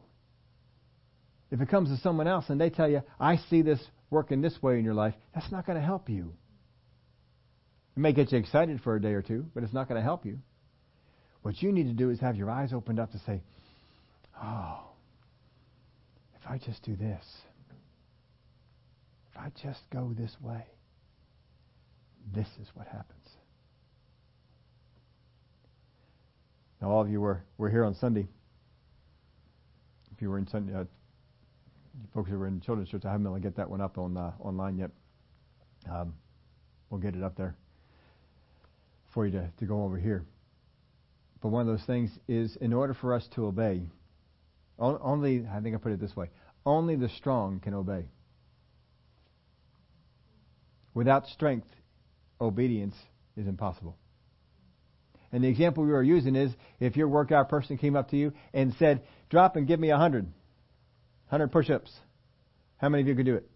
If 1.51 1.59
it 1.59 1.67
comes 1.67 1.89
to 1.89 1.97
someone 1.97 2.29
else 2.29 2.45
and 2.47 2.59
they 2.59 2.69
tell 2.69 2.89
you, 2.89 3.01
I 3.19 3.35
see 3.49 3.61
this 3.61 3.81
working 4.09 4.39
this 4.39 4.63
way 4.63 4.79
in 4.79 4.85
your 4.85 4.93
life, 4.93 5.15
that's 5.35 5.51
not 5.51 5.65
going 5.65 5.77
to 5.77 5.85
help 5.85 6.07
you. 6.09 6.31
It 7.97 7.99
may 7.99 8.13
get 8.13 8.31
you 8.31 8.37
excited 8.37 8.79
for 8.79 8.95
a 8.95 9.01
day 9.01 9.11
or 9.11 9.21
two, 9.21 9.45
but 9.53 9.65
it's 9.65 9.73
not 9.73 9.89
going 9.89 9.99
to 9.99 10.05
help 10.05 10.25
you. 10.25 10.39
What 11.41 11.61
you 11.61 11.73
need 11.73 11.87
to 11.87 11.93
do 11.93 12.11
is 12.11 12.21
have 12.21 12.37
your 12.37 12.49
eyes 12.49 12.71
opened 12.71 13.01
up 13.01 13.11
to 13.11 13.19
say, 13.25 13.41
oh, 14.41 14.92
if 16.43 16.51
I 16.51 16.57
just 16.57 16.83
do 16.83 16.95
this, 16.95 17.23
if 19.31 19.37
I 19.37 19.49
just 19.61 19.79
go 19.91 20.13
this 20.17 20.35
way, 20.41 20.65
this 22.35 22.47
is 22.61 22.67
what 22.73 22.87
happens. 22.87 23.29
Now, 26.81 26.89
all 26.89 27.01
of 27.01 27.09
you 27.09 27.21
were, 27.21 27.41
were 27.57 27.69
here 27.69 27.85
on 27.85 27.95
Sunday. 27.95 28.27
If 30.13 30.21
you 30.21 30.29
were 30.29 30.37
in 30.37 30.45
Sunday, 30.47 30.73
uh, 30.73 30.83
folks 32.13 32.29
who 32.29 32.37
were 32.37 32.47
in 32.47 32.59
children's 32.59 32.89
church, 32.89 33.05
I 33.05 33.11
haven't 33.11 33.23
been 33.23 33.31
able 33.31 33.41
to 33.41 33.43
get 33.43 33.55
that 33.55 33.69
one 33.69 33.79
up 33.79 33.97
on 33.97 34.17
uh, 34.17 34.31
online 34.39 34.77
yet. 34.77 34.91
Um, 35.89 36.13
we'll 36.89 36.99
get 36.99 37.15
it 37.15 37.23
up 37.23 37.37
there 37.37 37.55
for 39.13 39.25
you 39.25 39.31
to, 39.31 39.49
to 39.59 39.65
go 39.65 39.83
over 39.83 39.97
here. 39.97 40.25
But 41.41 41.49
one 41.49 41.61
of 41.61 41.67
those 41.67 41.85
things 41.85 42.11
is 42.27 42.57
in 42.57 42.73
order 42.73 42.93
for 42.93 43.13
us 43.13 43.27
to 43.35 43.45
obey, 43.45 43.83
only, 44.83 45.45
I 45.51 45.59
think 45.61 45.75
I 45.75 45.77
put 45.77 45.91
it 45.91 45.99
this 45.99 46.15
way, 46.15 46.29
only 46.65 46.95
the 46.95 47.09
strong 47.09 47.59
can 47.59 47.73
obey. 47.73 48.05
Without 50.93 51.27
strength, 51.27 51.67
obedience 52.39 52.95
is 53.35 53.47
impossible. 53.47 53.97
And 55.31 55.43
the 55.43 55.47
example 55.47 55.83
we 55.83 55.91
were 55.91 56.03
using 56.03 56.35
is 56.35 56.51
if 56.79 56.95
your 56.95 57.07
workout 57.07 57.49
person 57.49 57.77
came 57.77 57.95
up 57.95 58.11
to 58.11 58.17
you 58.17 58.33
and 58.53 58.75
said, 58.77 59.01
drop 59.29 59.55
and 59.55 59.67
give 59.67 59.79
me 59.79 59.89
a 59.89 59.97
hundred, 59.97 60.27
hundred 61.27 61.51
push-ups. 61.51 61.91
How 62.77 62.89
many 62.89 63.01
of 63.01 63.07
you 63.07 63.15
could 63.15 63.25
do 63.25 63.35
it? 63.35 63.49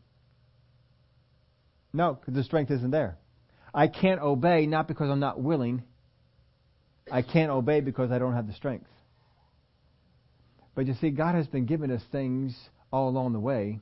No, 1.93 2.13
because 2.13 2.33
the 2.33 2.43
strength 2.43 2.71
isn't 2.71 2.91
there. 2.91 3.17
I 3.73 3.87
can't 3.87 4.21
obey 4.21 4.65
not 4.65 4.87
because 4.87 5.09
I'm 5.09 5.19
not 5.19 5.39
willing. 5.39 5.83
I 7.11 7.21
can't 7.21 7.51
obey 7.51 7.81
because 7.81 8.11
I 8.11 8.17
don't 8.17 8.33
have 8.33 8.47
the 8.47 8.53
strength. 8.53 8.89
But 10.77 10.85
you 10.85 10.93
see, 11.01 11.09
God 11.09 11.33
has 11.33 11.47
been 11.47 11.65
giving 11.65 11.89
us 11.89 12.03
things 12.11 12.55
all 12.93 13.09
along 13.09 13.33
the 13.33 13.39
way 13.39 13.79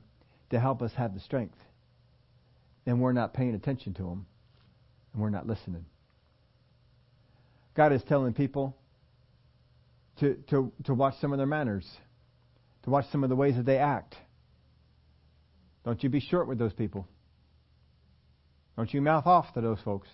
to 0.48 0.58
help 0.58 0.80
us 0.80 0.90
have 0.96 1.12
the 1.12 1.20
strength. 1.20 1.58
And 2.86 3.02
we're 3.02 3.12
not 3.12 3.34
paying 3.34 3.54
attention 3.54 3.92
to 3.94 4.02
them. 4.02 4.24
And 5.12 5.20
we're 5.20 5.28
not 5.28 5.46
listening. 5.46 5.84
God 7.76 7.92
is 7.92 8.02
telling 8.08 8.32
people 8.32 8.74
to, 10.20 10.36
to, 10.48 10.72
to 10.84 10.94
watch 10.94 11.16
some 11.20 11.32
of 11.32 11.36
their 11.36 11.46
manners, 11.46 11.86
to 12.84 12.90
watch 12.90 13.04
some 13.12 13.22
of 13.22 13.28
the 13.28 13.36
ways 13.36 13.56
that 13.56 13.66
they 13.66 13.76
act. 13.76 14.14
Don't 15.84 16.02
you 16.02 16.08
be 16.08 16.20
short 16.20 16.48
with 16.48 16.58
those 16.58 16.72
people. 16.72 17.06
Don't 18.74 18.94
you 18.94 19.02
mouth 19.02 19.26
off 19.26 19.52
to 19.52 19.60
those 19.60 19.80
folks. 19.84 20.08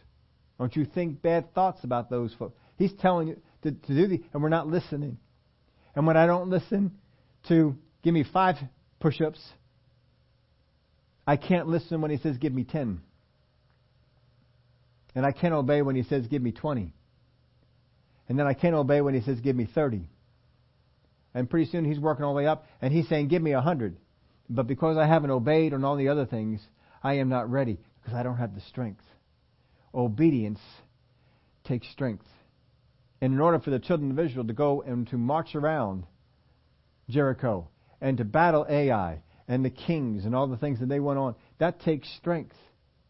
Don't 0.59 0.75
you 0.75 0.85
think 0.85 1.23
bad 1.23 1.55
thoughts 1.55 1.85
about 1.85 2.11
those 2.11 2.35
folks. 2.37 2.57
He's 2.77 2.93
telling 2.95 3.29
you 3.29 3.41
to, 3.63 3.71
to 3.71 3.95
do 3.95 4.09
the, 4.09 4.25
and 4.33 4.43
we're 4.43 4.49
not 4.49 4.67
listening. 4.67 5.19
And 5.95 6.07
when 6.07 6.17
I 6.17 6.27
don't 6.27 6.51
listen 6.51 6.93
to 7.49 7.77
give 8.03 8.15
me 8.15 8.25
five 8.25 8.57
push 9.01 9.21
ups, 9.21 9.41
I 11.27 11.37
can't 11.37 11.69
listen 11.69 12.01
when 12.01 12.11
he 12.11 12.19
says 12.19 12.39
give 12.39 12.53
me 12.53 12.65
ten. 12.65 13.01
And 15.15 15.27
I 15.27 15.33
can't 15.33 15.55
obey 15.55 15.83
when 15.83 15.95
he 15.95 16.03
says 16.03 16.27
give 16.27 16.43
me 16.43 16.53
twenty. 16.53 16.95
And 18.29 18.39
then 18.39 18.47
I 18.47 18.55
can't 18.55 18.75
obey 18.75 19.01
when 19.01 19.15
he 19.15 19.21
says 19.21 19.41
give 19.41 19.55
me 19.55 19.69
thirty. 19.73 20.09
And 21.35 21.49
pretty 21.49 21.71
soon 21.71 21.85
he's 21.85 21.99
working 21.99 22.25
all 22.25 22.33
the 22.33 22.39
way 22.39 22.47
up 22.47 22.67
and 22.81 22.93
he's 22.93 23.09
saying 23.09 23.29
give 23.29 23.43
me 23.43 23.53
a 23.53 23.61
hundred. 23.61 23.97
But 24.49 24.67
because 24.67 24.97
I 24.97 25.07
haven't 25.07 25.31
obeyed 25.31 25.75
on 25.75 25.85
all 25.85 25.97
the 25.97 26.09
other 26.09 26.27
things, 26.27 26.61
I 27.03 27.15
am 27.15 27.29
not 27.29 27.51
ready 27.51 27.79
because 28.01 28.17
I 28.19 28.23
don't 28.23 28.37
have 28.37 28.55
the 28.55 28.61
strength. 28.63 29.03
Obedience 29.95 30.61
takes 31.65 31.89
strength. 31.91 32.27
And 33.23 33.33
in 33.33 33.41
order 33.41 33.61
for 33.61 33.71
the 33.71 33.79
children 33.79 34.11
of 34.11 34.19
Israel 34.19 34.45
to 34.45 34.53
go 34.53 34.83
and 34.83 35.07
to 35.09 35.17
march 35.17 35.55
around 35.55 36.05
Jericho 37.09 37.69
and 38.01 38.19
to 38.19 38.25
battle 38.25 38.67
Ai 38.69 39.23
and 39.47 39.65
the 39.65 39.71
kings 39.71 40.25
and 40.25 40.35
all 40.35 40.49
the 40.49 40.57
things 40.57 40.81
that 40.81 40.89
they 40.89 40.99
went 40.99 41.21
on, 41.21 41.37
that 41.59 41.81
takes 41.81 42.09
strength. 42.17 42.57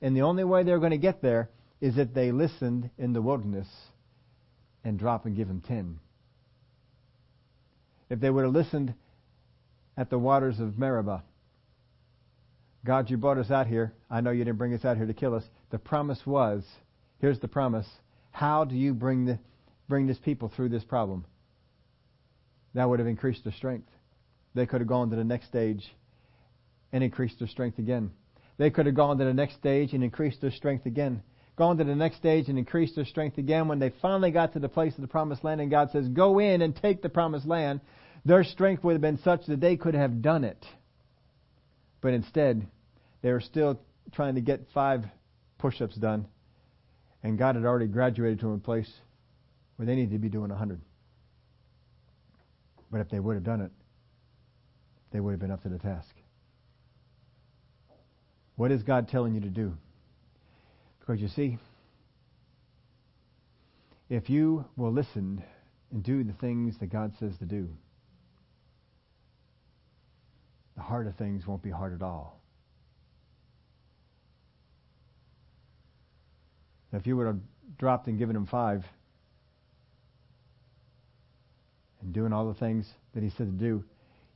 And 0.03 0.15
the 0.15 0.21
only 0.21 0.45
way 0.45 0.65
they're 0.65 0.79
going 0.79 0.91
to 0.91 0.99
get 0.99 1.23
there 1.23 1.49
is 1.81 1.97
that 1.97 2.15
they 2.15 2.31
listened 2.31 2.91
in 2.99 3.15
the 3.15 3.23
wilderness 3.23 3.69
and 4.85 4.99
drop 4.99 5.25
and 5.25 5.35
give 5.35 5.49
him 5.49 5.63
ten. 5.67 5.99
If 8.11 8.21
they 8.21 8.29
would 8.29 8.45
have 8.45 8.53
listened 8.53 8.93
at 9.97 10.11
the 10.11 10.19
waters 10.19 10.61
of 10.61 10.79
Meribah, 10.79 11.23
God, 12.85 13.09
you 13.09 13.17
brought 13.17 13.39
us 13.39 13.51
out 13.51 13.67
here. 13.67 13.95
I 14.11 14.21
know 14.21 14.31
you 14.31 14.45
didn't 14.45 14.59
bring 14.59 14.75
us 14.75 14.85
out 14.85 14.99
here 14.99 15.07
to 15.07 15.15
kill 15.15 15.35
us. 15.35 15.45
The 15.71 15.79
promise 15.79 16.21
was, 16.27 16.65
here's 17.19 17.39
the 17.39 17.49
promise. 17.49 17.87
How 18.31 18.65
do 18.65 18.75
you 18.75 18.93
bring 18.93 19.25
the, 19.25 19.39
bring 19.93 20.07
this 20.07 20.17
people 20.17 20.49
through 20.49 20.71
this 20.71 20.85
problem? 20.85 21.23
That 22.73 22.89
would 22.89 22.99
have 22.99 23.07
increased 23.07 23.45
their 23.45 23.53
strength. 23.53 23.91
They 24.55 24.65
could 24.65 24.81
have 24.81 24.89
gone 24.89 25.11
to 25.11 25.17
the 25.17 25.23
next 25.23 25.49
stage 25.49 25.87
and 26.95 27.05
increased 27.05 27.39
their 27.39 27.49
strength 27.49 27.79
again. 27.79 28.11
They 28.57 28.71
could 28.71 28.87
have 28.87 28.95
gone 28.95 29.19
to 29.19 29.27
the 29.27 29.35
next 29.35 29.57
stage 29.57 29.93
and 29.93 30.03
increased 30.03 30.41
their 30.41 30.51
strength 30.51 30.87
again. 30.87 31.23
Gone 31.57 31.77
to 31.77 31.85
the 31.85 31.95
next 31.95 32.17
stage 32.17 32.49
and 32.49 32.57
increased 32.57 32.97
their 32.97 33.05
strength 33.05 33.37
again. 33.37 33.69
When 33.69 33.81
they 33.81 33.93
finally 34.01 34.31
got 34.31 34.55
to 34.55 34.61
the 34.61 34.69
place 34.71 34.95
of 34.95 35.03
the 35.03 35.09
promised 35.09 35.45
land 35.45 35.61
and 35.61 35.71
God 35.71 35.91
says, 35.91 36.09
Go 36.09 36.39
in 36.39 36.63
and 36.63 36.75
take 36.75 37.03
the 37.03 37.11
promised 37.11 37.47
land, 37.47 37.83
their 38.25 38.45
strength 38.45 38.83
would 38.85 38.95
have 38.95 39.03
been 39.03 39.19
such 39.19 39.45
that 39.45 39.61
they 39.61 39.77
could 39.77 39.95
have 39.95 40.23
done 40.23 40.45
it. 40.45 40.65
But 42.01 42.15
instead, 42.15 42.67
they 43.21 43.31
were 43.31 43.43
still 43.43 43.79
trying 44.13 44.37
to 44.37 44.41
get 44.41 44.69
five 44.73 45.05
push 45.59 45.83
ups 45.83 45.97
done, 45.97 46.29
and 47.23 47.37
God 47.37 47.57
had 47.57 47.67
already 47.67 47.89
graduated 47.89 48.41
to 48.41 48.53
a 48.53 48.59
place 48.59 48.91
where 49.83 49.87
they 49.89 49.97
needed 49.97 50.13
to 50.13 50.19
be 50.21 50.29
doing 50.29 50.49
a 50.53 50.55
hundred. 50.55 50.81
But 52.89 53.01
if 53.01 53.09
they 53.11 53.19
would 53.19 53.35
have 53.35 53.43
done 53.43 53.61
it, 53.63 53.73
they 55.11 55.19
would 55.19 55.33
have 55.33 55.41
been 55.41 55.51
up 55.51 55.65
to 55.65 55.69
the 55.69 55.79
task. 55.79 56.15
What 58.55 58.71
is 58.71 58.85
God 58.85 59.09
telling 59.09 59.35
you 59.35 59.41
to 59.41 59.49
do? 59.49 59.77
Because 61.01 61.21
you 61.21 61.27
see, 61.27 61.59
if 64.09 64.31
you 64.31 64.65
will 64.77 64.93
listen 64.93 65.43
and 65.91 66.01
do 66.01 66.23
the 66.23 66.35
things 66.35 66.79
that 66.79 66.87
God 66.87 67.15
says 67.19 67.37
to 67.39 67.45
do, 67.45 67.69
the 70.77 70.83
harder 70.83 71.13
things 71.19 71.45
won't 71.45 71.65
be 71.65 71.71
hard 71.71 71.93
at 71.93 72.03
all. 72.03 72.41
If 76.93 77.05
you 77.05 77.17
would 77.17 77.27
have 77.27 77.41
dropped 77.79 78.07
and 78.07 78.17
given 78.17 78.37
him 78.37 78.47
five 78.47 78.85
and 82.03 82.13
doing 82.13 82.33
all 82.33 82.49
the 82.49 82.59
things 82.59 82.87
that 83.15 83.23
he 83.23 83.31
said 83.31 83.47
to 83.47 83.65
do, 83.65 83.85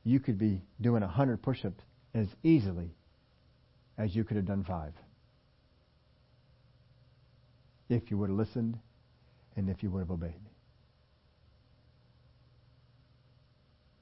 you 0.03 0.19
could 0.19 0.37
be 0.37 0.61
doing 0.81 1.03
a 1.03 1.07
hundred 1.07 1.41
push-ups 1.41 1.83
as 2.13 2.27
easily 2.43 2.95
as 3.97 4.15
you 4.15 4.23
could 4.23 4.37
have 4.37 4.45
done 4.45 4.63
five. 4.63 4.93
If 7.89 8.09
you 8.09 8.17
would 8.17 8.29
have 8.29 8.37
listened 8.37 8.77
and 9.55 9.69
if 9.69 9.83
you 9.83 9.89
would 9.91 9.99
have 9.99 10.11
obeyed. 10.11 10.33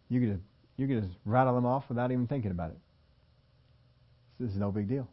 You 0.10 0.20
could 0.20 0.30
have, 0.30 0.40
you 0.78 0.88
could 0.88 1.04
just 1.04 1.18
rattle 1.26 1.56
them 1.56 1.66
off 1.66 1.86
without 1.90 2.12
even 2.12 2.28
thinking 2.28 2.52
about 2.52 2.72
it. 2.72 2.78
This 4.40 4.52
is 4.52 4.58
no 4.58 4.72
big 4.72 4.88
deal. 4.88 5.08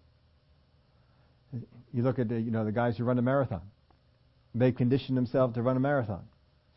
You 1.93 2.03
look 2.03 2.19
at 2.19 2.29
the, 2.29 2.41
you 2.41 2.51
know 2.51 2.65
the 2.65 2.73
guys 2.73 2.97
who 2.97 3.05
run 3.05 3.19
a 3.19 3.23
marathon. 3.23 3.63
They 4.55 4.73
condition 4.73 5.15
themselves 5.15 5.55
to 5.55 5.63
run 5.63 5.77
a 5.77 5.81
marathon, 5.81 6.25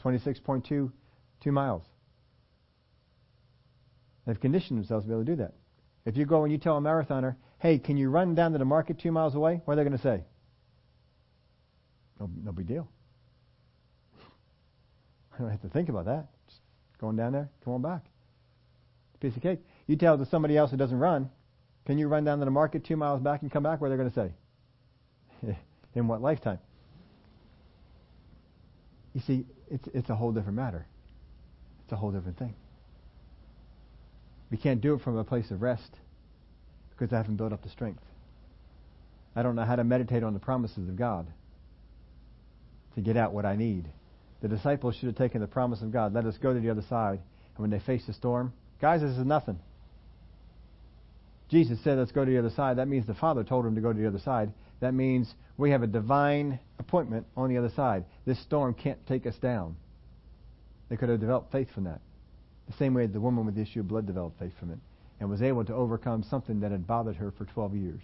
26.2 0.04 0.92
two 1.42 1.52
miles. 1.52 1.84
They've 4.26 4.40
conditioned 4.40 4.80
themselves 4.80 5.06
to 5.06 5.10
be 5.10 5.14
able 5.14 5.26
to 5.26 5.32
do 5.32 5.36
that. 5.38 5.54
If 6.06 6.18
you 6.18 6.26
go 6.26 6.44
and 6.44 6.52
you 6.52 6.58
tell 6.58 6.78
a 6.78 6.82
marathoner, 6.82 7.36
"Hey, 7.60 7.80
can 7.80 7.98
you 7.98 8.10
run 8.10 8.36
down 8.36 8.52
to 8.54 8.58
the 8.58 8.66
market 8.66 9.00
two 9.00 9.12
miles 9.12 9.36
away?" 9.36 9.62
What 9.66 9.74
are 9.74 9.76
they 9.78 9.84
going 9.84 9.98
to 9.98 10.04
say? 10.04 10.24
No, 12.20 12.30
no 12.44 12.52
big 12.52 12.68
deal. 12.68 12.88
I 15.34 15.38
don't 15.40 15.50
have 15.50 15.62
to 15.62 15.70
think 15.70 15.90
about 15.90 16.06
that. 16.06 16.28
Just 16.48 16.62
going 17.00 17.16
down 17.16 17.34
there, 17.34 17.50
come 17.64 17.74
on 17.74 17.82
back. 17.82 18.06
Piece 19.20 19.36
of 19.36 19.42
cake. 19.42 19.60
You 19.88 19.96
tell 19.96 20.18
to 20.18 20.26
somebody 20.26 20.58
else 20.58 20.72
who 20.72 20.78
doesn't 20.78 21.00
run, 21.00 21.30
"Can 21.86 21.98
you 21.98 22.08
run 22.08 22.24
down 22.24 22.40
to 22.40 22.46
the 22.46 22.52
market 22.52 22.84
two 22.84 22.98
miles 22.98 23.22
back 23.22 23.42
and 23.42 23.52
come 23.52 23.64
back?" 23.64 23.82
What 23.82 23.88
are 23.88 23.90
they 23.92 23.98
going 23.98 24.12
to 24.12 24.16
say? 24.16 25.58
in 25.96 26.08
what 26.08 26.22
lifetime? 26.22 26.60
You 29.14 29.22
see, 29.22 29.46
it's, 29.72 29.88
it's 29.94 30.10
a 30.10 30.16
whole 30.16 30.32
different 30.32 30.58
matter. 30.58 30.86
It's 31.86 31.94
a 31.94 31.96
whole 31.96 32.12
different 32.12 32.38
thing. 32.38 32.56
We 34.52 34.58
can't 34.58 34.82
do 34.82 34.96
it 34.96 35.02
from 35.02 35.18
a 35.18 35.24
place 35.24 35.52
of 35.52 35.62
rest 35.62 35.90
because 36.92 37.14
I 37.14 37.18
haven't 37.18 37.38
built 37.38 37.54
up 37.54 37.64
the 37.64 37.70
strength. 37.70 38.04
I 39.36 39.44
don't 39.44 39.56
know 39.56 39.66
how 39.66 39.76
to 39.76 39.84
meditate 39.84 40.24
on 40.24 40.34
the 40.34 40.40
promises 40.40 40.90
of 40.90 40.96
God 40.96 41.28
to 42.96 43.02
get 43.02 43.18
out 43.18 43.34
what 43.34 43.46
I 43.46 43.56
need. 43.56 43.86
The 44.42 44.48
disciples 44.48 44.96
should 44.96 45.08
have 45.08 45.18
taken 45.18 45.42
the 45.42 45.48
promise 45.48 45.82
of 45.82 45.92
God. 45.92 46.14
Let 46.14 46.26
us 46.26 46.38
go 46.42 46.54
to 46.54 46.60
the 46.60 46.70
other 46.70 46.84
side. 46.90 47.20
And 47.56 47.60
when 47.60 47.70
they 47.70 47.80
faced 47.80 48.08
the 48.08 48.14
storm, 48.14 48.54
guys, 48.82 49.02
this 49.02 49.12
is 49.12 49.26
nothing. 49.26 49.60
Jesus 51.50 51.78
said, 51.84 51.98
let's 51.98 52.12
go 52.12 52.26
to 52.26 52.32
the 52.32 52.40
other 52.40 52.50
side. 52.50 52.78
That 52.78 52.88
means 52.88 53.06
the 53.06 53.14
Father 53.14 53.44
told 53.44 53.66
him 53.66 53.76
to 53.76 53.82
go 53.82 53.94
to 53.94 54.00
the 54.00 54.08
other 54.08 54.20
side. 54.20 54.52
That 54.80 54.94
means 54.94 55.32
we 55.58 55.72
have 55.72 55.84
a 55.84 55.88
divine 55.88 56.60
appointment 56.80 57.28
on 57.38 57.50
the 57.50 57.58
other 57.58 57.72
side. 57.76 58.06
This 58.26 58.42
storm 58.42 58.74
can't 58.74 59.06
take 59.08 59.28
us 59.28 59.36
down. 59.36 59.76
They 60.90 60.98
could 60.98 61.10
have 61.10 61.20
developed 61.20 61.52
faith 61.52 61.72
from 61.72 61.86
that. 61.86 62.02
The 62.68 62.74
same 62.74 62.94
way 62.94 63.06
the 63.06 63.20
woman 63.20 63.46
with 63.46 63.56
the 63.56 63.62
issue 63.62 63.80
of 63.80 63.88
blood 63.88 64.06
developed 64.06 64.40
faith 64.40 64.54
from 64.60 64.72
it 64.72 64.80
and 65.20 65.30
was 65.30 65.42
able 65.42 65.64
to 65.66 65.74
overcome 65.74 66.24
something 66.24 66.60
that 66.60 66.72
had 66.72 66.86
bothered 66.86 67.16
her 67.16 67.32
for 67.32 67.46
12 67.46 67.76
years. 67.76 68.02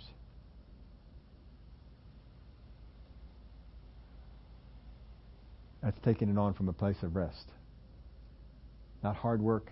That's 5.84 6.00
taking 6.06 6.30
it 6.30 6.38
on 6.38 6.54
from 6.54 6.70
a 6.70 6.74
place 6.74 7.02
of 7.02 7.16
rest. 7.16 7.50
Not 9.04 9.16
hard 9.16 9.42
work, 9.42 9.72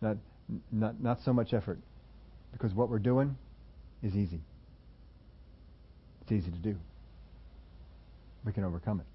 not, 0.00 0.16
not, 0.72 1.00
not 1.00 1.22
so 1.24 1.32
much 1.32 1.54
effort, 1.54 1.78
because 2.52 2.74
what 2.74 2.88
we're 2.88 2.98
doing 2.98 3.36
is 4.02 4.16
easy. 4.16 4.40
It's 6.22 6.32
easy 6.32 6.50
to 6.50 6.58
do. 6.58 6.76
We 8.44 8.52
can 8.52 8.64
overcome 8.64 9.00
it. 9.00 9.06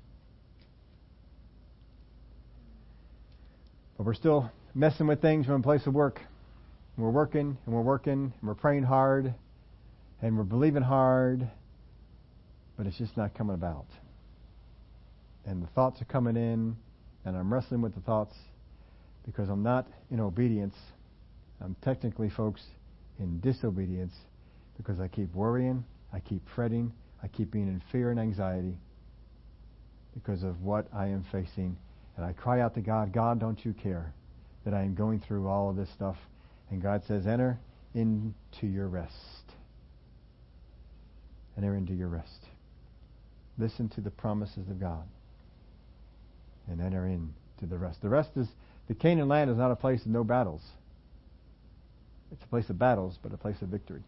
But 3.97 4.05
we're 4.05 4.13
still 4.13 4.51
messing 4.75 5.07
with 5.07 5.21
things 5.21 5.47
from 5.47 5.55
a 5.55 5.63
place 5.63 5.85
of 5.87 5.93
work. 5.93 6.21
We're 6.97 7.09
working 7.09 7.57
and 7.65 7.75
we're 7.75 7.81
working 7.81 8.33
and 8.39 8.47
we're 8.47 8.55
praying 8.55 8.83
hard 8.83 9.33
and 10.21 10.37
we're 10.37 10.43
believing 10.43 10.83
hard, 10.83 11.47
but 12.77 12.85
it's 12.85 12.97
just 12.97 13.17
not 13.17 13.35
coming 13.35 13.55
about. 13.55 13.85
And 15.45 15.63
the 15.63 15.67
thoughts 15.67 16.01
are 16.01 16.05
coming 16.05 16.35
in, 16.35 16.75
and 17.25 17.37
I'm 17.37 17.53
wrestling 17.53 17.81
with 17.81 17.95
the 17.95 18.01
thoughts 18.01 18.35
because 19.25 19.49
I'm 19.49 19.63
not 19.63 19.87
in 20.11 20.19
obedience. 20.19 20.75
I'm 21.61 21.75
technically, 21.83 22.29
folks, 22.29 22.61
in 23.19 23.39
disobedience 23.39 24.13
because 24.77 24.99
I 24.99 25.07
keep 25.07 25.33
worrying, 25.33 25.83
I 26.13 26.19
keep 26.19 26.41
fretting, 26.55 26.91
I 27.23 27.27
keep 27.27 27.51
being 27.51 27.67
in 27.67 27.81
fear 27.91 28.11
and 28.11 28.19
anxiety 28.19 28.77
because 30.13 30.43
of 30.43 30.61
what 30.61 30.87
I 30.93 31.07
am 31.07 31.25
facing. 31.31 31.77
And 32.17 32.25
I 32.25 32.33
cry 32.33 32.61
out 32.61 32.73
to 32.73 32.81
God, 32.81 33.13
God, 33.13 33.39
don't 33.39 33.63
you 33.63 33.73
care 33.73 34.11
that 34.65 34.73
I 34.73 34.81
am 34.81 34.95
going 34.95 35.19
through 35.19 35.47
all 35.47 35.69
of 35.69 35.75
this 35.75 35.89
stuff? 35.91 36.17
And 36.69 36.81
God 36.81 37.03
says, 37.07 37.27
enter 37.27 37.59
into 37.93 38.67
your 38.67 38.87
rest. 38.87 39.13
Enter 41.55 41.75
into 41.75 41.93
your 41.93 42.07
rest. 42.07 42.45
Listen 43.57 43.87
to 43.89 44.01
the 44.01 44.11
promises 44.11 44.67
of 44.67 44.79
God 44.79 45.03
and 46.67 46.81
enter 46.81 47.05
into 47.07 47.31
the 47.61 47.77
rest. 47.77 48.01
The 48.01 48.09
rest 48.09 48.31
is, 48.35 48.47
the 48.87 48.95
Canaan 48.95 49.27
land 49.27 49.49
is 49.49 49.57
not 49.57 49.71
a 49.71 49.75
place 49.75 50.01
of 50.01 50.07
no 50.07 50.23
battles. 50.23 50.61
It's 52.31 52.43
a 52.43 52.47
place 52.47 52.69
of 52.69 52.77
battles, 52.77 53.17
but 53.21 53.33
a 53.33 53.37
place 53.37 53.61
of 53.61 53.69
victory. 53.69 54.03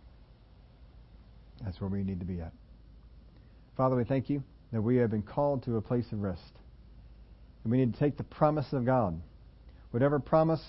That's 1.64 1.80
where 1.80 1.90
we 1.90 2.04
need 2.04 2.20
to 2.20 2.26
be 2.26 2.42
at. 2.42 2.52
Father, 3.78 3.96
we 3.96 4.04
thank 4.04 4.30
you 4.30 4.44
that 4.72 4.82
we 4.82 4.98
have 4.98 5.10
been 5.10 5.24
called 5.24 5.64
to 5.64 5.78
a 5.78 5.82
place 5.82 6.12
of 6.12 6.22
rest. 6.22 6.42
We 7.70 7.78
need 7.78 7.94
to 7.94 8.00
take 8.00 8.18
the 8.18 8.24
promise 8.24 8.74
of 8.74 8.86
God. 8.86 9.22
Whatever 9.92 10.20
promise 10.20 10.64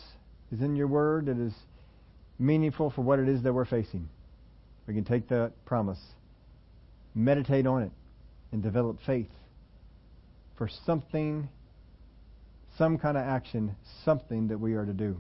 is 0.53 0.61
in 0.61 0.77
your 0.77 0.87
word 0.87 1.27
that 1.27 1.39
is 1.39 1.55
meaningful 2.39 2.91
for 2.91 3.03
what 3.03 3.19
it 3.19 3.29
is 3.29 3.43
that 3.43 3.53
we're 3.53 3.65
facing, 3.65 4.09
we 4.87 4.95
can 4.95 5.05
take 5.05 5.29
that 5.29 5.53
promise, 5.65 6.01
meditate 7.15 7.67
on 7.67 7.83
it, 7.83 7.93
and 8.53 8.63
develop 8.63 8.99
faith 9.07 9.31
for 10.57 10.69
something, 10.85 11.49
some 12.77 12.99
kind 12.99 13.17
of 13.17 13.25
action, 13.25 13.77
something 14.05 14.49
that 14.49 14.59
we 14.59 14.75
are 14.75 14.85
to 14.85 14.93
do. 14.93 15.17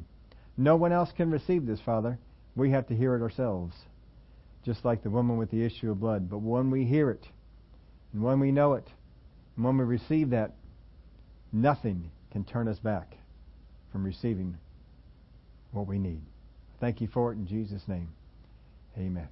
No 0.56 0.76
one 0.76 0.92
else 0.92 1.10
can 1.16 1.30
receive 1.30 1.66
this, 1.66 1.80
Father. 1.80 2.18
We 2.56 2.70
have 2.72 2.88
to 2.88 2.96
hear 2.96 3.14
it 3.14 3.22
ourselves, 3.22 3.74
just 4.64 4.84
like 4.84 5.02
the 5.02 5.10
woman 5.10 5.38
with 5.38 5.50
the 5.50 5.64
issue 5.64 5.90
of 5.90 6.00
blood. 6.00 6.28
But 6.28 6.38
when 6.38 6.70
we 6.70 6.84
hear 6.84 7.10
it, 7.10 7.24
and 8.12 8.22
when 8.22 8.40
we 8.40 8.50
know 8.50 8.74
it, 8.74 8.86
and 9.56 9.64
when 9.64 9.78
we 9.78 9.84
receive 9.84 10.30
that, 10.30 10.52
nothing 11.52 12.10
can 12.30 12.44
turn 12.44 12.68
us 12.68 12.78
back 12.78 13.16
from 13.92 14.04
receiving 14.04 14.56
what 15.72 15.86
we 15.86 15.98
need. 15.98 16.22
Thank 16.80 17.00
you 17.00 17.08
for 17.08 17.32
it 17.32 17.36
in 17.36 17.46
Jesus' 17.46 17.86
name. 17.88 18.08
Amen. 18.96 19.28